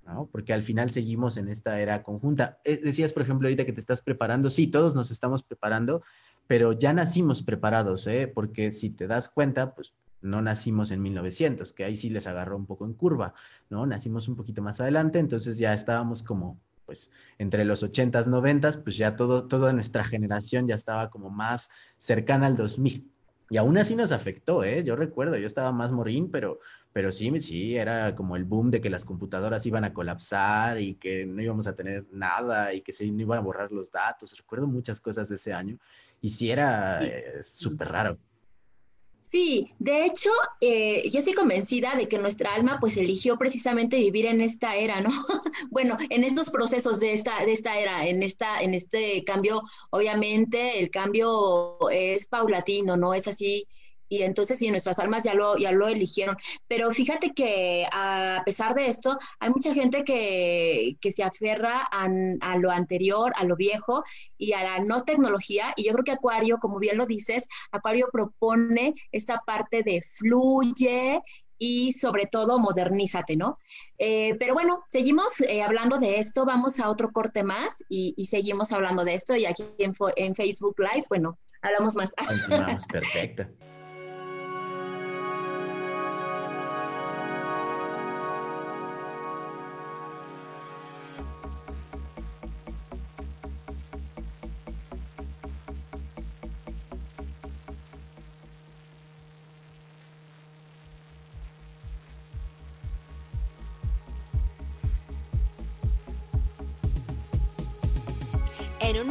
¿No? 0.05 0.29
Porque 0.31 0.53
al 0.53 0.63
final 0.63 0.89
seguimos 0.89 1.37
en 1.37 1.47
esta 1.49 1.79
era 1.79 2.03
conjunta. 2.03 2.59
Decías, 2.63 3.13
por 3.13 3.23
ejemplo, 3.23 3.47
ahorita 3.47 3.65
que 3.65 3.73
te 3.73 3.79
estás 3.79 4.01
preparando, 4.01 4.49
sí, 4.49 4.67
todos 4.67 4.95
nos 4.95 5.11
estamos 5.11 5.43
preparando, 5.43 6.03
pero 6.47 6.73
ya 6.73 6.93
nacimos 6.93 7.43
preparados, 7.43 8.07
¿eh? 8.07 8.31
Porque 8.33 8.71
si 8.71 8.89
te 8.89 9.07
das 9.07 9.29
cuenta, 9.29 9.73
pues 9.73 9.93
no 10.21 10.41
nacimos 10.41 10.91
en 10.91 11.01
1900, 11.01 11.73
que 11.73 11.83
ahí 11.83 11.97
sí 11.97 12.09
les 12.09 12.27
agarró 12.27 12.57
un 12.57 12.65
poco 12.65 12.85
en 12.85 12.93
curva, 12.93 13.33
¿no? 13.69 13.85
Nacimos 13.85 14.27
un 14.27 14.35
poquito 14.35 14.61
más 14.61 14.79
adelante, 14.79 15.19
entonces 15.19 15.57
ya 15.57 15.73
estábamos 15.73 16.23
como, 16.23 16.59
pues, 16.85 17.11
entre 17.39 17.65
los 17.65 17.83
80s, 17.83 18.27
90s, 18.27 18.77
pues 18.83 18.97
ya 18.97 19.15
todo, 19.15 19.47
toda 19.47 19.73
nuestra 19.73 20.03
generación 20.03 20.67
ya 20.67 20.75
estaba 20.75 21.09
como 21.09 21.29
más 21.29 21.71
cercana 21.97 22.47
al 22.47 22.55
2000, 22.55 23.09
Y 23.51 23.57
aún 23.57 23.77
así 23.77 23.97
nos 23.97 24.13
afectó, 24.13 24.63
¿eh? 24.63 24.81
Yo 24.85 24.95
recuerdo, 24.95 25.35
yo 25.35 25.45
estaba 25.45 25.73
más 25.73 25.91
morín, 25.91 26.31
pero, 26.31 26.61
pero 26.93 27.11
sí, 27.11 27.29
sí, 27.41 27.75
era 27.75 28.15
como 28.15 28.37
el 28.37 28.45
boom 28.45 28.71
de 28.71 28.79
que 28.79 28.89
las 28.89 29.03
computadoras 29.03 29.65
iban 29.65 29.83
a 29.83 29.93
colapsar 29.93 30.79
y 30.79 30.95
que 30.95 31.25
no 31.25 31.41
íbamos 31.41 31.67
a 31.67 31.75
tener 31.75 32.05
nada 32.13 32.73
y 32.73 32.79
que 32.79 32.93
se 32.93 33.11
no 33.11 33.21
iban 33.21 33.39
a 33.39 33.41
borrar 33.41 33.69
los 33.73 33.91
datos. 33.91 34.37
Recuerdo 34.37 34.67
muchas 34.67 35.01
cosas 35.01 35.27
de 35.27 35.35
ese 35.35 35.51
año 35.51 35.77
y 36.21 36.29
sí 36.29 36.49
era 36.49 37.05
eh, 37.05 37.43
súper 37.43 37.89
raro. 37.89 38.17
Sí, 39.31 39.71
de 39.79 40.03
hecho, 40.03 40.29
eh, 40.59 41.09
yo 41.09 41.19
estoy 41.19 41.33
convencida 41.33 41.95
de 41.95 42.09
que 42.09 42.17
nuestra 42.17 42.53
alma 42.53 42.79
pues 42.81 42.97
eligió 42.97 43.37
precisamente 43.37 43.95
vivir 43.95 44.25
en 44.25 44.41
esta 44.41 44.75
era, 44.75 44.99
¿no? 44.99 45.09
bueno, 45.71 45.97
en 46.09 46.25
estos 46.25 46.49
procesos 46.49 46.99
de 46.99 47.13
esta, 47.13 47.45
de 47.45 47.53
esta 47.53 47.79
era, 47.79 48.05
en, 48.07 48.23
esta, 48.23 48.61
en 48.61 48.73
este 48.73 49.23
cambio, 49.23 49.61
obviamente 49.89 50.79
el 50.79 50.89
cambio 50.89 51.77
es 51.91 52.27
paulatino, 52.27 52.97
no 52.97 53.13
es 53.13 53.29
así 53.29 53.69
y 54.11 54.23
entonces 54.23 54.59
sí, 54.59 54.69
nuestras 54.69 54.99
almas 54.99 55.23
ya 55.23 55.33
lo, 55.35 55.57
ya 55.57 55.71
lo 55.71 55.87
eligieron. 55.87 56.35
Pero 56.67 56.91
fíjate 56.91 57.31
que 57.33 57.87
a 57.93 58.41
pesar 58.45 58.75
de 58.75 58.87
esto, 58.87 59.17
hay 59.39 59.49
mucha 59.51 59.73
gente 59.73 60.03
que, 60.03 60.97
se 61.01 61.23
aferra 61.23 61.87
a, 61.89 62.57
lo 62.57 62.71
anterior, 62.71 63.31
a 63.37 63.45
lo 63.45 63.55
viejo 63.55 64.03
y 64.37 64.51
a 64.51 64.63
la 64.63 64.79
no 64.83 65.03
tecnología. 65.03 65.73
Y 65.77 65.85
yo 65.85 65.93
creo 65.93 66.03
que 66.03 66.11
Acuario, 66.11 66.57
como 66.57 66.77
bien 66.77 66.97
lo 66.97 67.05
dices, 67.05 67.47
Acuario 67.71 68.09
propone 68.11 68.95
esta 69.13 69.41
parte 69.45 69.81
de 69.81 70.01
fluye 70.01 71.21
y 71.57 71.93
sobre 71.93 72.25
todo 72.25 72.59
modernízate, 72.59 73.37
¿no? 73.37 73.59
Eh, 73.97 74.35
pero 74.39 74.53
bueno, 74.53 74.83
seguimos 74.89 75.39
eh, 75.39 75.61
hablando 75.61 75.99
de 75.99 76.19
esto, 76.19 76.43
vamos 76.43 76.81
a 76.81 76.89
otro 76.89 77.11
corte 77.13 77.45
más 77.45 77.81
y, 77.87 78.25
seguimos 78.25 78.73
hablando 78.73 79.05
de 79.05 79.13
esto 79.13 79.37
y 79.37 79.45
aquí 79.45 79.63
en, 79.77 79.93
en 80.17 80.35
Facebook 80.35 80.75
Live, 80.79 81.05
bueno, 81.07 81.39
hablamos 81.61 81.95
más. 81.95 82.11
perfecto. 82.91 83.45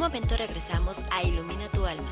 momento 0.01 0.35
regresamos 0.35 0.97
a 1.11 1.21
Ilumina 1.21 1.69
tu 1.69 1.85
alma. 1.85 2.09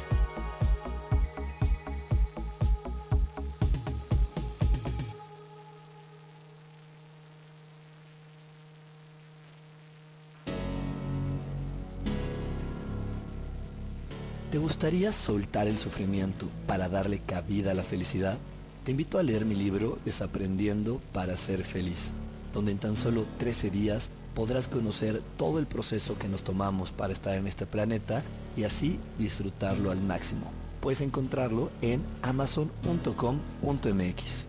¿Te 14.52 14.60
gustaría 14.60 15.12
soltar 15.12 15.68
el 15.68 15.78
sufrimiento 15.78 16.48
para 16.68 16.90
darle 16.90 17.18
cabida 17.18 17.72
a 17.72 17.74
la 17.74 17.82
felicidad? 17.82 18.38
Te 18.84 18.92
invito 18.92 19.18
a 19.18 19.24
leer 19.24 19.46
mi 19.46 19.56
libro 19.56 19.98
Desaprendiendo 20.06 21.02
para 21.12 21.36
ser 21.36 21.64
feliz, 21.64 22.12
donde 22.54 22.72
en 22.72 22.78
tan 22.78 22.96
solo 22.96 23.26
13 23.40 23.72
días 23.72 24.12
podrás 24.34 24.68
conocer 24.68 25.22
todo 25.38 25.60
el 25.60 25.66
proceso 25.66 26.18
que 26.18 26.28
nos 26.28 26.44
tomamos 26.44 26.92
para 26.92 27.14
estar 27.14 27.38
en 27.38 27.48
este 27.48 27.66
planeta 27.66 28.24
y 28.56 28.64
así 28.64 29.00
disfrutarlo 29.18 29.92
al 29.92 30.02
máximo. 30.02 30.52
Puedes 30.82 31.02
encontrarlo 31.02 31.70
en 31.82 32.04
amazon.com.mx. 32.22 34.46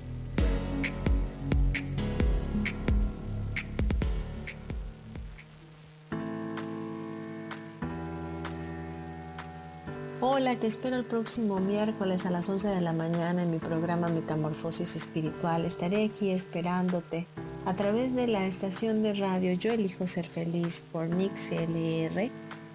Hola, 10.22 10.56
te 10.56 10.66
espero 10.66 10.96
el 10.96 11.04
próximo 11.04 11.60
miércoles 11.60 12.26
a 12.26 12.30
las 12.30 12.48
11 12.48 12.68
de 12.68 12.80
la 12.80 12.92
mañana 12.92 13.42
en 13.42 13.50
mi 13.50 13.58
programa 13.58 14.08
Metamorfosis 14.08 14.96
Espiritual. 14.96 15.64
Estaré 15.64 16.04
aquí 16.04 16.30
esperándote 16.30 17.26
a 17.66 17.74
través 17.74 18.14
de 18.14 18.26
la 18.26 18.46
estación 18.46 19.02
de 19.02 19.14
radio 19.14 19.52
Yo 19.52 19.72
elijo 19.72 20.06
ser 20.06 20.26
feliz 20.26 20.82
por 20.92 21.08
Mix 21.08 21.50
LR 21.52 22.30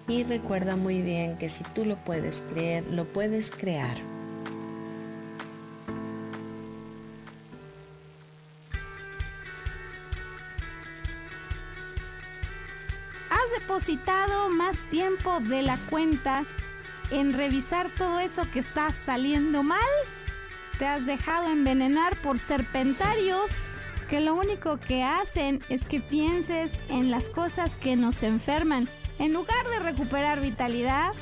y 0.08 0.22
recuerda 0.22 0.76
muy 0.76 1.02
bien 1.02 1.36
que 1.36 1.48
si 1.48 1.64
tú 1.64 1.84
lo 1.84 1.96
puedes 1.96 2.42
creer, 2.42 2.84
lo 2.92 3.04
puedes 3.06 3.50
crear. 3.50 3.96
Has 13.30 13.60
depositado 13.60 14.48
más 14.48 14.88
tiempo 14.90 15.40
de 15.40 15.62
la 15.62 15.76
cuenta 15.90 16.44
en 17.10 17.32
revisar 17.32 17.90
todo 17.96 18.20
eso 18.20 18.48
que 18.52 18.60
está 18.60 18.92
saliendo 18.92 19.64
mal. 19.64 19.80
Te 20.78 20.86
has 20.86 21.04
dejado 21.04 21.50
envenenar 21.50 22.16
por 22.18 22.38
serpentarios 22.38 23.66
que 24.06 24.20
lo 24.20 24.34
único 24.34 24.78
que 24.78 25.02
hacen 25.02 25.62
es 25.68 25.84
que 25.84 26.00
pienses 26.00 26.78
en 26.88 27.10
las 27.10 27.28
cosas 27.28 27.76
que 27.76 27.96
nos 27.96 28.22
enferman. 28.22 28.88
En 29.18 29.32
lugar 29.32 29.68
de 29.68 29.78
recuperar 29.80 30.40
vitalidad, 30.40 31.12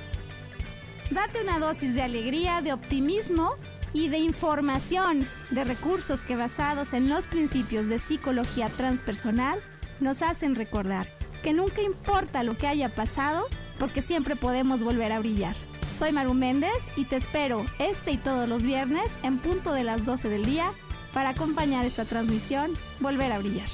date 1.11 1.43
una 1.43 1.59
dosis 1.59 1.95
de 1.95 2.03
alegría, 2.03 2.61
de 2.61 2.73
optimismo 2.73 3.55
y 3.93 4.09
de 4.09 4.19
información, 4.19 5.27
de 5.51 5.65
recursos 5.65 6.23
que 6.23 6.37
basados 6.37 6.93
en 6.93 7.09
los 7.09 7.27
principios 7.27 7.89
de 7.89 7.99
psicología 7.99 8.69
transpersonal 8.69 9.61
nos 10.01 10.23
hacen 10.23 10.55
recordar 10.55 11.09
que 11.43 11.53
nunca 11.53 11.83
importa 11.83 12.43
lo 12.43 12.57
que 12.57 12.67
haya 12.67 12.89
pasado, 12.89 13.47
porque 13.79 14.01
siempre 14.01 14.35
podemos 14.35 14.83
volver 14.83 15.13
a 15.13 15.19
brillar. 15.19 15.55
Soy 15.93 16.11
Maru 16.11 16.35
Méndez 16.35 16.89
y 16.97 17.05
te 17.05 17.17
espero 17.17 17.67
este 17.79 18.13
y 18.13 18.17
todos 18.17 18.49
los 18.49 18.65
viernes 18.65 19.13
en 19.23 19.39
punto 19.39 19.73
de 19.73 19.85
las 19.85 20.07
12 20.07 20.29
del 20.29 20.45
día 20.45 20.73
para 21.15 21.31
acompañar 21.31 21.87
esta 21.87 22.05
transmisión, 22.05 22.77
volver 22.99 23.31
a 23.31 23.39
brillar. 23.39 23.69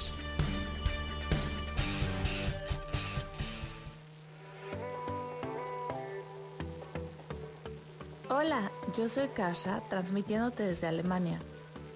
Hola, 8.28 8.70
yo 8.94 9.08
soy 9.08 9.28
Kasha, 9.28 9.82
transmitiéndote 9.88 10.62
desde 10.62 10.86
Alemania. 10.86 11.40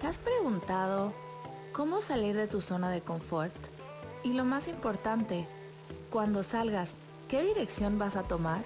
¿Te 0.01 0.07
has 0.07 0.17
preguntado 0.17 1.13
cómo 1.71 2.01
salir 2.01 2.35
de 2.35 2.47
tu 2.47 2.59
zona 2.59 2.89
de 2.89 3.01
confort? 3.01 3.55
Y 4.23 4.33
lo 4.33 4.43
más 4.43 4.67
importante, 4.67 5.47
cuando 6.09 6.41
salgas, 6.41 6.95
¿qué 7.29 7.43
dirección 7.43 7.99
vas 7.99 8.15
a 8.15 8.23
tomar? 8.23 8.65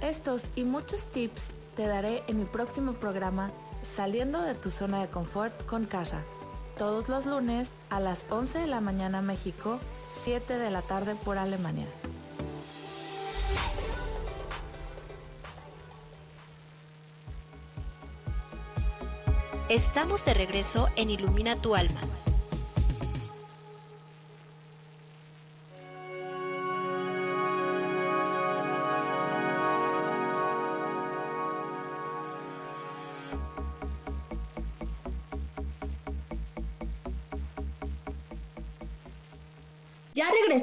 Estos 0.00 0.44
y 0.56 0.64
muchos 0.64 1.06
tips 1.06 1.50
te 1.76 1.86
daré 1.86 2.22
en 2.26 2.38
mi 2.38 2.44
próximo 2.46 2.94
programa 2.94 3.50
Saliendo 3.84 4.40
de 4.40 4.54
tu 4.54 4.70
zona 4.70 5.02
de 5.02 5.08
confort 5.08 5.66
con 5.66 5.84
casa. 5.84 6.22
Todos 6.78 7.08
los 7.10 7.26
lunes 7.26 7.70
a 7.90 8.00
las 8.00 8.26
11 8.30 8.60
de 8.60 8.66
la 8.66 8.80
mañana 8.80 9.20
México, 9.20 9.78
7 10.10 10.56
de 10.58 10.70
la 10.70 10.80
tarde 10.80 11.14
por 11.14 11.36
Alemania. 11.36 11.86
Estamos 19.68 20.24
de 20.24 20.34
regreso 20.34 20.88
en 20.96 21.10
Ilumina 21.10 21.56
tu 21.56 21.74
alma. 21.74 22.00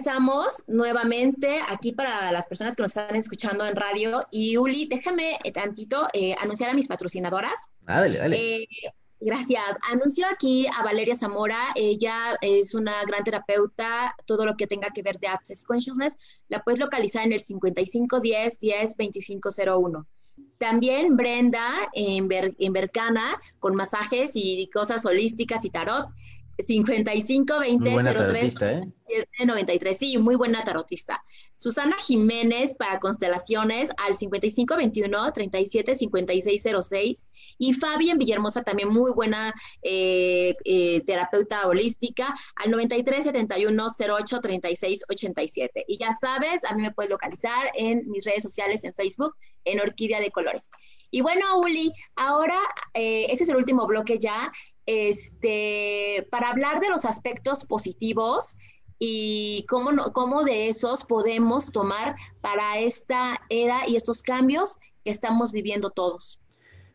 Regresamos 0.02 0.64
nuevamente 0.68 1.60
aquí 1.70 1.92
para 1.92 2.32
las 2.32 2.48
personas 2.48 2.76
que 2.76 2.82
nos 2.82 2.98
están 2.98 3.16
escuchando 3.16 3.66
en 3.66 3.76
radio. 3.76 4.24
Y 4.32 4.58
Uli, 4.58 4.88
déjame 4.88 5.38
tantito 5.54 6.08
eh, 6.14 6.36
anunciar 6.42 6.72
a 6.72 6.74
mis 6.74 6.88
patrocinadoras. 6.88 7.68
Ah, 7.86 8.02
dale, 8.02 8.18
dale. 8.18 8.36
Eh, 8.36 8.68
gracias. 9.20 9.78
Anuncio 9.92 10.26
aquí 10.32 10.66
a 10.68 10.84
Valeria 10.84 11.14
Zamora. 11.14 11.60
Ella 11.76 12.36
es 12.42 12.74
una 12.74 12.94
gran 13.06 13.24
terapeuta. 13.24 14.16
Todo 14.26 14.46
lo 14.46 14.56
que 14.56 14.66
tenga 14.66 14.90
que 14.90 15.04
ver 15.04 15.20
de 15.20 15.28
Access 15.28 15.66
Consciousness 15.66 16.18
la 16.48 16.64
puedes 16.64 16.80
localizar 16.80 17.24
en 17.24 17.34
el 17.34 17.40
5510 17.40 18.60
10 18.60 18.98
2501. 18.98 20.08
También 20.58 21.16
Brenda 21.16 21.70
en, 21.93 22.28
en 22.32 22.74
Bercana 22.74 23.39
con 23.60 23.76
masajes 23.76 24.32
y 24.34 24.68
cosas 24.74 25.06
holísticas 25.06 25.64
y 25.66 25.70
tarot 25.70 26.08
55 26.62 27.59
20 27.59 27.89
03 27.91 28.55
93. 29.45 29.97
Sí, 29.97 30.18
muy 30.18 30.36
buena 30.36 30.64
tarotista. 30.64 31.24
Susana 31.55 31.95
Jiménez 31.97 32.74
para 32.76 32.99
constelaciones 32.99 33.91
al 33.97 34.16
55 34.16 34.78
21 34.78 35.34
37 35.34 35.95
56 35.95 36.64
06. 36.89 37.28
Y 37.57 37.74
Fabi 37.74 38.09
en 38.09 38.18
Villahermosa 38.18 38.64
también 38.64 38.89
muy 38.89 39.12
buena 39.12 39.53
eh, 39.82 40.53
eh, 40.66 41.01
terapeuta 41.05 41.68
holística 41.68 42.34
al 42.55 42.72
93 42.72 43.24
71 43.24 43.88
08 43.99 44.39
36 44.41 45.05
87. 45.09 45.86
Y 45.88 45.97
ya 45.97 46.12
sabes, 46.14 46.64
a 46.66 46.76
mí 46.76 46.82
me 46.82 46.91
puedes 46.91 47.12
localizar 47.12 47.70
en 47.76 48.09
mis 48.09 48.26
redes 48.26 48.43
sociales 48.43 48.84
en 48.84 48.93
Facebook 48.93 49.36
en 49.66 49.80
Orquídea 49.80 50.20
de 50.20 50.32
Colores. 50.32 50.70
Y 51.12 51.22
bueno, 51.22 51.59
Uli, 51.59 51.93
ahora 52.16 52.57
eh, 52.93 53.28
ese 53.30 53.43
es 53.43 53.49
el 53.49 53.57
último 53.57 53.86
bloque 53.86 54.18
ya 54.18 54.51
este, 54.92 56.28
para 56.30 56.50
hablar 56.50 56.80
de 56.80 56.89
los 56.89 57.06
aspectos 57.06 57.66
positivos 57.66 58.58
y 59.00 59.66
cómo, 59.68 59.92
cómo 60.14 60.44
de 60.44 60.68
esos 60.68 61.06
podemos 61.06 61.72
tomar 61.72 62.16
para 62.42 62.80
esta 62.80 63.39
era 63.50 63.88
y 63.88 63.96
estos 63.96 64.22
cambios 64.22 64.78
que 65.04 65.12
estamos 65.12 65.52
viviendo 65.52 65.89
todos. 65.89 66.42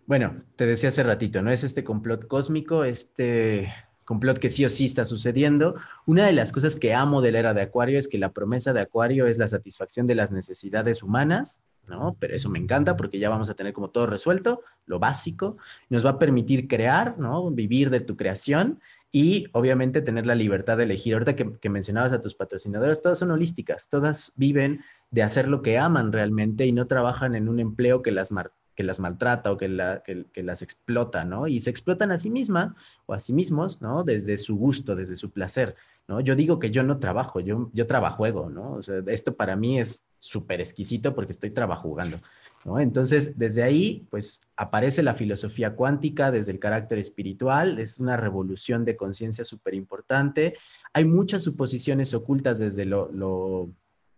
Bueno, 0.06 0.44
te 0.54 0.66
decía 0.66 0.90
hace 0.90 1.02
ratito, 1.02 1.42
¿no? 1.42 1.50
Es 1.50 1.64
este 1.64 1.82
complot 1.82 2.28
cósmico, 2.28 2.84
este 2.84 3.72
complot 4.06 4.38
que 4.38 4.48
sí 4.48 4.64
o 4.64 4.70
sí 4.70 4.86
está 4.86 5.04
sucediendo. 5.04 5.74
Una 6.06 6.24
de 6.24 6.32
las 6.32 6.52
cosas 6.52 6.76
que 6.76 6.94
amo 6.94 7.20
de 7.20 7.32
la 7.32 7.40
era 7.40 7.54
de 7.54 7.60
Acuario 7.60 7.98
es 7.98 8.08
que 8.08 8.16
la 8.16 8.32
promesa 8.32 8.72
de 8.72 8.80
Acuario 8.80 9.26
es 9.26 9.36
la 9.36 9.48
satisfacción 9.48 10.06
de 10.06 10.14
las 10.14 10.32
necesidades 10.32 11.02
humanas 11.02 11.60
¿no? 11.88 12.16
Pero 12.18 12.34
eso 12.34 12.48
me 12.48 12.58
encanta 12.58 12.96
porque 12.96 13.18
ya 13.18 13.30
vamos 13.30 13.50
a 13.50 13.54
tener 13.54 13.72
como 13.72 13.90
todo 13.90 14.06
resuelto, 14.06 14.62
lo 14.86 14.98
básico, 14.98 15.56
nos 15.88 16.04
va 16.04 16.10
a 16.10 16.18
permitir 16.18 16.68
crear, 16.68 17.18
¿no? 17.18 17.50
Vivir 17.50 17.90
de 17.90 18.00
tu 18.00 18.16
creación 18.16 18.80
y 19.12 19.46
obviamente 19.52 20.02
tener 20.02 20.26
la 20.26 20.34
libertad 20.34 20.76
de 20.76 20.84
elegir. 20.84 21.14
Ahorita 21.14 21.36
que, 21.36 21.68
mencionabas 21.68 22.12
a 22.12 22.20
tus 22.20 22.34
patrocinadoras, 22.34 23.02
todas 23.02 23.18
son 23.18 23.30
holísticas, 23.30 23.88
todas 23.88 24.32
viven 24.36 24.80
de 25.10 25.22
hacer 25.22 25.48
lo 25.48 25.62
que 25.62 25.78
aman 25.78 26.12
realmente 26.12 26.66
y 26.66 26.72
no 26.72 26.86
trabajan 26.86 27.34
en 27.34 27.48
un 27.48 27.60
empleo 27.60 28.02
que 28.02 28.12
las, 28.12 28.30
que 28.76 28.82
las 28.82 29.00
maltrata 29.00 29.50
o 29.50 29.56
que, 29.56 29.68
las 29.68 30.62
explota, 30.62 31.24
¿no? 31.24 31.48
Y 31.48 31.60
se 31.62 31.70
explotan 31.70 32.12
a 32.12 32.18
sí 32.18 32.30
misma 32.30 32.76
o 33.06 33.14
a 33.14 33.20
sí 33.20 33.32
mismos, 33.32 33.80
¿no? 33.80 34.04
Desde 34.04 34.36
su 34.36 34.56
gusto, 34.56 34.94
desde 34.94 35.16
su 35.16 35.30
placer. 35.30 35.74
¿no? 36.06 36.20
Yo 36.20 36.36
digo 36.36 36.60
que 36.60 36.70
yo 36.70 36.84
no 36.84 36.98
trabajo, 36.98 37.40
yo, 37.40 37.70
yo 37.72 37.86
trabajo, 37.86 38.48
¿no? 38.48 38.74
O 38.74 38.82
sea, 38.82 39.02
esto 39.08 39.34
para 39.34 39.56
mí 39.56 39.80
es 39.80 40.04
súper 40.18 40.60
exquisito 40.60 41.14
porque 41.14 41.32
estoy 41.32 41.50
trabajando, 41.50 42.18
¿no? 42.64 42.78
Entonces, 42.78 43.38
desde 43.38 43.62
ahí, 43.64 44.06
pues 44.10 44.46
aparece 44.56 45.02
la 45.02 45.14
filosofía 45.14 45.74
cuántica 45.74 46.30
desde 46.30 46.52
el 46.52 46.60
carácter 46.60 46.98
espiritual, 46.98 47.80
es 47.80 47.98
una 47.98 48.16
revolución 48.16 48.84
de 48.84 48.96
conciencia 48.96 49.44
súper 49.44 49.74
importante. 49.74 50.54
Hay 50.92 51.06
muchas 51.06 51.42
suposiciones 51.42 52.14
ocultas 52.14 52.58
desde 52.58 52.84
lo 52.84 53.70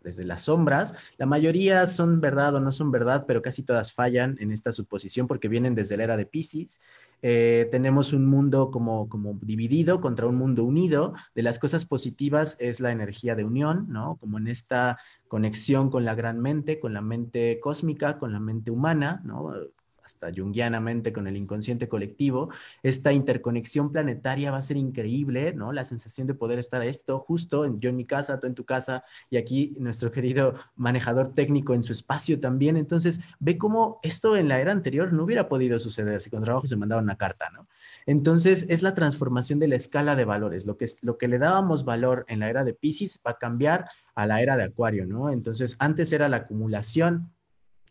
desde 0.02 0.24
las 0.24 0.42
sombras. 0.42 0.96
La 1.16 1.26
mayoría 1.26 1.86
son 1.86 2.20
verdad 2.20 2.54
o 2.54 2.60
no 2.60 2.72
son 2.72 2.90
verdad, 2.90 3.24
pero 3.26 3.42
casi 3.42 3.62
todas 3.62 3.92
fallan 3.92 4.36
en 4.40 4.52
esta 4.52 4.72
suposición 4.72 5.26
porque 5.26 5.48
vienen 5.48 5.74
desde 5.74 5.96
la 5.96 6.04
era 6.04 6.16
de 6.16 6.26
Pisces. 6.26 6.80
Eh, 7.20 7.68
tenemos 7.70 8.12
un 8.12 8.26
mundo 8.26 8.70
como, 8.70 9.08
como 9.08 9.38
dividido 9.42 10.00
contra 10.00 10.26
un 10.26 10.36
mundo 10.36 10.64
unido. 10.64 11.14
De 11.34 11.42
las 11.42 11.58
cosas 11.58 11.84
positivas 11.84 12.56
es 12.60 12.80
la 12.80 12.92
energía 12.92 13.34
de 13.34 13.44
unión, 13.44 13.86
¿no? 13.88 14.16
Como 14.20 14.38
en 14.38 14.48
esta 14.48 14.98
conexión 15.26 15.90
con 15.90 16.04
la 16.04 16.14
gran 16.14 16.40
mente, 16.40 16.78
con 16.78 16.94
la 16.94 17.00
mente 17.00 17.58
cósmica, 17.60 18.18
con 18.18 18.32
la 18.32 18.40
mente 18.40 18.70
humana, 18.70 19.20
¿no? 19.24 19.52
Hasta 20.08 20.30
junguianamente 20.34 21.12
con 21.12 21.26
el 21.26 21.36
inconsciente 21.36 21.86
colectivo, 21.86 22.48
esta 22.82 23.12
interconexión 23.12 23.92
planetaria 23.92 24.50
va 24.50 24.56
a 24.56 24.62
ser 24.62 24.78
increíble, 24.78 25.52
¿no? 25.52 25.72
La 25.72 25.84
sensación 25.84 26.26
de 26.26 26.34
poder 26.34 26.58
estar 26.58 26.82
esto 26.82 27.18
justo, 27.20 27.66
en, 27.66 27.78
yo 27.78 27.90
en 27.90 27.96
mi 27.96 28.06
casa, 28.06 28.40
tú 28.40 28.46
en 28.46 28.54
tu 28.54 28.64
casa, 28.64 29.04
y 29.28 29.36
aquí 29.36 29.76
nuestro 29.78 30.10
querido 30.10 30.54
manejador 30.76 31.34
técnico 31.34 31.74
en 31.74 31.82
su 31.82 31.92
espacio 31.92 32.40
también. 32.40 32.78
Entonces, 32.78 33.20
ve 33.38 33.58
cómo 33.58 34.00
esto 34.02 34.36
en 34.36 34.48
la 34.48 34.60
era 34.60 34.72
anterior 34.72 35.12
no 35.12 35.24
hubiera 35.24 35.48
podido 35.48 35.78
suceder 35.78 36.22
si 36.22 36.30
con 36.30 36.42
trabajo 36.42 36.66
se 36.66 36.76
mandaba 36.76 37.02
una 37.02 37.16
carta, 37.16 37.50
¿no? 37.50 37.68
Entonces, 38.06 38.66
es 38.70 38.82
la 38.82 38.94
transformación 38.94 39.58
de 39.58 39.68
la 39.68 39.76
escala 39.76 40.16
de 40.16 40.24
valores. 40.24 40.64
Lo 40.64 40.78
que, 40.78 40.86
lo 41.02 41.18
que 41.18 41.28
le 41.28 41.38
dábamos 41.38 41.84
valor 41.84 42.24
en 42.28 42.40
la 42.40 42.48
era 42.48 42.64
de 42.64 42.72
Pisces 42.72 43.20
va 43.26 43.32
a 43.32 43.38
cambiar 43.38 43.90
a 44.14 44.26
la 44.26 44.40
era 44.40 44.56
de 44.56 44.64
Acuario, 44.64 45.04
¿no? 45.04 45.28
Entonces, 45.28 45.76
antes 45.78 46.10
era 46.12 46.30
la 46.30 46.38
acumulación 46.38 47.30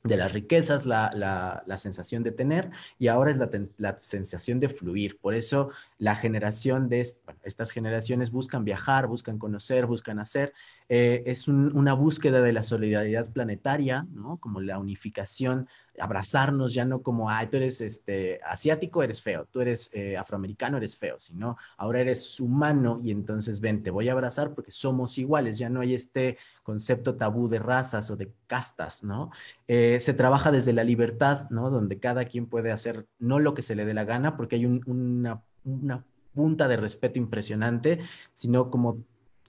de 0.04 0.18
las 0.18 0.34
riquezas, 0.34 0.86
la, 0.86 1.64
sensación 1.78 2.24
de 2.24 2.32
tener 2.32 2.72
y 3.00 3.08
ahora 3.08 3.32
es 3.32 3.38
la, 3.78 3.98
sensación 4.00 4.60
de 4.60 4.70
fluir. 4.70 5.20
Por 5.20 5.36
eso 5.36 5.70
la 6.00 6.16
generación 6.16 6.90
de 6.90 7.02
estas 7.44 7.72
generaciones 7.72 8.32
buscan 8.32 8.64
viajar, 8.64 9.08
buscan 9.08 9.40
conocer, 9.40 9.86
buscan 9.86 10.20
hacer. 10.20 10.54
Eh, 10.90 11.24
es 11.26 11.48
una 11.48 11.94
búsqueda 11.94 12.42
de 12.42 12.54
la 12.54 12.64
solidaridad 12.64 13.32
planetaria, 13.32 14.06
¿no? 14.12 14.38
Como 14.38 14.62
la 14.62 14.80
unificación 14.80 15.68
abrazarnos 16.00 16.74
ya 16.74 16.86
no 16.86 17.02
como, 17.02 17.30
ay, 17.30 17.48
tú 17.48 17.58
eres 17.58 17.82
este, 17.82 18.40
asiático, 18.44 19.04
eres 19.04 19.22
feo, 19.22 19.48
tú 19.52 19.62
eres 19.62 19.92
eh, 19.94 20.16
afroamericano, 20.16 20.78
eres 20.78 20.98
feo, 20.98 21.20
sino 21.20 21.58
ahora 21.78 22.02
eres 22.02 22.40
humano 22.40 23.00
y 23.04 23.12
entonces 23.12 23.62
ven, 23.62 23.84
te 23.84 23.90
voy 23.90 24.10
a 24.10 24.12
abrazar 24.12 24.54
porque 24.54 24.72
somos 24.72 25.18
iguales, 25.18 25.58
ya 25.58 25.70
no 25.70 25.82
hay 25.82 25.96
este 25.96 26.38
concepto 26.64 27.16
tabú 27.16 27.48
de 27.48 27.60
razas 27.60 28.12
o 28.12 28.16
de 28.16 28.32
castas, 28.46 29.04
¿no? 29.04 29.32
Eh, 29.68 30.00
se 30.00 30.14
trabaja 30.14 30.52
desde 30.52 30.74
la 30.74 30.84
libertad, 30.84 31.50
¿no? 31.50 31.70
Donde 31.70 32.00
cada 32.00 32.26
quien 32.26 32.46
puede 32.46 32.72
hacer 32.72 33.08
no 33.20 33.40
lo 33.40 33.54
que 33.54 33.62
se 33.62 33.76
le 33.76 33.86
dé 33.86 33.94
la 33.94 34.06
gana 34.06 34.38
porque 34.38 34.58
hay 34.58 34.66
una, 34.66 35.42
una 35.68 36.04
punta 36.34 36.68
de 36.68 36.78
respeto 36.78 37.20
impresionante, 37.20 38.00
sino 38.34 38.70
como 38.72 38.98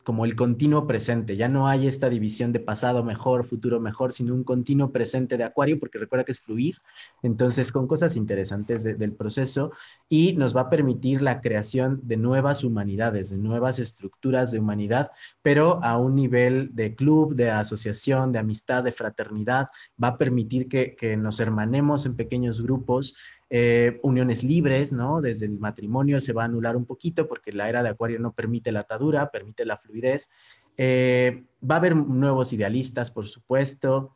como 0.09 0.25
el 0.25 0.37
continuo 0.37 0.87
presente. 0.87 1.37
Ya 1.37 1.51
no 1.51 1.69
hay 1.69 1.87
esta 1.87 2.09
división 2.09 2.51
de 2.51 2.61
pasado 2.61 3.05
mejor, 3.05 3.45
futuro 3.45 3.79
mejor, 3.79 4.15
sino 4.15 4.33
un 4.33 4.43
continuo 4.43 4.91
presente 4.91 5.37
de 5.37 5.45
Acuario, 5.45 5.79
porque 5.79 5.99
recuerda 5.99 6.25
que 6.25 6.33
es 6.33 6.41
fluir. 6.41 6.79
Entonces, 7.23 7.71
con 7.71 7.87
cosas 7.87 8.17
interesantes 8.17 8.85
del 8.85 9.13
proceso 9.13 9.71
y 10.09 10.33
nos 10.33 10.57
va 10.57 10.63
a 10.63 10.71
permitir 10.71 11.21
la 11.21 11.43
creación 11.43 12.01
de 12.05 12.17
nuevas 12.17 12.65
humanidades, 12.65 13.29
de 13.29 13.37
nuevas 13.37 13.79
estructuras 13.81 14.51
de 14.51 14.61
humanidad, 14.61 15.11
pero 15.43 15.85
a 15.85 15.99
un 15.99 16.15
nivel 16.15 16.71
de 16.75 16.95
club, 16.95 17.35
de 17.35 17.51
asociación, 17.51 18.33
de 18.33 18.39
amistad, 18.39 18.85
de 18.85 18.93
fraternidad. 18.93 19.69
Va 20.03 20.09
a 20.09 20.17
permitir 20.17 20.71
que, 20.71 20.97
que 20.97 21.19
nos 21.19 21.39
hermanemos 21.39 22.07
en 22.07 22.17
pequeños 22.17 22.63
grupos 22.63 23.15
eh, 23.51 23.99
uniones 24.03 24.45
libres, 24.45 24.93
¿no? 24.93 25.23
Desde 25.23 25.47
el 25.47 25.59
matrimonio 25.59 26.21
se 26.21 26.35
va 26.35 26.43
a 26.43 26.45
anular 26.47 26.77
un 26.77 26.85
poquito 26.85 27.27
porque 27.27 27.51
la 27.53 27.69
era 27.69 27.83
de 27.83 27.89
Acuario 27.89 28.19
no 28.19 28.33
permite 28.33 28.73
la 28.73 28.81
atadura, 28.81 29.31
permite 29.31 29.65
la 29.65 29.79
fluidez. 29.79 30.33
Eh, 30.77 31.45
va 31.69 31.77
a 31.77 31.79
haber 31.79 31.97
nuevos 31.97 32.53
idealistas, 32.53 33.11
por 33.11 33.27
supuesto. 33.27 34.15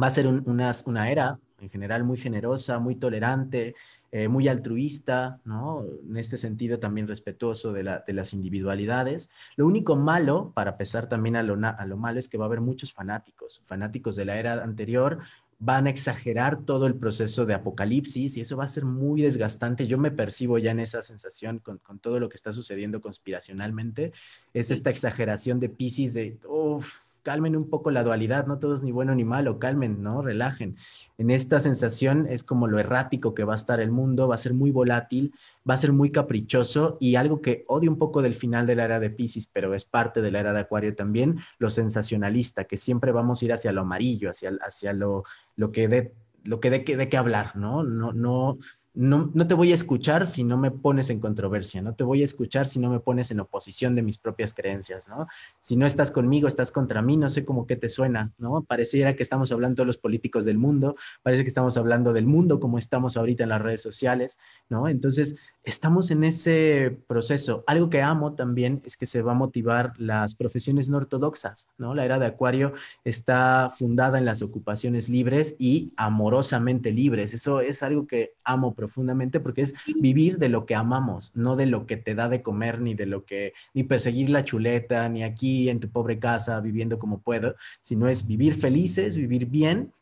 Va 0.00 0.06
a 0.06 0.10
ser 0.10 0.28
una, 0.28 1.10
era 1.10 1.38
en 1.60 1.68
general 1.68 2.04
muy 2.04 2.16
generosa, 2.16 2.78
muy 2.78 2.94
tolerante, 2.94 3.74
eh, 4.12 4.28
muy 4.28 4.46
altruista, 4.46 5.40
¿no? 5.44 5.84
En 6.08 6.16
este 6.16 6.38
sentido 6.38 6.78
también 6.78 7.08
respetuoso 7.08 7.72
de, 7.72 7.82
las 7.82 8.32
individualidades. 8.32 9.30
Lo 9.56 9.66
único 9.66 9.96
malo, 9.96 10.52
para 10.54 10.76
pesar 10.76 11.08
también 11.08 11.34
a 11.34 11.42
lo, 11.42 11.58
a 11.66 11.86
lo 11.86 11.96
malo, 11.96 12.20
es 12.20 12.28
que 12.28 12.38
va 12.38 12.44
a 12.44 12.46
haber 12.46 12.60
muchos 12.60 12.92
fanáticos, 12.92 13.64
fanáticos 13.66 14.14
de 14.14 14.24
la 14.26 14.38
era 14.38 14.62
anterior, 14.62 15.18
van 15.60 15.86
a 15.86 15.90
exagerar 15.90 16.64
todo 16.64 16.86
el 16.86 16.94
proceso 16.94 17.44
de 17.44 17.52
apocalipsis 17.52 18.36
y 18.36 18.40
eso 18.40 18.56
va 18.56 18.64
a 18.64 18.68
ser 18.68 18.86
muy 18.86 19.20
desgastante. 19.20 19.86
Yo 19.86 19.98
me 19.98 20.10
percibo 20.10 20.56
ya 20.56 20.70
en 20.70 20.80
esa 20.80 21.02
sensación 21.02 21.58
con, 21.58 21.78
todo 22.00 22.18
lo 22.18 22.30
que 22.30 22.36
está 22.36 22.50
sucediendo 22.50 23.02
conspiracionalmente. 23.02 24.12
Es 24.54 24.70
esta 24.70 24.88
exageración 24.88 25.60
de 25.60 25.68
Pisces 25.68 26.14
de, 26.14 26.38
uff, 26.48 27.02
calmen 27.22 27.56
un 27.56 27.68
poco 27.68 27.90
la 27.90 28.02
dualidad, 28.02 28.46
no 28.46 28.58
todo 28.58 28.74
es 28.74 28.82
ni 28.82 28.90
bueno 28.90 29.14
ni 29.14 29.24
malo, 29.24 29.58
calmen, 29.58 30.02
¿no? 30.02 30.22
Relajen. 30.22 30.76
En 31.20 31.28
esta 31.28 31.60
sensación 31.60 32.26
es 32.30 32.42
como 32.42 32.66
lo 32.66 32.78
errático 32.78 33.34
que 33.34 33.44
va 33.44 33.52
a 33.52 33.56
estar 33.56 33.78
el 33.78 33.90
mundo, 33.90 34.26
va 34.26 34.36
a 34.36 34.38
ser 34.38 34.54
muy 34.54 34.70
volátil, 34.70 35.34
va 35.68 35.74
a 35.74 35.76
ser 35.76 35.92
muy 35.92 36.10
caprichoso 36.10 36.96
y 36.98 37.16
algo 37.16 37.42
que 37.42 37.66
odio 37.68 37.90
un 37.90 37.98
poco 37.98 38.22
del 38.22 38.34
final 38.34 38.66
de 38.66 38.74
la 38.74 38.86
era 38.86 39.00
de 39.00 39.10
Pisces, 39.10 39.46
pero 39.46 39.74
es 39.74 39.84
parte 39.84 40.22
de 40.22 40.30
la 40.30 40.40
era 40.40 40.54
de 40.54 40.60
Acuario 40.60 40.94
también, 40.94 41.38
lo 41.58 41.68
sensacionalista, 41.68 42.64
que 42.64 42.78
siempre 42.78 43.12
vamos 43.12 43.42
a 43.42 43.44
ir 43.44 43.52
hacia 43.52 43.70
lo 43.70 43.82
amarillo, 43.82 44.30
hacia, 44.30 44.52
hacia 44.62 44.94
lo, 44.94 45.24
lo 45.56 45.70
que 45.70 45.88
de 45.88 46.14
lo 46.44 46.58
que 46.58 46.70
de, 46.70 46.78
de 46.96 47.08
qué 47.10 47.18
hablar, 47.18 47.54
¿no? 47.54 47.82
No, 47.82 48.14
no, 48.14 48.56
no, 48.92 49.30
te 49.46 49.54
voy 49.54 49.72
a 49.72 49.74
escuchar 49.74 50.26
si 50.26 50.42
no 50.42 50.56
me 50.56 50.70
pones 50.70 51.10
en 51.10 51.20
controversia, 51.20 51.80
no 51.80 51.94
te 51.94 52.02
voy 52.02 52.22
a 52.22 52.24
escuchar 52.24 52.66
si 52.66 52.80
no 52.80 52.90
me 52.90 53.00
pones 53.00 53.30
en 53.30 53.40
oposición 53.40 53.94
de 53.94 54.02
mis 54.02 54.18
propias 54.18 54.52
creencias, 54.52 55.08
¿no? 55.08 55.28
Si 55.60 55.76
no 55.76 55.86
estás 55.86 56.10
conmigo, 56.10 56.48
estás 56.48 56.72
contra 56.72 57.00
mí, 57.00 57.16
no 57.16 57.28
sé 57.30 57.44
cómo 57.44 57.66
te 57.76 57.88
suena, 57.88 58.32
¿no? 58.38 58.62
Pareciera 58.62 59.14
que 59.14 59.22
estamos 59.22 59.52
hablando 59.52 59.82
de 59.82 59.86
los 59.86 59.96
políticos 59.96 60.44
del 60.44 60.58
mundo, 60.58 60.96
parece 61.22 61.44
que 61.44 61.48
estamos 61.48 61.76
hablando 61.76 62.12
del 62.12 62.26
mundo 62.26 62.58
como 62.58 62.78
estamos 62.78 63.16
ahorita 63.16 63.44
en 63.44 63.50
las 63.50 63.62
redes 63.62 63.82
sociales, 63.82 64.40
¿no? 64.68 64.88
Entonces, 64.88 65.36
estamos 65.64 66.10
en 66.10 66.24
ese 66.24 66.98
proceso. 67.06 67.64
Algo 67.66 67.90
que 67.90 68.02
amo 68.02 68.34
también 68.34 68.82
es 68.84 68.96
que 68.96 69.06
se 69.06 69.22
va 69.22 69.32
a 69.32 69.34
motivar 69.34 69.92
las 69.98 70.34
profesiones 70.34 70.88
no 70.88 70.96
ortodoxas, 70.96 71.70
¿no? 71.78 71.94
La 71.94 72.04
era 72.04 72.18
de 72.18 72.26
Acuario 72.26 72.72
está 73.04 73.72
fundada 73.76 74.18
en 74.18 74.24
las 74.24 74.42
ocupaciones 74.42 75.08
libres 75.08 75.56
y 75.58 75.92
amorosamente 75.96 76.90
libres. 76.90 77.34
Eso 77.34 77.60
es 77.60 77.82
algo 77.82 78.06
que 78.06 78.32
amo 78.44 78.74
profundamente 78.74 79.40
porque 79.40 79.62
es 79.62 79.74
vivir 80.00 80.38
de 80.38 80.48
lo 80.48 80.64
que 80.64 80.74
amamos, 80.74 81.32
no 81.34 81.56
de 81.56 81.66
lo 81.66 81.86
que 81.86 81.96
te 81.96 82.14
da 82.14 82.28
de 82.28 82.42
comer, 82.42 82.80
ni 82.80 82.94
de 82.94 83.06
lo 83.06 83.24
que, 83.24 83.52
ni 83.74 83.84
perseguir 83.84 84.30
la 84.30 84.44
chuleta, 84.44 85.08
ni 85.08 85.22
aquí 85.22 85.68
en 85.68 85.80
tu 85.80 85.90
pobre 85.90 86.18
casa 86.18 86.60
viviendo 86.60 86.98
como 86.98 87.20
puedo, 87.20 87.54
sino 87.80 88.08
es 88.08 88.26
vivir 88.26 88.54
felices, 88.54 89.16
vivir 89.16 89.46
bien 89.46 89.92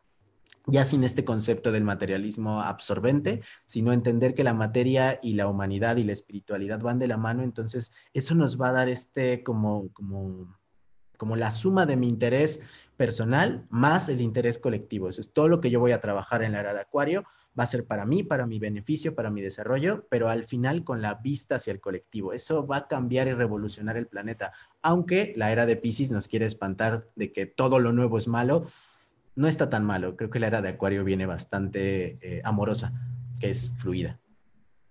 ya 0.68 0.84
sin 0.84 1.02
este 1.02 1.24
concepto 1.24 1.72
del 1.72 1.84
materialismo 1.84 2.62
absorbente, 2.62 3.40
sino 3.66 3.92
entender 3.92 4.34
que 4.34 4.44
la 4.44 4.54
materia 4.54 5.18
y 5.22 5.32
la 5.34 5.48
humanidad 5.48 5.96
y 5.96 6.04
la 6.04 6.12
espiritualidad 6.12 6.80
van 6.80 6.98
de 6.98 7.08
la 7.08 7.16
mano, 7.16 7.42
entonces 7.42 7.92
eso 8.12 8.34
nos 8.34 8.60
va 8.60 8.68
a 8.68 8.72
dar 8.72 8.88
este 8.88 9.42
como, 9.42 9.88
como, 9.92 10.58
como 11.16 11.36
la 11.36 11.50
suma 11.50 11.86
de 11.86 11.96
mi 11.96 12.08
interés 12.08 12.66
personal 12.98 13.64
más 13.70 14.10
el 14.10 14.20
interés 14.20 14.58
colectivo. 14.58 15.08
Eso 15.08 15.22
es 15.22 15.32
todo 15.32 15.48
lo 15.48 15.60
que 15.60 15.70
yo 15.70 15.80
voy 15.80 15.92
a 15.92 16.00
trabajar 16.00 16.42
en 16.42 16.52
la 16.52 16.60
era 16.60 16.74
de 16.74 16.80
Acuario, 16.80 17.24
va 17.58 17.64
a 17.64 17.66
ser 17.66 17.86
para 17.86 18.04
mí, 18.04 18.22
para 18.22 18.46
mi 18.46 18.58
beneficio, 18.58 19.14
para 19.14 19.30
mi 19.30 19.40
desarrollo, 19.40 20.06
pero 20.10 20.28
al 20.28 20.44
final 20.44 20.84
con 20.84 21.00
la 21.00 21.14
vista 21.14 21.56
hacia 21.56 21.72
el 21.72 21.80
colectivo. 21.80 22.32
Eso 22.32 22.66
va 22.66 22.76
a 22.76 22.88
cambiar 22.88 23.26
y 23.28 23.32
revolucionar 23.32 23.96
el 23.96 24.06
planeta, 24.06 24.52
aunque 24.82 25.32
la 25.36 25.50
era 25.50 25.64
de 25.64 25.76
Pisces 25.76 26.10
nos 26.10 26.28
quiere 26.28 26.44
espantar 26.44 27.08
de 27.16 27.32
que 27.32 27.46
todo 27.46 27.78
lo 27.78 27.92
nuevo 27.92 28.18
es 28.18 28.28
malo 28.28 28.66
no 29.38 29.46
está 29.46 29.70
tan 29.70 29.84
malo. 29.84 30.16
Creo 30.16 30.30
que 30.30 30.40
la 30.40 30.48
era 30.48 30.60
de 30.60 30.70
Acuario 30.70 31.04
viene 31.04 31.24
bastante 31.24 32.18
eh, 32.20 32.42
amorosa, 32.44 32.92
que 33.40 33.50
es 33.50 33.70
fluida. 33.78 34.18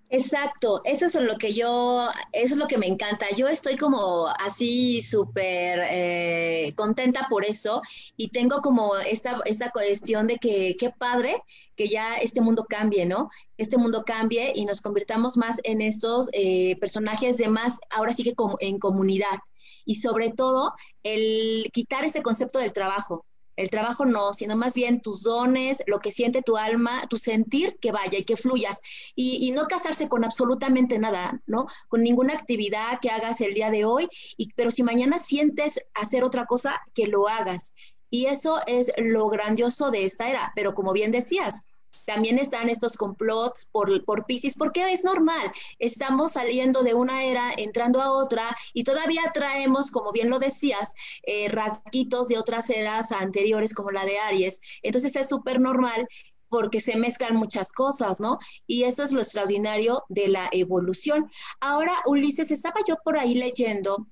Exacto, 0.09 0.79
eso 0.85 1.05
es 1.05 1.15
lo 1.15 1.37
que 1.37 1.53
yo, 1.53 2.07
eso 2.31 2.53
es 2.53 2.57
lo 2.57 2.67
que 2.67 2.77
me 2.77 2.87
encanta. 2.87 3.25
Yo 3.35 3.49
estoy 3.49 3.75
como 3.75 4.27
así 4.39 5.01
súper 5.01 5.83
eh, 5.89 6.71
contenta 6.77 7.27
por 7.29 7.43
eso 7.43 7.81
y 8.15 8.29
tengo 8.29 8.61
como 8.61 8.95
esta, 8.95 9.41
esta 9.43 9.69
cuestión 9.71 10.27
de 10.27 10.37
que 10.37 10.77
qué 10.79 10.91
padre 10.97 11.35
que 11.75 11.89
ya 11.89 12.15
este 12.15 12.39
mundo 12.39 12.65
cambie, 12.69 13.05
¿no? 13.05 13.27
Este 13.57 13.77
mundo 13.77 14.05
cambie 14.05 14.53
y 14.55 14.63
nos 14.63 14.79
convirtamos 14.79 15.35
más 15.35 15.59
en 15.65 15.81
estos 15.81 16.29
eh, 16.31 16.77
personajes 16.79 17.37
de 17.37 17.49
más, 17.49 17.79
ahora 17.89 18.13
sí 18.13 18.23
que 18.23 18.33
como 18.33 18.55
en 18.61 18.79
comunidad 18.79 19.39
y 19.83 19.95
sobre 19.95 20.31
todo 20.31 20.71
el 21.03 21.69
quitar 21.73 22.05
ese 22.05 22.21
concepto 22.21 22.59
del 22.59 22.71
trabajo 22.71 23.25
el 23.57 23.71
trabajo 23.71 24.05
no, 24.05 24.33
sino 24.33 24.55
más 24.55 24.75
bien 24.75 25.01
tus 25.01 25.23
dones, 25.23 25.83
lo 25.87 25.99
que 25.99 26.11
siente 26.11 26.43
tu 26.43 26.57
alma, 26.57 27.01
tu 27.09 27.17
sentir 27.17 27.77
que 27.81 27.91
vaya 27.91 28.19
y 28.19 28.23
que 28.23 28.37
fluyas. 28.37 28.81
Y, 29.15 29.51
no 29.51 29.67
casarse 29.67 30.07
con 30.07 30.23
absolutamente 30.23 30.99
nada, 30.99 31.41
¿no? 31.47 31.65
Con 31.87 32.03
ninguna 32.03 32.33
actividad 32.33 32.99
que 33.01 33.09
hagas 33.09 33.41
el 33.41 33.55
día 33.55 33.71
de 33.71 33.85
hoy, 33.85 34.07
y, 34.37 34.53
pero 34.53 34.69
si 34.69 34.83
mañana 34.83 35.17
sientes 35.17 35.81
hacer 35.95 36.23
otra 36.23 36.45
cosa, 36.45 36.79
que 36.93 37.07
lo 37.07 37.27
hagas. 37.27 37.73
Y 38.11 38.25
eso 38.27 38.59
es 38.67 38.93
lo 38.97 39.27
grandioso 39.29 39.89
de 39.89 40.05
esta 40.05 40.29
era. 40.29 40.51
Pero 40.55 40.73
como 40.73 40.93
bien 40.93 41.11
decías, 41.11 41.63
también 42.07 42.39
están 42.39 42.69
estos 42.69 42.95
complots 42.95 43.67
por, 43.69 44.03
por 44.05 44.25
Pisces, 44.25 44.55
porque 44.57 44.93
es 44.93 45.03
normal. 45.03 45.51
Estamos 45.77 46.31
saliendo 46.31 46.81
de 46.81 46.93
una 46.93 47.25
era, 47.25 47.51
entrando 47.57 48.01
a 48.01 48.13
otra, 48.13 48.55
y 48.73 48.85
todavía 48.85 49.21
traemos, 49.33 49.91
como 49.91 50.13
bien 50.13 50.29
lo 50.29 50.39
decías, 50.39 50.93
eh, 51.23 51.49
rasquitos 51.49 52.29
de 52.29 52.37
otras 52.37 52.69
eras 52.69 53.11
anteriores, 53.11 53.73
como 53.73 53.91
la 53.91 54.05
de 54.05 54.19
Aries. 54.19 54.61
Entonces 54.83 55.17
es 55.17 55.27
súper 55.27 55.59
normal 55.59 56.07
porque 56.47 56.79
se 56.79 56.95
mezclan 56.95 57.35
muchas 57.35 57.73
cosas, 57.73 58.21
¿no? 58.21 58.37
Y 58.65 58.83
eso 58.83 59.03
es 59.03 59.11
lo 59.11 59.19
extraordinario 59.19 60.05
de 60.07 60.29
la 60.29 60.47
evolución. 60.53 61.29
Ahora, 61.59 61.91
Ulises, 62.05 62.51
estaba 62.51 62.79
yo 62.87 62.95
por 63.03 63.17
ahí 63.17 63.35
leyendo 63.35 64.07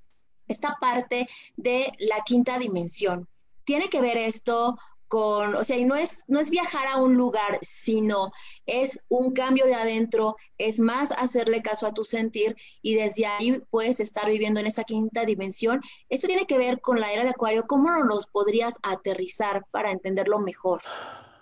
esta 0.50 0.76
parte 0.82 1.30
de 1.56 1.94
la 2.00 2.18
quinta 2.26 2.60
dimensión. 2.60 3.30
¿Tiene 3.64 3.88
que 3.88 4.02
ver 4.02 4.18
esto 4.18 4.78
con, 5.16 5.56
o 5.56 5.64
sea, 5.64 5.78
y 5.78 5.86
no 5.86 5.96
es, 5.96 6.26
no 6.28 6.42
es 6.42 6.50
viajar 6.50 6.86
a 6.92 7.02
un 7.02 7.16
lugar, 7.16 7.58
sino 7.62 8.34
es 8.66 9.00
un 9.08 9.32
cambio 9.32 9.66
de 9.66 9.74
adentro, 9.74 10.36
es 10.58 10.82
más 10.82 11.14
hacerle 11.14 11.62
caso 11.62 11.88
a 11.88 11.94
tu 11.94 12.04
sentir 12.04 12.58
y 12.82 12.96
desde 12.96 13.26
ahí 13.26 13.62
puedes 13.70 14.02
estar 14.02 14.30
viviendo 14.30 14.60
en 14.60 14.68
esa 14.68 14.84
quinta 14.84 15.24
dimensión. 15.24 15.80
Esto 16.10 16.28
tiene 16.28 16.46
que 16.46 16.58
ver 16.58 16.82
con 16.82 17.00
la 17.00 17.14
era 17.14 17.24
de 17.24 17.30
Acuario, 17.30 17.64
¿cómo 17.66 18.04
nos 18.04 18.28
podrías 18.28 18.78
aterrizar 18.84 19.64
para 19.72 19.90
entenderlo 19.90 20.40
mejor? 20.40 20.82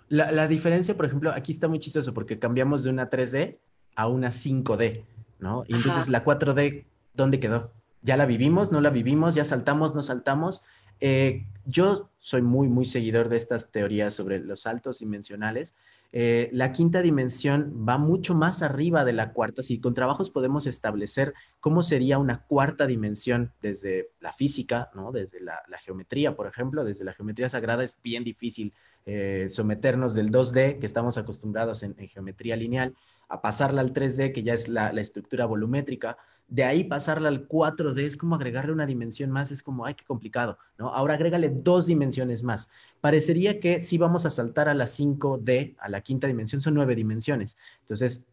La, 0.08 0.30
la 0.30 0.46
diferencia, 0.46 0.96
por 0.96 1.06
ejemplo, 1.06 1.32
aquí 1.32 1.50
está 1.50 1.66
muy 1.66 1.80
chistoso 1.80 2.14
porque 2.14 2.38
cambiamos 2.38 2.84
de 2.84 2.90
una 2.90 3.10
3D 3.10 3.58
a 3.96 4.06
una 4.06 4.28
5D, 4.28 5.02
¿no? 5.40 5.64
Y 5.66 5.74
entonces 5.74 6.08
la 6.08 6.24
4D, 6.24 6.84
¿dónde 7.12 7.40
quedó? 7.40 7.72
¿Ya 8.02 8.16
la 8.16 8.26
vivimos? 8.26 8.70
¿No 8.70 8.80
la 8.80 8.90
vivimos? 8.90 9.34
¿Ya 9.34 9.44
saltamos? 9.44 9.96
¿No 9.96 10.04
saltamos? 10.04 10.62
Eh, 11.00 11.46
yo 11.66 12.10
soy 12.18 12.42
muy, 12.42 12.68
muy 12.68 12.84
seguidor 12.84 13.28
de 13.28 13.36
estas 13.36 13.70
teorías 13.70 14.14
sobre 14.14 14.38
los 14.38 14.60
saltos 14.60 15.00
dimensionales. 15.00 15.76
Eh, 16.16 16.48
la 16.52 16.72
quinta 16.72 17.02
dimensión 17.02 17.84
va 17.88 17.98
mucho 17.98 18.34
más 18.34 18.62
arriba 18.62 19.04
de 19.04 19.12
la 19.12 19.32
cuarta. 19.32 19.62
Si 19.62 19.80
con 19.80 19.94
trabajos 19.94 20.30
podemos 20.30 20.66
establecer 20.66 21.34
cómo 21.60 21.82
sería 21.82 22.18
una 22.18 22.44
cuarta 22.46 22.86
dimensión 22.86 23.52
desde 23.60 24.10
la 24.20 24.32
física, 24.32 24.90
¿no? 24.94 25.10
desde 25.10 25.40
la, 25.40 25.60
geometría, 25.82 26.36
por 26.36 26.46
ejemplo, 26.46 26.84
desde 26.84 27.04
la 27.04 27.14
geometría 27.14 27.48
sagrada 27.48 27.82
es 27.82 28.00
bien 28.02 28.22
difícil 28.22 28.72
eh, 29.06 29.46
someternos 29.48 30.14
del 30.14 30.30
2D, 30.30 30.78
que 30.78 30.86
estamos 30.86 31.18
acostumbrados 31.18 31.82
en, 31.82 31.96
geometría 31.96 32.56
lineal, 32.56 32.94
a 33.28 33.42
pasarla 33.42 33.80
al 33.80 33.92
3D, 33.92 34.32
que 34.32 34.44
ya 34.44 34.54
es 34.54 34.68
la 34.68 34.90
estructura 34.92 35.46
volumétrica 35.46 36.16
de 36.48 36.64
ahí 36.64 36.84
pasarla 36.84 37.28
al 37.28 37.48
4D 37.48 37.98
es 38.00 38.16
como 38.16 38.34
agregarle 38.34 38.72
una 38.72 38.86
dimensión 38.86 39.30
más, 39.30 39.50
es 39.50 39.62
como, 39.62 39.86
ay, 39.86 39.94
qué 39.94 40.04
complicado, 40.04 40.58
¿no? 40.78 40.90
Ahora 40.94 41.14
agrégale 41.14 41.48
dos 41.48 41.86
dimensiones 41.86 42.42
más. 42.44 42.70
Parecería 43.00 43.60
que 43.60 43.82
si 43.82 43.98
vamos 43.98 44.26
a 44.26 44.30
saltar 44.30 44.68
a 44.68 44.74
la 44.74 44.84
5D, 44.84 45.76
a 45.78 45.88
la 45.88 46.00
quinta 46.02 46.26
dimensión, 46.26 46.60
son 46.60 46.74
nueve 46.74 46.94
dimensiones. 46.94 47.58
Entonces, 47.80 48.24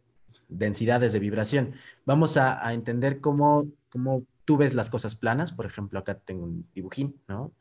densidades 0.49 1.14
de 1.14 1.20
vibración. 1.20 1.74
Vamos 2.05 2.38
a, 2.38 2.74
entender 2.74 3.22
cómo, 3.22 3.68
cómo 3.89 4.24
tú 4.45 4.57
ves 4.57 4.76
las 4.76 4.89
cosas 4.89 5.16
planas. 5.16 5.51
Por 5.51 5.66
ejemplo, 5.66 5.99
acá 5.99 6.16
tengo 6.16 6.43
un 6.43 6.68
dibujín, 6.76 7.16
¿no? 7.28 7.51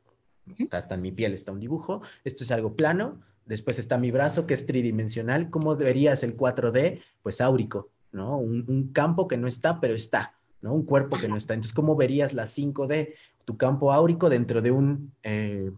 Acá 0.66 0.78
está 0.78 0.96
en 0.96 1.02
mi 1.02 1.12
piel, 1.12 1.32
está 1.32 1.52
un 1.52 1.60
dibujo. 1.60 2.02
Esto 2.24 2.44
es 2.44 2.50
algo 2.50 2.74
plano. 2.74 3.20
Después 3.46 3.78
está 3.78 3.98
mi 3.98 4.10
brazo, 4.10 4.46
que 4.46 4.54
es 4.54 4.66
tridimensional. 4.66 5.50
¿Cómo 5.50 5.76
deberías 5.76 6.22
el 6.22 6.36
4D? 6.36 7.02
Pues 7.22 7.40
áurico, 7.40 7.88
¿no? 8.12 8.38
un 8.38 8.90
campo 8.92 9.28
que 9.28 9.36
no 9.36 9.46
está, 9.46 9.80
pero 9.80 9.94
está. 9.94 10.34
Un 10.62 10.84
cuerpo 10.84 11.16
que 11.16 11.28
no 11.28 11.36
está. 11.36 11.54
Entonces, 11.54 11.74
¿cómo 11.74 11.96
verías 11.96 12.34
la 12.34 12.44
5D? 12.44 13.14
Tu 13.44 13.56
campo 13.56 13.92
áurico 13.92 14.28
dentro 14.28 14.60
de 14.60 14.70
un 14.70 15.12
eh, 15.22 15.70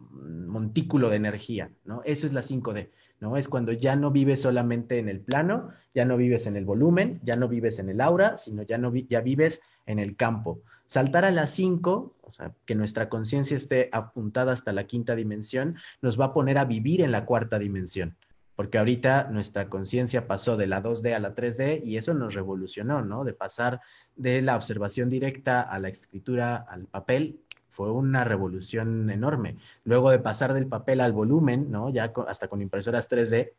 montículo 0.00 1.08
de 1.08 1.16
energía, 1.16 1.70
¿no? 1.84 2.02
Eso 2.04 2.26
es 2.26 2.32
la 2.32 2.42
5D, 2.42 2.90
¿no? 3.20 3.36
Es 3.36 3.48
cuando 3.48 3.72
ya 3.72 3.96
no 3.96 4.10
vives 4.10 4.42
solamente 4.42 4.98
en 4.98 5.08
el 5.08 5.20
plano, 5.20 5.70
ya 5.94 6.04
no 6.04 6.16
vives 6.16 6.46
en 6.46 6.56
el 6.56 6.64
volumen, 6.64 7.20
ya 7.22 7.36
no 7.36 7.48
vives 7.48 7.78
en 7.78 7.90
el 7.90 8.00
aura, 8.00 8.36
sino 8.36 8.62
ya, 8.62 8.78
no 8.78 8.94
ya 8.94 9.20
vives 9.20 9.62
en 9.86 9.98
el 9.98 10.16
campo. 10.16 10.60
Saltar 10.86 11.24
a 11.24 11.30
la 11.30 11.46
5, 11.46 12.16
o 12.20 12.32
sea, 12.32 12.54
que 12.64 12.74
nuestra 12.74 13.08
conciencia 13.08 13.56
esté 13.56 13.88
apuntada 13.92 14.52
hasta 14.52 14.72
la 14.72 14.86
quinta 14.86 15.14
dimensión, 15.14 15.76
nos 16.02 16.18
va 16.18 16.26
a 16.26 16.32
poner 16.32 16.58
a 16.58 16.64
vivir 16.64 17.02
en 17.02 17.12
la 17.12 17.24
cuarta 17.24 17.58
dimensión 17.58 18.16
porque 18.58 18.78
ahorita 18.78 19.28
nuestra 19.30 19.68
conciencia 19.68 20.26
pasó 20.26 20.56
de 20.56 20.66
la 20.66 20.82
2D 20.82 21.14
a 21.14 21.20
la 21.20 21.32
3D 21.32 21.80
y 21.84 21.96
eso 21.96 22.12
nos 22.12 22.34
revolucionó, 22.34 23.02
¿no? 23.02 23.22
De 23.22 23.32
pasar 23.32 23.80
de 24.16 24.42
la 24.42 24.56
observación 24.56 25.08
directa 25.08 25.60
a 25.60 25.78
la 25.78 25.88
escritura 25.88 26.66
al 26.68 26.86
papel 26.86 27.38
fue 27.68 27.92
una 27.92 28.24
revolución 28.24 29.10
enorme. 29.10 29.58
Luego 29.84 30.10
de 30.10 30.18
pasar 30.18 30.54
del 30.54 30.66
papel 30.66 31.00
al 31.00 31.12
volumen, 31.12 31.70
¿no? 31.70 31.90
Ya 31.90 32.12
hasta 32.26 32.48
con 32.48 32.60
impresoras 32.60 33.08
3D, 33.08 33.52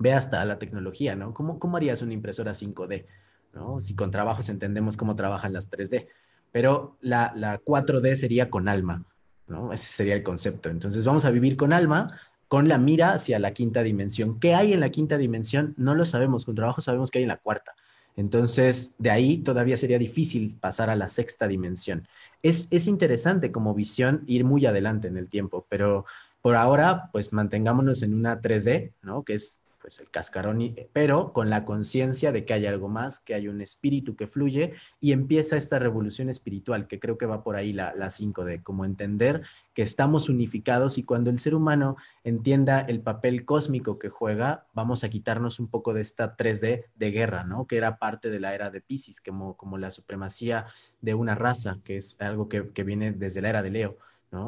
ve 0.00 0.12
hasta 0.12 0.44
la 0.44 0.58
tecnología, 0.58 1.14
¿no? 1.14 1.32
¿Cómo, 1.32 1.60
cómo 1.60 1.76
harías 1.76 2.02
una 2.02 2.14
impresora 2.14 2.54
5D? 2.54 3.06
¿no? 3.52 3.80
Si 3.80 3.94
con 3.94 4.10
trabajos 4.10 4.48
entendemos 4.48 4.96
cómo 4.96 5.14
trabajan 5.14 5.52
las 5.52 5.70
3D. 5.70 6.08
Pero 6.50 6.96
la, 7.00 7.32
la 7.36 7.60
4D 7.60 8.16
sería 8.16 8.50
con 8.50 8.66
alma, 8.68 9.04
¿no? 9.46 9.72
Ese 9.72 9.92
sería 9.92 10.16
el 10.16 10.24
concepto. 10.24 10.70
Entonces 10.70 11.04
vamos 11.04 11.24
a 11.24 11.30
vivir 11.30 11.56
con 11.56 11.72
alma, 11.72 12.18
con 12.48 12.68
la 12.68 12.78
mira 12.78 13.12
hacia 13.12 13.38
la 13.38 13.52
quinta 13.52 13.82
dimensión. 13.82 14.38
¿Qué 14.38 14.54
hay 14.54 14.72
en 14.72 14.80
la 14.80 14.90
quinta 14.90 15.18
dimensión? 15.18 15.74
No 15.76 15.94
lo 15.94 16.06
sabemos, 16.06 16.44
con 16.44 16.54
trabajo 16.54 16.80
sabemos 16.80 17.10
que 17.10 17.18
hay 17.18 17.24
en 17.24 17.28
la 17.28 17.38
cuarta. 17.38 17.74
Entonces, 18.16 18.94
de 18.98 19.10
ahí 19.10 19.38
todavía 19.38 19.76
sería 19.76 19.98
difícil 19.98 20.56
pasar 20.60 20.88
a 20.88 20.96
la 20.96 21.08
sexta 21.08 21.48
dimensión. 21.48 22.06
Es, 22.42 22.68
es 22.70 22.86
interesante 22.86 23.50
como 23.50 23.74
visión 23.74 24.22
ir 24.26 24.44
muy 24.44 24.66
adelante 24.66 25.08
en 25.08 25.16
el 25.16 25.28
tiempo, 25.28 25.66
pero 25.68 26.04
por 26.40 26.56
ahora, 26.56 27.08
pues 27.10 27.32
mantengámonos 27.32 28.02
en 28.02 28.14
una 28.14 28.40
3D, 28.40 28.92
¿no? 29.02 29.24
Que 29.24 29.34
es 29.34 29.63
pues 29.84 30.00
el 30.00 30.08
cascarón, 30.08 30.74
pero 30.94 31.34
con 31.34 31.50
la 31.50 31.66
conciencia 31.66 32.32
de 32.32 32.46
que 32.46 32.54
hay 32.54 32.64
algo 32.64 32.88
más, 32.88 33.20
que 33.20 33.34
hay 33.34 33.48
un 33.48 33.60
espíritu 33.60 34.16
que 34.16 34.26
fluye 34.26 34.72
y 34.98 35.12
empieza 35.12 35.58
esta 35.58 35.78
revolución 35.78 36.30
espiritual, 36.30 36.86
que 36.86 36.98
creo 36.98 37.18
que 37.18 37.26
va 37.26 37.44
por 37.44 37.54
ahí 37.54 37.70
la 37.70 38.08
5 38.08 38.46
de 38.46 38.62
como 38.62 38.86
entender 38.86 39.42
que 39.74 39.82
estamos 39.82 40.30
unificados 40.30 40.96
y 40.96 41.02
cuando 41.02 41.28
el 41.28 41.38
ser 41.38 41.54
humano 41.54 41.98
entienda 42.22 42.80
el 42.80 43.02
papel 43.02 43.44
cósmico 43.44 43.98
que 43.98 44.08
juega, 44.08 44.64
vamos 44.72 45.04
a 45.04 45.10
quitarnos 45.10 45.60
un 45.60 45.68
poco 45.68 45.92
de 45.92 46.00
esta 46.00 46.34
3D 46.34 46.86
de 46.94 47.10
guerra, 47.10 47.44
¿no? 47.44 47.66
Que 47.66 47.76
era 47.76 47.98
parte 47.98 48.30
de 48.30 48.40
la 48.40 48.54
era 48.54 48.70
de 48.70 48.80
Pisces, 48.80 49.20
como, 49.20 49.54
como 49.58 49.76
la 49.76 49.90
supremacía 49.90 50.64
de 51.02 51.12
una 51.12 51.34
raza, 51.34 51.76
que 51.84 51.98
es 51.98 52.18
algo 52.22 52.48
que, 52.48 52.70
que 52.70 52.84
viene 52.84 53.12
desde 53.12 53.42
la 53.42 53.50
era 53.50 53.62
de 53.62 53.70
Leo. 53.70 53.98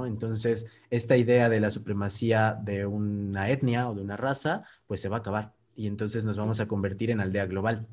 Entonces, 0.06 0.66
esta 0.90 1.16
idea 1.16 1.48
de 1.48 1.60
la 1.60 1.70
supremacía 1.70 2.58
de 2.62 2.86
una 2.86 3.50
etnia 3.50 3.88
o 3.88 3.94
de 3.94 4.02
una 4.02 4.16
raza, 4.16 4.64
pues 4.86 5.00
se 5.00 5.08
va 5.08 5.16
a 5.16 5.20
acabar 5.20 5.52
y 5.74 5.86
entonces 5.86 6.24
nos 6.24 6.36
vamos 6.36 6.60
a 6.60 6.66
convertir 6.66 7.10
en 7.10 7.20
aldea 7.20 7.46
global 7.46 7.86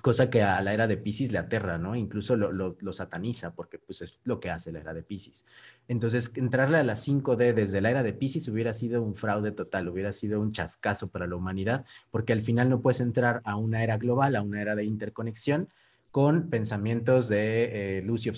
cosa 0.00 0.30
que 0.30 0.42
a 0.42 0.60
la 0.60 0.72
era 0.72 0.86
de 0.86 0.96
Pisces 0.96 1.32
le 1.32 1.38
aterra, 1.38 1.78
¿no? 1.78 1.94
Incluso 1.94 2.36
lo, 2.36 2.92
sataniza, 2.92 3.54
porque 3.54 3.78
pues 3.78 4.02
es 4.02 4.18
lo 4.24 4.40
que 4.40 4.50
hace 4.50 4.72
la 4.72 4.80
era 4.80 4.94
de 4.94 5.02
Pisces. 5.02 5.46
Entonces, 5.88 6.32
entrarle 6.36 6.78
a 6.78 6.84
la 6.84 6.94
5D 6.94 7.54
desde 7.54 7.80
la 7.80 7.90
era 7.90 8.02
de 8.02 8.12
Pisces 8.12 8.48
hubiera 8.48 8.72
sido 8.72 9.02
un 9.02 9.14
fraude 9.14 9.52
total, 9.52 9.88
hubiera 9.88 10.12
sido 10.12 10.40
un 10.40 10.52
chascazo 10.52 11.08
para 11.08 11.26
la 11.26 11.36
humanidad, 11.36 11.84
porque 12.10 12.32
al 12.32 12.42
final 12.42 12.68
no 12.68 12.80
puedes 12.80 13.00
entrar 13.00 13.40
a 13.44 13.56
una 13.56 13.82
era 13.82 13.98
global, 13.98 14.36
a 14.36 14.42
una 14.42 14.60
era 14.62 14.74
de 14.74 14.84
interconexión, 14.84 15.68
con 16.10 16.50
pensamientos 16.50 17.28
de 17.28 17.98
eh, 17.98 18.02
luz 18.02 18.26
y 18.26 18.30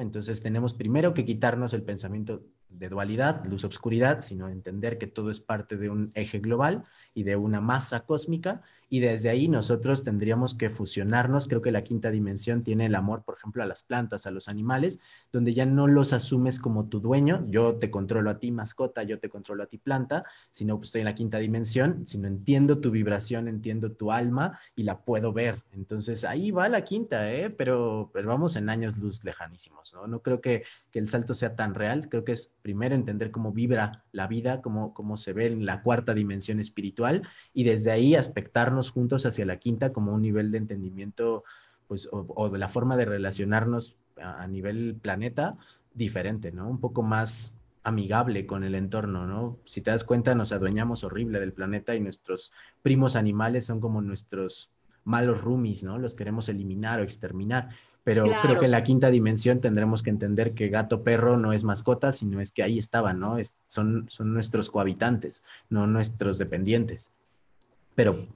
Entonces 0.00 0.42
tenemos 0.42 0.74
primero 0.74 1.14
que 1.14 1.24
quitarnos 1.24 1.72
el 1.72 1.82
pensamiento 1.82 2.42
de 2.68 2.88
dualidad, 2.88 3.44
luz-obscuridad, 3.46 4.20
sino 4.20 4.48
entender 4.48 4.98
que 4.98 5.06
todo 5.06 5.30
es 5.30 5.40
parte 5.40 5.76
de 5.76 5.88
un 5.88 6.12
eje 6.14 6.38
global 6.38 6.84
y 7.14 7.22
de 7.22 7.36
una 7.36 7.62
masa 7.62 8.00
cósmica 8.00 8.62
y 8.92 8.98
desde 8.98 9.30
ahí 9.30 9.46
nosotros 9.46 10.02
tendríamos 10.02 10.56
que 10.56 10.68
fusionarnos. 10.68 11.46
Creo 11.46 11.62
que 11.62 11.70
la 11.70 11.84
quinta 11.84 12.10
dimensión 12.10 12.64
tiene 12.64 12.86
el 12.86 12.96
amor, 12.96 13.22
por 13.22 13.36
ejemplo, 13.36 13.62
a 13.62 13.66
las 13.66 13.84
plantas, 13.84 14.26
a 14.26 14.32
los 14.32 14.48
animales, 14.48 14.98
donde 15.32 15.54
ya 15.54 15.64
no 15.64 15.86
los 15.86 16.12
asumes 16.12 16.58
como 16.58 16.88
tu 16.88 16.98
dueño, 16.98 17.46
yo 17.48 17.76
te 17.76 17.88
controlo 17.90 18.30
a 18.30 18.40
ti 18.40 18.50
mascota, 18.50 19.04
yo 19.04 19.20
te 19.20 19.28
controlo 19.28 19.62
a 19.62 19.66
ti 19.66 19.78
planta, 19.78 20.24
sino 20.50 20.78
que 20.80 20.86
estoy 20.86 21.02
en 21.02 21.04
la 21.04 21.14
quinta 21.14 21.38
dimensión, 21.38 22.06
sino 22.06 22.26
entiendo 22.26 22.80
tu 22.80 22.90
vibración, 22.90 23.46
entiendo 23.46 23.92
tu 23.92 24.10
alma 24.10 24.58
y 24.74 24.82
la 24.82 24.98
puedo 24.98 25.32
ver. 25.32 25.62
Entonces 25.72 26.24
ahí 26.24 26.50
va 26.50 26.68
la 26.68 26.84
quinta, 26.84 27.32
¿eh? 27.32 27.48
pero, 27.48 28.10
pero 28.12 28.28
vamos 28.28 28.56
en 28.56 28.68
años 28.68 28.98
luz 28.98 29.22
lejanísimos, 29.22 29.94
¿no? 29.94 30.08
No 30.08 30.20
creo 30.20 30.40
que, 30.40 30.64
que 30.90 30.98
el 30.98 31.06
salto 31.06 31.34
sea 31.34 31.54
tan 31.54 31.76
real, 31.76 32.08
creo 32.08 32.24
que 32.24 32.32
es 32.32 32.56
primero 32.60 32.96
entender 32.96 33.30
cómo 33.30 33.52
vibra 33.52 34.04
la 34.10 34.26
vida, 34.26 34.60
cómo, 34.62 34.92
cómo 34.94 35.16
se 35.16 35.32
ve 35.32 35.46
en 35.46 35.64
la 35.64 35.82
cuarta 35.82 36.12
dimensión 36.12 36.58
espiritual 36.58 37.22
y 37.54 37.62
desde 37.62 37.92
ahí 37.92 38.16
aspectarnos 38.16 38.79
juntos 38.88 39.26
hacia 39.26 39.44
la 39.44 39.58
quinta 39.58 39.92
como 39.92 40.14
un 40.14 40.22
nivel 40.22 40.50
de 40.50 40.56
entendimiento 40.56 41.44
pues, 41.86 42.08
o, 42.10 42.48
de 42.48 42.58
la 42.58 42.70
forma 42.70 42.96
de 42.96 43.04
relacionarnos 43.04 43.96
a, 44.16 44.46
nivel 44.46 44.94
planeta 44.94 45.58
diferente, 45.92 46.52
¿no? 46.52 46.70
Un 46.70 46.80
poco 46.80 47.02
más 47.02 47.60
amigable 47.82 48.46
con 48.46 48.64
el 48.64 48.74
entorno, 48.74 49.26
¿no? 49.26 49.58
Si 49.64 49.82
te 49.82 49.90
das 49.90 50.04
cuenta, 50.04 50.34
nos 50.34 50.52
adueñamos 50.52 51.04
horrible 51.04 51.40
del 51.40 51.52
planeta 51.52 51.94
y 51.94 52.00
nuestros 52.00 52.52
primos 52.80 53.16
animales 53.16 53.66
son 53.66 53.80
como 53.80 54.00
nuestros 54.00 54.70
malos 55.04 55.40
roomies, 55.42 55.82
¿no? 55.82 55.98
Los 55.98 56.14
queremos 56.14 56.48
eliminar 56.48 57.00
o 57.00 57.02
exterminar. 57.02 57.70
Pero 58.04 58.24
creo 58.42 58.58
que 58.58 58.64
en 58.64 58.70
la 58.70 58.82
quinta 58.82 59.10
dimensión 59.10 59.60
tendremos 59.60 60.02
que 60.02 60.10
entender 60.10 60.54
que 60.54 60.68
gato 60.68 61.02
perro 61.02 61.36
no 61.36 61.52
es 61.52 61.64
mascota, 61.64 62.12
sino 62.12 62.40
es 62.40 62.50
que 62.50 62.62
ahí 62.62 62.78
estaban, 62.78 63.20
¿no? 63.20 63.36
son, 63.66 64.06
son 64.08 64.32
nuestros 64.32 64.70
cohabitantes, 64.70 65.44
no 65.68 65.86
nuestros 65.86 66.38
dependientes. 66.38 67.12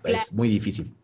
Pero 0.03 0.17
es 0.17 0.33
muy 0.33 0.49
difícil 0.49 0.95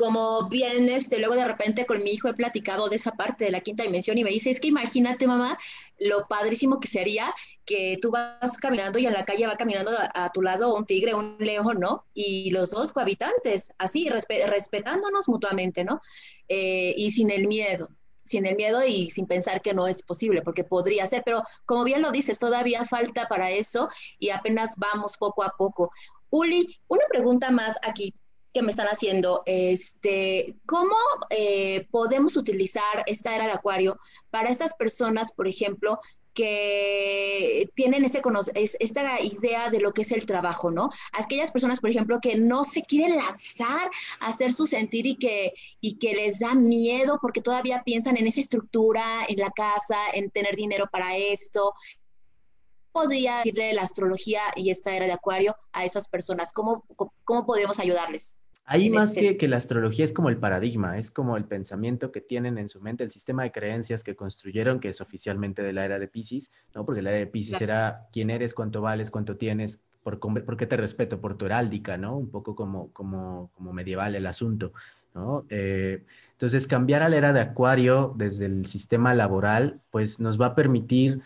como 0.00 0.48
bien, 0.48 0.88
este, 0.88 1.18
luego 1.18 1.34
de 1.34 1.44
repente 1.44 1.84
con 1.84 2.02
mi 2.02 2.12
hijo 2.12 2.26
he 2.26 2.32
platicado 2.32 2.88
de 2.88 2.96
esa 2.96 3.12
parte 3.12 3.44
de 3.44 3.50
la 3.50 3.60
quinta 3.60 3.82
dimensión 3.82 4.16
y 4.16 4.24
me 4.24 4.30
dice, 4.30 4.48
es 4.48 4.58
que 4.58 4.68
imagínate, 4.68 5.26
mamá, 5.26 5.58
lo 5.98 6.26
padrísimo 6.26 6.80
que 6.80 6.88
sería 6.88 7.34
que 7.66 7.98
tú 8.00 8.10
vas 8.10 8.56
caminando 8.56 8.98
y 8.98 9.04
en 9.04 9.12
la 9.12 9.26
calle 9.26 9.46
va 9.46 9.58
caminando 9.58 9.90
a, 10.14 10.30
tu 10.32 10.40
lado 10.40 10.74
un 10.74 10.86
tigre, 10.86 11.12
un 11.12 11.36
león, 11.38 11.76
¿no? 11.78 12.06
Y 12.14 12.50
los 12.50 12.70
dos 12.70 12.94
cohabitantes, 12.94 13.74
así, 13.76 14.08
respetándonos 14.08 15.28
mutuamente, 15.28 15.84
¿no? 15.84 16.00
Eh, 16.48 16.94
y 16.96 17.10
sin 17.10 17.30
el 17.30 17.46
miedo 17.46 17.90
sin 18.22 18.46
el 18.46 18.54
miedo 18.54 18.84
y 18.86 19.10
sin 19.10 19.26
pensar 19.26 19.60
que 19.60 19.74
no 19.74 19.88
es 19.88 20.02
posible, 20.04 20.42
porque 20.42 20.62
podría 20.62 21.04
ser, 21.06 21.22
pero 21.24 21.42
como 21.64 21.82
bien 21.82 22.00
lo 22.00 22.12
dices, 22.12 22.38
todavía 22.38 22.86
falta 22.86 23.26
para 23.26 23.50
eso 23.50 23.88
y 24.20 24.30
apenas 24.30 24.76
vamos 24.76 25.16
poco 25.18 25.42
a 25.42 25.54
poco. 25.58 25.90
Uli, 26.30 26.78
una 26.88 27.04
pregunta 27.08 27.50
más 27.50 27.76
aquí 27.82 28.14
que 28.52 28.62
me 28.62 28.70
están 28.70 28.88
haciendo, 28.88 29.42
este, 29.46 30.56
¿cómo 30.66 30.96
eh, 31.30 31.86
podemos 31.90 32.36
utilizar 32.36 33.04
esta 33.06 33.34
era 33.36 33.46
de 33.46 33.52
acuario 33.52 33.98
para 34.30 34.48
estas 34.48 34.74
personas, 34.74 35.32
por 35.32 35.46
ejemplo, 35.46 36.00
que 36.32 37.68
tienen 37.74 38.04
ese 38.04 38.22
esta 38.54 39.20
idea 39.20 39.68
de 39.68 39.80
lo 39.80 39.92
que 39.92 40.02
es 40.02 40.12
el 40.12 40.26
trabajo, 40.26 40.70
¿no? 40.70 40.88
Aquellas 41.12 41.50
personas, 41.50 41.80
por 41.80 41.90
ejemplo, 41.90 42.18
que 42.20 42.36
no 42.36 42.64
se 42.64 42.82
quieren 42.82 43.16
lanzar 43.16 43.90
a 44.20 44.28
hacer 44.28 44.52
su 44.52 44.66
sentir 44.66 45.06
y 45.06 45.16
que, 45.16 45.52
y 45.80 45.98
que 45.98 46.14
les 46.14 46.38
da 46.38 46.54
miedo 46.54 47.18
porque 47.20 47.40
todavía 47.40 47.82
piensan 47.84 48.16
en 48.16 48.26
esa 48.26 48.40
estructura, 48.40 49.04
en 49.28 49.38
la 49.38 49.50
casa, 49.50 49.98
en 50.14 50.30
tener 50.30 50.56
dinero 50.56 50.86
para 50.90 51.16
esto, 51.16 51.74
podría 52.92 53.38
decirle 53.38 53.72
la 53.74 53.82
astrología 53.82 54.40
y 54.56 54.70
esta 54.70 54.94
era 54.94 55.06
de 55.06 55.12
Acuario 55.12 55.56
a 55.72 55.84
esas 55.84 56.08
personas? 56.08 56.52
¿Cómo, 56.52 56.84
cómo 57.24 57.46
podemos 57.46 57.78
ayudarles? 57.78 58.36
Ahí 58.72 58.88
más 58.88 59.14
que, 59.14 59.36
que, 59.36 59.48
la 59.48 59.56
astrología 59.56 60.04
es 60.04 60.12
como 60.12 60.28
el 60.28 60.36
paradigma, 60.36 60.96
es 60.96 61.10
como 61.10 61.36
el 61.36 61.44
pensamiento 61.44 62.12
que 62.12 62.20
tienen 62.20 62.56
en 62.56 62.68
su 62.68 62.80
mente, 62.80 63.02
el 63.02 63.10
sistema 63.10 63.42
de 63.42 63.50
creencias 63.50 64.04
que 64.04 64.14
construyeron, 64.14 64.78
que 64.78 64.90
es 64.90 65.00
oficialmente 65.00 65.64
de 65.64 65.72
la 65.72 65.84
era 65.84 65.98
de 65.98 66.06
Pisces, 66.06 66.52
¿no? 66.72 66.86
Porque 66.86 67.02
la 67.02 67.10
era 67.10 67.18
de 67.18 67.26
Pisces 67.26 67.60
era 67.60 68.06
quién 68.12 68.30
eres, 68.30 68.54
cuánto 68.54 68.80
vales, 68.80 69.10
cuánto 69.10 69.36
tienes, 69.36 69.82
por, 70.04 70.20
por, 70.20 70.56
qué 70.56 70.66
te 70.66 70.76
respeto, 70.76 71.20
por 71.20 71.36
tu 71.36 71.46
heráldica, 71.46 71.96
¿no? 71.96 72.16
Un 72.16 72.30
poco 72.30 72.54
como, 72.54 72.92
como, 72.92 73.50
como 73.56 73.72
medieval 73.72 74.14
el 74.14 74.26
asunto, 74.26 74.72
¿no? 75.16 75.46
Eh, 75.50 76.04
entonces, 76.32 76.68
cambiar 76.68 77.02
a 77.02 77.08
la 77.08 77.16
era 77.16 77.32
de 77.32 77.40
Acuario 77.40 78.14
desde 78.16 78.46
el 78.46 78.66
sistema 78.66 79.14
laboral, 79.14 79.80
pues 79.90 80.20
nos 80.20 80.40
va 80.40 80.46
a 80.46 80.54
permitir 80.54 81.22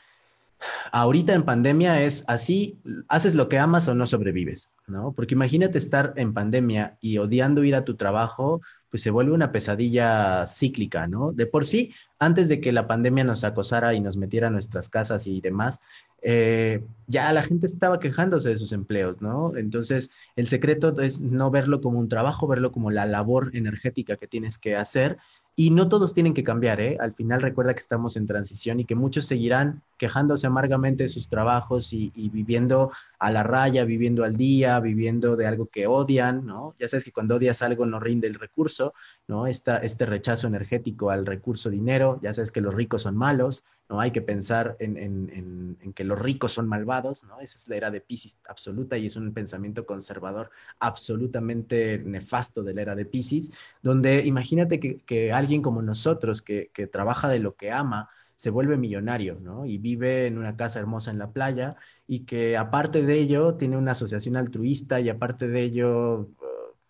ahorita 0.93 1.33
en 1.33 1.45
pandemia 1.45 2.03
es 2.03 2.25
así, 2.29 2.79
haces 3.09 3.35
lo 3.35 3.49
que 3.49 3.59
amas 3.59 3.89
o 3.89 3.95
no 3.95 4.07
sobrevives, 4.07 4.73
¿no? 4.87 5.13
Porque 5.13 5.35
imagínate 5.35 5.79
estar 5.79 6.13
en 6.17 6.35
pandemia 6.35 6.97
y 7.01 7.19
odiando 7.19 7.65
ir 7.65 7.75
a 7.75 7.85
tu 7.85 7.97
trabajo, 7.97 8.61
pues 8.91 9.03
se 9.03 9.11
vuelve 9.11 9.33
una 9.33 9.51
pesadilla 9.51 10.47
cíclica, 10.47 11.07
¿no? 11.07 11.33
De 11.33 11.47
por 11.47 11.67
sí, 11.67 11.93
antes 12.19 12.49
de 12.49 12.61
que 12.61 12.73
la 12.73 12.87
pandemia 12.87 13.25
nos 13.25 13.43
acosara 13.45 13.95
y 13.95 14.01
nos 14.01 14.17
metiera 14.17 14.47
a 14.47 14.51
nuestras 14.51 14.89
casas 14.89 15.27
y 15.27 15.41
demás, 15.41 15.81
eh, 16.23 16.83
ya 17.07 17.33
la 17.33 17.43
gente 17.43 17.67
estaba 17.67 18.01
quejándose 18.01 18.49
de 18.49 18.57
sus 18.57 18.73
empleos, 18.73 19.21
¿no? 19.21 19.57
Entonces, 19.57 20.13
el 20.37 20.47
secreto 20.47 20.99
es 21.01 21.21
no 21.21 21.51
verlo 21.51 21.81
como 21.81 21.99
un 21.99 22.09
trabajo, 22.09 22.47
verlo 22.47 22.73
como 22.73 22.91
la 22.91 23.05
labor 23.05 23.51
energética 23.55 24.17
que 24.17 24.27
tienes 24.27 24.57
que 24.57 24.75
hacer 24.75 25.19
y 25.57 25.71
no 25.71 25.89
todos 25.89 26.15
tienen 26.15 26.35
que 26.35 26.43
cambiar, 26.43 26.81
¿eh? 26.81 26.97
Al 27.01 27.13
final 27.13 27.41
recuerda 27.41 27.75
que 27.75 27.81
estamos 27.81 28.17
en 28.17 28.27
transición 28.27 28.81
y 28.81 28.85
que 28.85 28.97
muchos 28.97 29.27
seguirán 29.27 29.83
quejándose 29.97 30.49
amargamente 30.49 31.05
de 31.05 31.09
sus 31.09 31.29
trabajos 31.29 31.93
y, 31.93 32.11
viviendo 32.33 32.91
a 33.21 33.31
la 33.31 33.45
raya, 33.45 33.85
viviendo 33.85 34.25
al 34.25 34.37
día, 34.37 34.81
viviendo 34.81 35.37
de 35.37 35.47
algo 35.47 35.67
que 35.67 35.87
odian, 35.87 36.45
¿no? 36.45 36.75
Ya 36.79 36.89
sabes 36.89 37.05
que 37.05 37.13
cuando 37.13 37.37
odias 37.37 37.63
algo 37.63 37.87
no 37.87 38.01
rinde 38.01 38.27
el 38.27 38.35
recurso, 38.35 38.95
¿no? 39.29 39.47
Esta, 39.47 39.77
este 39.79 40.07
rechazo 40.07 40.49
energético 40.49 41.11
al 41.11 41.25
recurso 41.25 41.71
dinero, 41.71 42.19
ya 42.21 42.35
sabes 42.35 42.51
que 42.51 42.61
los 42.61 42.75
ricos 42.75 43.03
son 43.03 43.17
malos, 43.17 43.63
¿no? 43.89 44.01
Hay 44.01 44.11
que 44.11 44.23
pensar 44.23 44.77
en, 44.79 44.97
en, 44.97 45.93
que 45.95 46.05
los 46.05 46.19
ricos 46.19 46.53
son 46.53 46.67
malvados, 46.69 47.25
¿no? 47.25 47.41
Esa 47.41 47.57
es 47.57 47.69
la 47.69 47.77
era 47.77 47.91
de 47.91 48.01
Pisces 48.01 48.39
absoluta 48.49 48.97
y 48.99 49.07
es 49.07 49.17
un 49.17 49.33
pensamiento 49.33 49.87
conservador 49.87 50.51
absolutamente 50.81 51.99
nefasto 51.99 52.63
de 52.63 52.75
la 52.75 52.83
era 52.83 52.95
de 52.95 53.05
Pisces, 53.05 53.57
donde 53.83 54.25
imagínate 54.27 54.81
que, 54.81 54.99
que 54.99 55.33
alguien 55.33 55.63
como 55.63 55.83
nosotros 55.83 56.43
que, 56.43 56.71
que 56.73 56.87
trabaja 56.87 57.29
de 57.29 57.39
lo 57.39 57.55
que 57.55 57.71
ama, 57.71 58.11
se 58.37 58.51
vuelve 58.51 58.77
millonario, 58.77 59.39
¿no? 59.41 59.65
Y 59.67 59.79
vive 59.79 60.27
en 60.27 60.39
una 60.39 60.57
casa 60.57 60.81
hermosa 60.81 61.11
en 61.11 61.19
la 61.19 61.31
playa 61.33 61.77
y 62.07 62.25
que 62.27 62.57
aparte 62.57 63.03
de 63.03 63.15
ello 63.19 63.55
tiene 63.55 63.77
una 63.77 63.93
asociación 63.93 64.37
altruista 64.37 65.01
y 65.01 65.09
aparte 65.09 65.49
de 65.49 65.63
ello, 65.63 66.29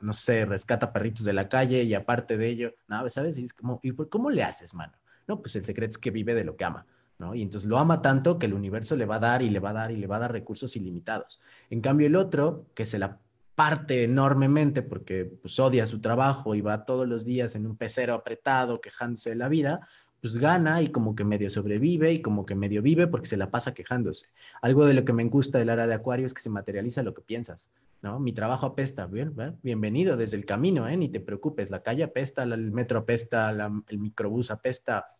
no 0.00 0.12
sé, 0.12 0.44
rescata 0.46 0.92
perritos 0.92 1.24
de 1.24 1.32
la 1.32 1.48
calle 1.48 1.82
y 1.82 1.94
aparte 1.94 2.36
de 2.36 2.48
ello, 2.48 2.74
¿no? 2.88 3.08
¿Sabes? 3.10 3.38
Y 3.38 3.44
es 3.44 3.52
como, 3.52 3.80
¿y 3.82 3.92
cómo 3.92 4.30
le 4.30 4.42
haces, 4.42 4.74
mano? 4.74 4.94
No, 5.26 5.40
pues 5.40 5.56
el 5.56 5.64
secreto 5.64 5.90
es 5.90 5.98
que 5.98 6.10
vive 6.10 6.34
de 6.34 6.44
lo 6.44 6.56
que 6.56 6.64
ama. 6.64 6.86
¿no? 7.18 7.34
Y 7.34 7.42
entonces 7.42 7.68
lo 7.68 7.78
ama 7.78 8.02
tanto 8.02 8.38
que 8.38 8.46
el 8.46 8.54
universo 8.54 8.96
le 8.96 9.06
va 9.06 9.16
a 9.16 9.20
dar 9.20 9.42
y 9.42 9.50
le 9.50 9.60
va 9.60 9.70
a 9.70 9.74
dar 9.74 9.92
y 9.92 9.96
le 9.96 10.06
va 10.06 10.16
a 10.16 10.20
dar 10.20 10.32
recursos 10.32 10.76
ilimitados. 10.76 11.40
En 11.70 11.80
cambio, 11.80 12.06
el 12.06 12.16
otro, 12.16 12.66
que 12.74 12.86
se 12.86 12.98
la 12.98 13.18
parte 13.54 14.04
enormemente 14.04 14.82
porque 14.82 15.24
pues, 15.24 15.58
odia 15.60 15.86
su 15.86 16.00
trabajo 16.00 16.54
y 16.54 16.60
va 16.60 16.84
todos 16.84 17.06
los 17.06 17.24
días 17.24 17.54
en 17.54 17.66
un 17.66 17.76
pecero 17.76 18.14
apretado 18.14 18.80
quejándose 18.80 19.30
de 19.30 19.36
la 19.36 19.48
vida, 19.48 19.86
pues 20.24 20.38
gana 20.38 20.80
y 20.80 20.88
como 20.88 21.14
que 21.14 21.22
medio 21.22 21.50
sobrevive 21.50 22.10
y 22.10 22.22
como 22.22 22.46
que 22.46 22.54
medio 22.54 22.80
vive 22.80 23.06
porque 23.08 23.26
se 23.26 23.36
la 23.36 23.50
pasa 23.50 23.74
quejándose. 23.74 24.28
Algo 24.62 24.86
de 24.86 24.94
lo 24.94 25.04
que 25.04 25.12
me 25.12 25.22
gusta 25.24 25.58
del 25.58 25.68
área 25.68 25.86
de 25.86 25.92
Acuario 25.92 26.24
es 26.24 26.32
que 26.32 26.40
se 26.40 26.48
materializa 26.48 27.02
lo 27.02 27.12
que 27.12 27.20
piensas, 27.20 27.74
¿no? 28.00 28.18
Mi 28.20 28.32
trabajo 28.32 28.64
apesta, 28.64 29.04
bien, 29.04 29.34
bienvenido 29.62 30.16
desde 30.16 30.38
el 30.38 30.46
camino, 30.46 30.88
¿eh? 30.88 30.96
Ni 30.96 31.10
te 31.10 31.20
preocupes, 31.20 31.70
la 31.70 31.82
calle 31.82 32.04
apesta, 32.04 32.44
el 32.44 32.72
metro 32.72 33.00
apesta, 33.00 33.50
el 33.50 33.98
microbús 33.98 34.50
apesta, 34.50 35.14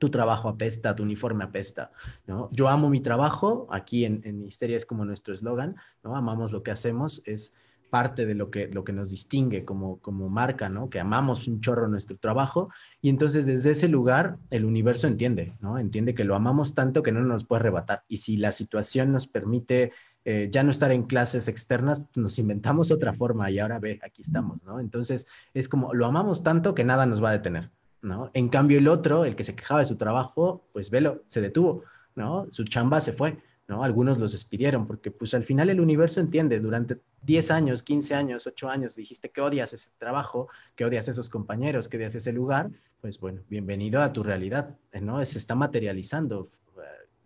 tu 0.00 0.10
trabajo 0.10 0.48
apesta, 0.48 0.96
tu 0.96 1.04
uniforme 1.04 1.44
apesta, 1.44 1.92
¿no? 2.26 2.48
Yo 2.50 2.68
amo 2.68 2.90
mi 2.90 2.98
trabajo, 3.00 3.68
aquí 3.70 4.04
en, 4.04 4.22
en 4.24 4.44
Histeria 4.44 4.76
es 4.76 4.84
como 4.84 5.04
nuestro 5.04 5.34
eslogan, 5.34 5.76
¿no? 6.02 6.16
Amamos 6.16 6.50
lo 6.50 6.64
que 6.64 6.72
hacemos, 6.72 7.22
es 7.26 7.54
parte 7.92 8.24
de 8.24 8.34
lo 8.34 8.50
que, 8.50 8.68
lo 8.68 8.84
que 8.84 8.94
nos 8.94 9.10
distingue 9.10 9.66
como, 9.66 9.98
como 9.98 10.30
marca, 10.30 10.70
¿no? 10.70 10.88
Que 10.88 10.98
amamos 10.98 11.46
un 11.46 11.60
chorro 11.60 11.88
nuestro 11.88 12.16
trabajo 12.16 12.70
y 13.02 13.10
entonces 13.10 13.44
desde 13.44 13.72
ese 13.72 13.86
lugar 13.86 14.38
el 14.48 14.64
universo 14.64 15.08
entiende, 15.08 15.52
¿no? 15.60 15.78
Entiende 15.78 16.14
que 16.14 16.24
lo 16.24 16.34
amamos 16.34 16.74
tanto 16.74 17.02
que 17.02 17.12
no 17.12 17.20
nos 17.20 17.44
puede 17.44 17.60
arrebatar 17.60 18.02
y 18.08 18.16
si 18.16 18.38
la 18.38 18.50
situación 18.50 19.12
nos 19.12 19.26
permite 19.26 19.92
eh, 20.24 20.48
ya 20.50 20.62
no 20.62 20.70
estar 20.70 20.90
en 20.90 21.02
clases 21.02 21.48
externas, 21.48 22.06
nos 22.14 22.38
inventamos 22.38 22.90
otra 22.90 23.12
forma 23.12 23.50
y 23.50 23.58
ahora 23.58 23.78
ve, 23.78 24.00
aquí 24.02 24.22
estamos, 24.22 24.64
¿no? 24.64 24.80
Entonces 24.80 25.26
es 25.52 25.68
como 25.68 25.92
lo 25.92 26.06
amamos 26.06 26.42
tanto 26.42 26.74
que 26.74 26.84
nada 26.84 27.04
nos 27.04 27.22
va 27.22 27.28
a 27.28 27.32
detener, 27.32 27.68
¿no? 28.00 28.30
En 28.32 28.48
cambio 28.48 28.78
el 28.78 28.88
otro, 28.88 29.26
el 29.26 29.36
que 29.36 29.44
se 29.44 29.54
quejaba 29.54 29.80
de 29.80 29.86
su 29.86 29.96
trabajo, 29.96 30.64
pues 30.72 30.90
velo, 30.90 31.24
se 31.26 31.42
detuvo, 31.42 31.84
¿no? 32.14 32.46
Su 32.50 32.64
chamba 32.64 33.02
se 33.02 33.12
fue. 33.12 33.36
¿No? 33.68 33.84
Algunos 33.84 34.18
los 34.18 34.32
despidieron 34.32 34.86
porque 34.86 35.10
pues 35.10 35.34
al 35.34 35.44
final 35.44 35.70
el 35.70 35.80
universo 35.80 36.20
entiende, 36.20 36.60
durante 36.60 36.98
10 37.22 37.50
años, 37.50 37.82
15 37.82 38.14
años, 38.14 38.46
8 38.46 38.68
años 38.68 38.96
dijiste 38.96 39.30
que 39.30 39.40
odias 39.40 39.72
ese 39.72 39.90
trabajo, 39.98 40.48
que 40.74 40.84
odias 40.84 41.08
esos 41.08 41.30
compañeros, 41.30 41.88
que 41.88 41.96
odias 41.96 42.14
ese 42.14 42.32
lugar, 42.32 42.70
pues 43.00 43.18
bueno, 43.18 43.40
bienvenido 43.48 44.02
a 44.02 44.12
tu 44.12 44.22
realidad, 44.22 44.76
¿no? 45.00 45.24
Se 45.24 45.38
está 45.38 45.54
materializando. 45.54 46.48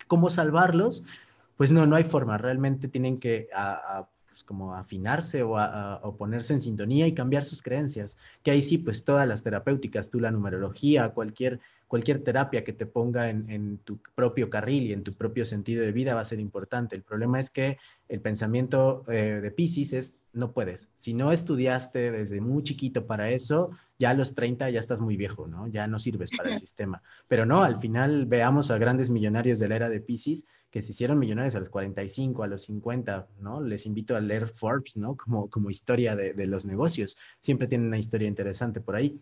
¿Cómo 0.07 0.31
salvarlos? 0.31 1.05
Pues 1.57 1.73
no, 1.73 1.87
no 1.87 1.97
hay 1.97 2.05
forma, 2.05 2.39
realmente 2.39 2.89
tienen 2.89 3.19
que 3.19 3.49
pues, 4.37 4.45
como 4.45 4.75
afinarse 4.75 5.43
o, 5.43 5.57
o, 5.57 6.17
ponerse 6.17 6.53
en 6.53 6.61
sintonía 6.61 7.07
y 7.07 7.15
cambiar 7.15 7.43
sus 7.47 7.63
creencias, 7.63 8.19
que 8.43 8.51
ahí 8.51 8.61
sí, 8.61 8.77
pues 8.77 9.03
todas 9.03 9.27
las 9.27 9.43
terapéuticas, 9.43 10.11
tú 10.11 10.21
la 10.21 10.31
numerología, 10.31 11.09
cualquier 11.11 11.61
cualquier 11.89 12.23
terapia 12.23 12.65
que 12.65 12.73
te 12.73 12.87
ponga 12.87 13.31
en, 13.31 13.79
tu 13.85 13.99
propio 14.15 14.51
carril 14.51 14.85
y 14.85 14.93
en 14.93 15.05
tu 15.05 15.13
propio 15.15 15.45
sentido 15.45 15.85
de 15.85 15.93
vida 15.93 16.15
va 16.15 16.21
a 16.21 16.25
ser 16.25 16.41
importante. 16.41 16.97
El 16.97 17.03
problema 17.03 17.39
es 17.39 17.51
que 17.51 17.79
el 18.09 18.21
pensamiento 18.21 19.05
eh, 19.09 19.41
de 19.41 19.51
Pisces 19.51 19.93
es, 19.93 20.23
no 20.33 20.53
puedes. 20.53 20.91
Si 20.97 21.15
no 21.15 21.33
estudiaste 21.33 22.11
desde 22.11 22.41
muy 22.41 22.63
chiquito 22.63 23.07
para 23.07 23.31
eso, 23.31 23.71
ya 23.99 24.11
a 24.11 24.15
los 24.15 24.35
30 24.35 24.69
ya 24.71 24.81
estás 24.81 25.01
muy 25.01 25.17
viejo, 25.17 25.47
¿no? 25.47 25.69
Ya 25.69 25.87
no 25.87 25.99
sirves 25.99 26.31
para 26.37 26.51
el 26.51 26.59
sistema. 26.67 27.03
Pero 27.29 27.47
no, 27.47 27.63
al 27.63 27.77
final 27.77 28.27
veamos 28.27 28.71
a 28.71 28.79
grandes 28.79 29.09
millonarios 29.09 29.59
de 29.59 29.69
la 29.69 29.77
era 29.77 29.89
de 29.89 30.01
Pisces 30.01 30.47
que 30.77 30.83
se 30.83 30.93
hicieron 30.93 31.19
millonarios 31.19 31.55
a 31.55 31.61
los 31.61 31.71
45, 31.71 32.43
a 32.43 32.49
los 32.49 32.65
50, 32.65 33.29
¿no? 33.41 33.63
Les 33.63 33.87
invito 33.87 34.15
a 34.15 34.21
leer 34.21 34.47
Forbes, 34.47 34.99
¿no? 34.99 35.17
Como, 35.17 35.49
como 35.49 35.71
historia 35.71 36.15
de, 36.15 36.35
de 36.35 36.47
los 36.47 36.67
negocios. 36.67 37.17
Siempre 37.41 37.67
tienen 37.67 37.87
una 37.87 37.99
historia 37.99 38.29
interesante 38.29 38.83
por 38.83 38.95
ahí 38.95 39.19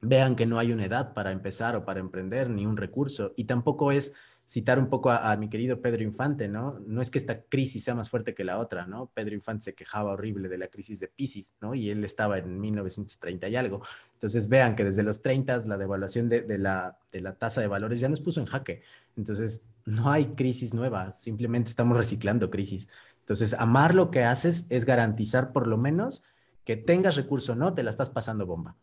vean 0.00 0.34
que 0.34 0.46
no 0.46 0.58
hay 0.58 0.72
una 0.72 0.86
edad 0.86 1.12
para 1.12 1.30
empezar 1.30 1.76
o 1.76 1.84
para 1.84 2.00
emprender, 2.00 2.48
ni 2.48 2.64
un 2.64 2.78
recurso. 2.78 3.34
Y 3.36 3.44
tampoco 3.44 3.92
es 3.92 4.14
citar 4.48 4.78
un 4.78 4.88
poco 4.88 5.10
a, 5.10 5.36
mi 5.36 5.50
querido 5.50 5.82
Pedro 5.82 6.02
Infante, 6.02 6.48
¿no? 6.48 6.80
No 6.86 7.02
es 7.02 7.10
que 7.10 7.18
esta 7.18 7.42
crisis 7.42 7.84
sea 7.84 7.94
más 7.94 8.08
fuerte 8.08 8.34
que 8.34 8.44
la 8.44 8.58
otra, 8.58 8.86
¿no? 8.86 9.10
Pedro 9.12 9.34
Infante 9.34 9.64
se 9.64 9.74
quejaba 9.74 10.12
horrible 10.12 10.48
de 10.48 10.56
la 10.56 10.68
crisis 10.68 11.00
de 11.00 11.08
Pisces, 11.08 11.52
¿no? 11.60 11.74
Y 11.74 11.90
él 11.90 12.02
estaba 12.02 12.38
en 12.38 12.58
1930 12.58 13.46
y 13.50 13.56
algo. 13.56 13.82
Entonces 14.14 14.48
vean 14.48 14.74
que 14.74 14.84
desde 14.84 15.02
los 15.02 15.20
30 15.20 15.58
la 15.66 15.76
devaluación 15.76 16.30
de, 16.30 16.56
la, 16.56 16.96
de 17.12 17.20
la 17.20 17.34
tasa 17.34 17.60
de 17.60 17.66
valores 17.66 18.00
ya 18.00 18.08
nos 18.08 18.22
puso 18.22 18.40
en 18.40 18.46
jaque. 18.46 18.80
Entonces 19.18 19.66
no 19.84 20.10
hay 20.10 20.28
crisis 20.28 20.72
nueva, 20.72 21.12
simplemente 21.12 21.68
estamos 21.68 21.98
reciclando 21.98 22.50
crisis. 22.50 22.88
Entonces 23.20 23.52
amar 23.52 23.94
lo 23.94 24.10
que 24.10 24.24
haces 24.24 24.66
es 24.70 24.86
garantizar 24.86 25.52
por 25.52 25.66
lo 25.66 25.76
menos 25.76 26.24
que 26.64 26.76
tengas 26.76 27.16
recurso 27.16 27.52
o 27.52 27.54
no, 27.54 27.74
te 27.74 27.82
la 27.82 27.90
estás 27.90 28.08
pasando 28.08 28.46
bomba. 28.46 28.76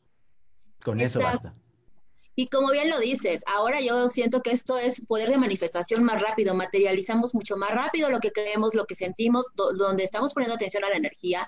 Con 0.84 1.02
eso 1.02 1.20
basta. 1.22 1.56
Y 2.36 2.48
como 2.48 2.72
bien 2.72 2.90
lo 2.90 3.00
dices, 3.00 3.44
ahora 3.48 3.80
yo 3.80 4.08
siento 4.08 4.42
que 4.42 4.52
esto 4.52 4.78
es 4.78 5.06
poder 5.06 5.30
de 5.30 5.38
manifestación 5.38 6.04
más 6.04 6.22
rápido, 6.22 6.54
materializamos 6.54 7.34
mucho 7.34 7.56
más 7.56 7.72
rápido 7.72 8.10
lo 8.10 8.20
que 8.20 8.32
creemos, 8.32 8.76
lo 8.76 8.86
que 8.86 8.96
sentimos, 8.96 9.48
donde 9.56 10.04
estamos 10.04 10.34
poniendo 10.34 10.56
atención 10.56 10.84
a 10.84 10.90
la 10.90 10.98
energía. 10.98 11.48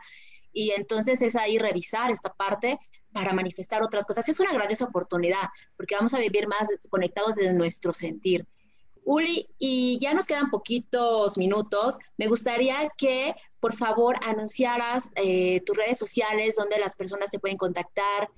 Y 0.54 0.72
entonces 0.72 1.22
es 1.22 1.36
ahí 1.36 1.58
revisar 1.58 2.10
esta 2.10 2.34
parte 2.34 2.80
para 3.12 3.34
manifestar 3.34 3.84
otras 3.84 4.06
cosas. 4.06 4.30
Es 4.30 4.40
una 4.40 4.54
grandiosa 4.54 4.86
oportunidad, 4.86 5.50
porque 5.76 5.96
vamos 5.96 6.14
a 6.14 6.20
vivir 6.20 6.48
más 6.48 6.70
conectados 6.90 7.36
desde 7.36 7.54
nuestro 7.54 7.92
sentir. 7.92 8.48
Uli, 9.04 9.48
y 9.58 9.98
ya 10.02 10.14
nos 10.14 10.26
quedan 10.26 10.50
poquitos 10.50 11.38
minutos. 11.38 11.98
Me 12.18 12.28
gustaría 12.28 12.76
que, 12.98 13.34
por 13.60 13.74
favor, 13.74 14.18
anunciaras 14.26 15.12
eh, 15.16 15.62
tus 15.66 15.78
redes 15.78 15.98
sociales, 15.98 16.56
donde 16.56 16.78
las 16.78 16.96
personas 16.96 17.32
te 17.32 17.40
pueden 17.40 17.58
contactar, 17.58 18.30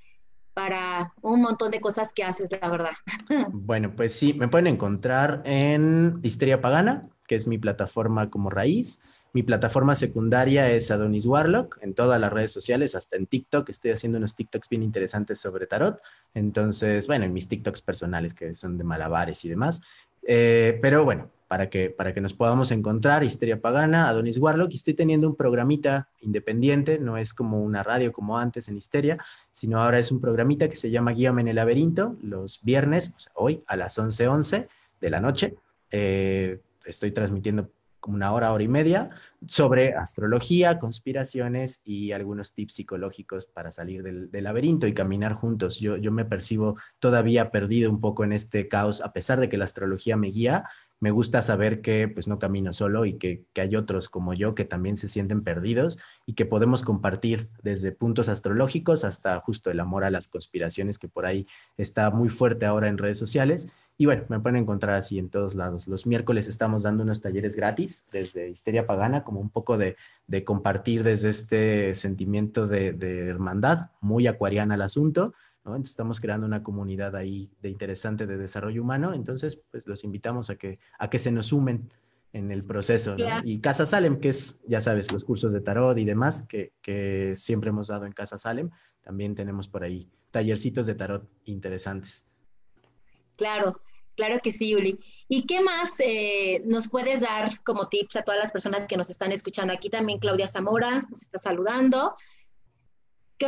para 0.53 1.13
un 1.21 1.41
montón 1.41 1.71
de 1.71 1.79
cosas 1.79 2.13
que 2.13 2.23
haces, 2.23 2.49
la 2.61 2.69
verdad. 2.69 2.91
Bueno, 3.53 3.95
pues 3.95 4.13
sí, 4.13 4.33
me 4.33 4.47
pueden 4.47 4.67
encontrar 4.67 5.41
en 5.45 6.19
Histeria 6.23 6.61
Pagana, 6.61 7.09
que 7.27 7.35
es 7.35 7.47
mi 7.47 7.57
plataforma 7.57 8.29
como 8.29 8.49
raíz. 8.49 9.03
Mi 9.31 9.43
plataforma 9.43 9.95
secundaria 9.95 10.71
es 10.71 10.89
Adonis 10.89 11.25
Warlock 11.27 11.77
en 11.81 11.93
todas 11.93 12.19
las 12.19 12.33
redes 12.33 12.51
sociales, 12.51 12.95
hasta 12.95 13.15
en 13.15 13.27
TikTok. 13.27 13.69
Estoy 13.69 13.91
haciendo 13.91 14.17
unos 14.17 14.35
TikToks 14.35 14.69
bien 14.69 14.81
interesantes 14.81 15.39
sobre 15.39 15.67
tarot. 15.67 16.01
Entonces, 16.33 17.05
bueno, 17.05 17.25
en 17.25 17.33
mis 17.33 17.47
TikToks 17.47 17.81
personales 17.83 18.33
que 18.33 18.55
son 18.55 18.77
de 18.77 18.83
malabares 18.83 19.45
y 19.45 19.49
demás. 19.49 19.81
Eh, 20.23 20.79
pero 20.81 21.05
bueno, 21.05 21.29
para 21.49 21.67
que, 21.67 21.89
para 21.89 22.13
que 22.13 22.21
nos 22.21 22.35
podamos 22.35 22.71
encontrar, 22.71 23.23
Histeria 23.23 23.59
Pagana, 23.59 24.07
Adonis 24.07 24.37
Warlock, 24.37 24.71
y 24.71 24.75
estoy 24.75 24.93
teniendo 24.93 25.27
un 25.27 25.35
programita 25.35 26.07
independiente, 26.21 26.99
no 26.99 27.17
es 27.17 27.33
como 27.33 27.63
una 27.63 27.81
radio 27.81 28.13
como 28.13 28.37
antes 28.37 28.69
en 28.69 28.77
Histeria, 28.77 29.17
sino 29.51 29.81
ahora 29.81 29.97
es 29.97 30.11
un 30.11 30.21
programita 30.21 30.69
que 30.69 30.75
se 30.75 30.91
llama 30.91 31.11
Guíame 31.11 31.41
en 31.41 31.47
el 31.47 31.55
laberinto, 31.55 32.15
los 32.21 32.63
viernes, 32.63 33.29
hoy 33.33 33.63
a 33.65 33.75
las 33.77 33.97
11:11 33.97 34.27
11 34.29 34.67
de 35.01 35.09
la 35.09 35.19
noche. 35.19 35.55
Eh, 35.89 36.61
estoy 36.85 37.09
transmitiendo 37.09 37.71
como 37.99 38.15
una 38.15 38.31
hora, 38.31 38.53
hora 38.53 38.63
y 38.63 38.67
media, 38.67 39.09
sobre 39.47 39.95
astrología, 39.95 40.77
conspiraciones 40.77 41.81
y 41.83 42.11
algunos 42.11 42.53
tips 42.53 42.75
psicológicos 42.75 43.47
para 43.47 43.71
salir 43.71 44.03
del, 44.03 44.29
laberinto 44.31 44.85
y 44.85 44.93
caminar 44.93 45.33
juntos. 45.33 45.79
Yo, 45.79 45.97
yo 45.97 46.11
me 46.11 46.25
percibo 46.25 46.77
todavía 46.99 47.49
perdido 47.49 47.89
un 47.89 47.99
poco 47.99 48.23
en 48.23 48.33
este 48.33 48.67
caos, 48.67 49.01
a 49.01 49.13
pesar 49.13 49.39
de 49.39 49.49
que 49.49 49.57
la 49.57 49.63
astrología 49.63 50.15
me 50.15 50.27
guía, 50.27 50.65
me 50.99 51.11
gusta 51.11 51.41
saber 51.41 51.81
que 51.81 52.07
pues 52.07 52.27
no 52.27 52.39
camino 52.39 52.73
solo 52.73 53.05
y 53.05 53.17
que, 53.17 53.45
hay 53.55 53.75
otros 53.75 54.09
como 54.09 54.33
yo 54.33 54.55
que 54.55 54.65
también 54.65 54.97
se 54.97 55.07
sienten 55.07 55.43
perdidos 55.43 55.99
y 56.25 56.33
que 56.33 56.45
podemos 56.45 56.83
compartir 56.83 57.49
desde 57.63 57.91
puntos 57.91 58.29
astrológicos 58.29 59.03
hasta 59.03 59.39
justo 59.39 59.71
el 59.71 59.79
amor 59.79 60.03
a 60.03 60.11
las 60.11 60.27
conspiraciones 60.27 60.99
que 60.99 61.07
por 61.07 61.25
ahí 61.25 61.47
está 61.77 62.09
muy 62.11 62.29
fuerte 62.29 62.65
ahora 62.65 62.89
en 62.89 62.97
redes 62.97 63.17
sociales. 63.17 63.75
Y 63.97 64.05
bueno, 64.05 64.23
me 64.29 64.39
pueden 64.39 64.61
encontrar 64.61 64.95
así 64.95 65.19
en 65.19 65.29
todos 65.29 65.55
lados. 65.55 65.87
Los 65.89 66.05
miércoles 66.05 66.47
estamos 66.47 66.83
dando 66.83 67.03
unos 67.03 67.21
talleres 67.21 67.57
gratis 67.57 68.07
desde 68.11 68.49
Histeria 68.49 68.87
Pagana, 68.87 69.25
como 69.25 69.41
un 69.41 69.49
poco 69.49 69.77
de, 69.77 69.97
compartir 70.45 71.03
desde 71.03 71.29
este 71.29 71.95
sentimiento 71.95 72.65
de, 72.65 72.93
de 72.93 73.27
hermandad, 73.27 73.89
muy 73.99 74.27
acuariana 74.27 74.75
el 74.75 74.83
asunto 74.83 75.33
entonces 75.65 75.91
estamos 75.91 76.19
creando 76.19 76.47
una 76.47 76.63
comunidad 76.63 77.15
ahí 77.15 77.49
de 77.61 77.69
interesante 77.69 78.25
de 78.25 78.37
desarrollo 78.37 78.81
humano, 78.81 79.13
entonces 79.13 79.61
pues 79.71 79.87
los 79.87 80.03
invitamos 80.03 80.49
a 80.49 80.55
que, 80.55 80.79
a 80.97 81.09
que 81.09 81.19
se 81.19 81.31
nos 81.31 81.47
sumen 81.47 81.89
en 82.31 82.51
el 82.51 82.63
proceso, 82.63 83.15
Y 83.43 83.59
Casa 83.59 83.85
Salem, 83.85 84.19
que 84.19 84.29
es, 84.29 84.61
ya 84.67 84.79
sabes, 84.79 85.11
los 85.11 85.23
cursos 85.23 85.51
de 85.51 85.61
tarot 85.61 85.97
y 85.97 86.05
demás 86.05 86.45
que, 86.47 86.73
que 86.81 87.33
siempre 87.35 87.71
hemos 87.71 87.87
dado 87.87 88.05
en 88.05 88.11
Casa 88.11 88.37
Salem, 88.37 88.69
también 89.01 89.33
tenemos 89.33 89.67
por 89.67 89.83
ahí 89.83 90.07
tallercitos 90.31 90.85
de 90.85 90.95
tarot 90.95 91.27
interesantes. 91.45 92.27
Claro, 93.35 93.81
claro 94.15 94.39
que 94.43 94.51
sí, 94.51 94.69
Yuli. 94.69 94.99
¿Y 95.27 95.47
qué 95.47 95.61
más 95.61 95.93
eh, 95.99 96.61
nos 96.65 96.89
puedes 96.89 97.21
dar 97.21 97.63
como 97.63 97.87
tips 97.87 98.17
a 98.17 98.21
todas 98.21 98.39
las 98.39 98.51
personas 98.51 98.87
que 98.87 98.97
nos 98.97 99.09
están 99.09 99.31
escuchando? 99.31 99.73
Aquí 99.73 99.89
también 99.89 100.19
Claudia 100.19 100.47
Zamora 100.47 101.01
nos 101.09 101.23
está 101.23 101.39
saludando. 101.39 102.15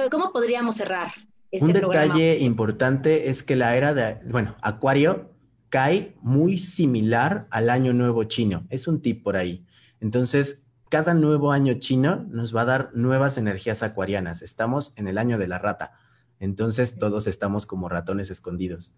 ¿Cómo 0.09 0.31
podríamos 0.31 0.75
cerrar? 0.75 1.11
Este 1.51 1.65
un 1.65 1.73
detalle 1.73 2.39
importante 2.39 3.29
es 3.29 3.43
que 3.43 3.57
la 3.57 3.75
era 3.75 3.93
de, 3.93 4.19
bueno, 4.29 4.55
Acuario 4.61 5.31
cae 5.69 6.15
muy 6.21 6.57
similar 6.57 7.47
al 7.49 7.69
año 7.69 7.93
nuevo 7.93 8.23
chino. 8.23 8.65
Es 8.69 8.87
un 8.87 9.01
tip 9.01 9.23
por 9.23 9.35
ahí. 9.35 9.65
Entonces, 9.99 10.71
cada 10.89 11.13
nuevo 11.13 11.51
año 11.51 11.73
chino 11.75 12.25
nos 12.29 12.55
va 12.55 12.61
a 12.61 12.65
dar 12.65 12.91
nuevas 12.93 13.37
energías 13.37 13.83
acuarianas. 13.83 14.41
Estamos 14.41 14.93
en 14.97 15.07
el 15.07 15.17
año 15.17 15.37
de 15.37 15.47
la 15.47 15.59
rata. 15.59 15.93
Entonces, 16.39 16.97
todos 16.97 17.27
estamos 17.27 17.65
como 17.65 17.87
ratones 17.87 18.31
escondidos. 18.31 18.95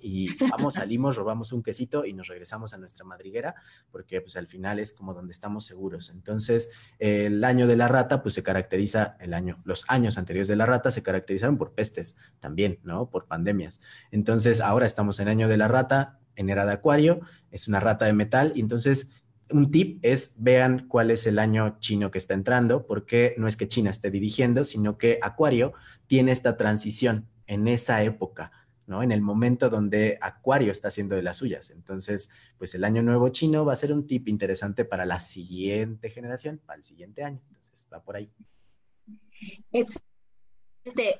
Y 0.00 0.36
vamos, 0.48 0.74
salimos, 0.74 1.16
robamos 1.16 1.52
un 1.52 1.62
quesito 1.62 2.04
y 2.04 2.12
nos 2.12 2.28
regresamos 2.28 2.74
a 2.74 2.78
nuestra 2.78 3.04
madriguera, 3.04 3.54
porque 3.90 4.20
pues 4.20 4.36
al 4.36 4.46
final 4.46 4.78
es 4.78 4.92
como 4.92 5.14
donde 5.14 5.32
estamos 5.32 5.64
seguros. 5.64 6.10
Entonces, 6.10 6.70
el 6.98 7.42
año 7.44 7.66
de 7.66 7.76
la 7.76 7.88
rata, 7.88 8.22
pues 8.22 8.34
se 8.34 8.42
caracteriza, 8.42 9.16
el 9.20 9.34
año, 9.34 9.60
los 9.64 9.84
años 9.88 10.18
anteriores 10.18 10.48
de 10.48 10.56
la 10.56 10.66
rata 10.66 10.90
se 10.90 11.02
caracterizaron 11.02 11.56
por 11.56 11.72
pestes 11.72 12.18
también, 12.40 12.78
¿no? 12.82 13.10
Por 13.10 13.26
pandemias. 13.26 13.80
Entonces, 14.10 14.60
ahora 14.60 14.86
estamos 14.86 15.20
en 15.20 15.28
año 15.28 15.48
de 15.48 15.56
la 15.56 15.68
rata, 15.68 16.18
en 16.36 16.50
era 16.50 16.64
de 16.64 16.72
acuario, 16.72 17.20
es 17.50 17.68
una 17.68 17.80
rata 17.80 18.06
de 18.06 18.12
metal, 18.12 18.52
y 18.54 18.60
entonces 18.60 19.16
un 19.52 19.70
tip 19.70 19.98
es 20.02 20.36
vean 20.38 20.86
cuál 20.88 21.10
es 21.10 21.26
el 21.26 21.38
año 21.38 21.76
chino 21.80 22.10
que 22.10 22.18
está 22.18 22.34
entrando, 22.34 22.86
porque 22.86 23.34
no 23.36 23.48
es 23.48 23.56
que 23.56 23.68
China 23.68 23.90
esté 23.90 24.10
dirigiendo, 24.10 24.64
sino 24.64 24.96
que 24.96 25.18
Acuario 25.22 25.72
tiene 26.06 26.32
esta 26.32 26.56
transición 26.56 27.28
en 27.46 27.66
esa 27.66 28.02
época, 28.02 28.52
¿no? 28.90 29.04
En 29.04 29.12
el 29.12 29.22
momento 29.22 29.70
donde 29.70 30.18
Acuario 30.20 30.72
está 30.72 30.88
haciendo 30.88 31.14
de 31.14 31.22
las 31.22 31.36
suyas. 31.36 31.70
Entonces, 31.70 32.30
pues 32.58 32.74
el 32.74 32.82
año 32.82 33.02
nuevo 33.02 33.28
chino 33.28 33.64
va 33.64 33.72
a 33.72 33.76
ser 33.76 33.92
un 33.92 34.04
tip 34.04 34.28
interesante 34.28 34.84
para 34.84 35.06
la 35.06 35.20
siguiente 35.20 36.10
generación, 36.10 36.60
para 36.66 36.78
el 36.78 36.84
siguiente 36.84 37.22
año. 37.22 37.40
Entonces, 37.48 37.88
va 37.90 38.02
por 38.02 38.16
ahí. 38.16 38.28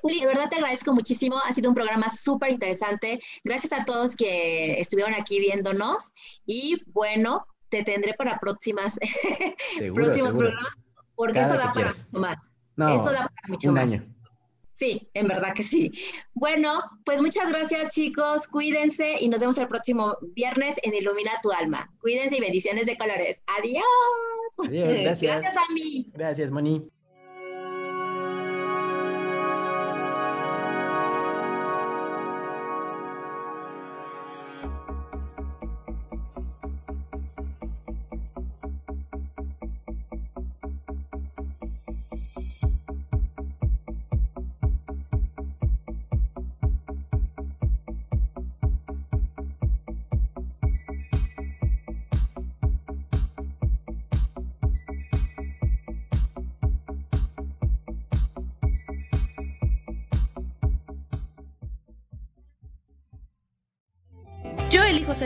Uli, 0.01 0.19
de 0.19 0.25
verdad 0.27 0.49
te 0.49 0.57
agradezco 0.57 0.93
muchísimo. 0.93 1.37
Ha 1.45 1.53
sido 1.53 1.69
un 1.69 1.75
programa 1.75 2.09
súper 2.09 2.51
interesante. 2.51 3.21
Gracias 3.43 3.71
a 3.71 3.85
todos 3.85 4.17
que 4.17 4.77
estuvieron 4.79 5.13
aquí 5.13 5.39
viéndonos. 5.39 6.11
Y 6.45 6.83
bueno, 6.87 7.47
te 7.69 7.83
tendré 7.83 8.13
para 8.15 8.37
próximas, 8.37 8.99
próximos 9.93 10.37
programas, 10.37 10.75
porque 11.15 11.39
eso 11.39 11.53
da 11.53 11.71
para 11.71 11.93
mucho 11.93 12.19
más. 12.19 12.59
Esto 12.93 13.11
da 13.11 13.29
para 13.29 13.47
mucho 13.47 13.71
más. 13.71 14.11
Sí, 14.81 15.07
en 15.13 15.27
verdad 15.27 15.53
que 15.53 15.61
sí. 15.61 15.91
Bueno, 16.33 16.81
pues 17.05 17.21
muchas 17.21 17.51
gracias 17.51 17.93
chicos, 17.93 18.47
cuídense 18.47 19.17
y 19.19 19.29
nos 19.29 19.39
vemos 19.39 19.59
el 19.59 19.67
próximo 19.67 20.17
viernes 20.33 20.79
en 20.81 20.95
Ilumina 20.95 21.29
tu 21.43 21.51
alma. 21.51 21.87
Cuídense 22.01 22.37
y 22.37 22.41
bendiciones 22.41 22.87
de 22.87 22.97
colores. 22.97 23.43
Adiós. 23.59 23.83
Adiós, 24.67 24.97
gracias. 25.01 25.41
Gracias 25.41 25.55
a 25.55 25.73
mí. 25.75 26.09
Gracias, 26.13 26.49
Moni. 26.49 26.89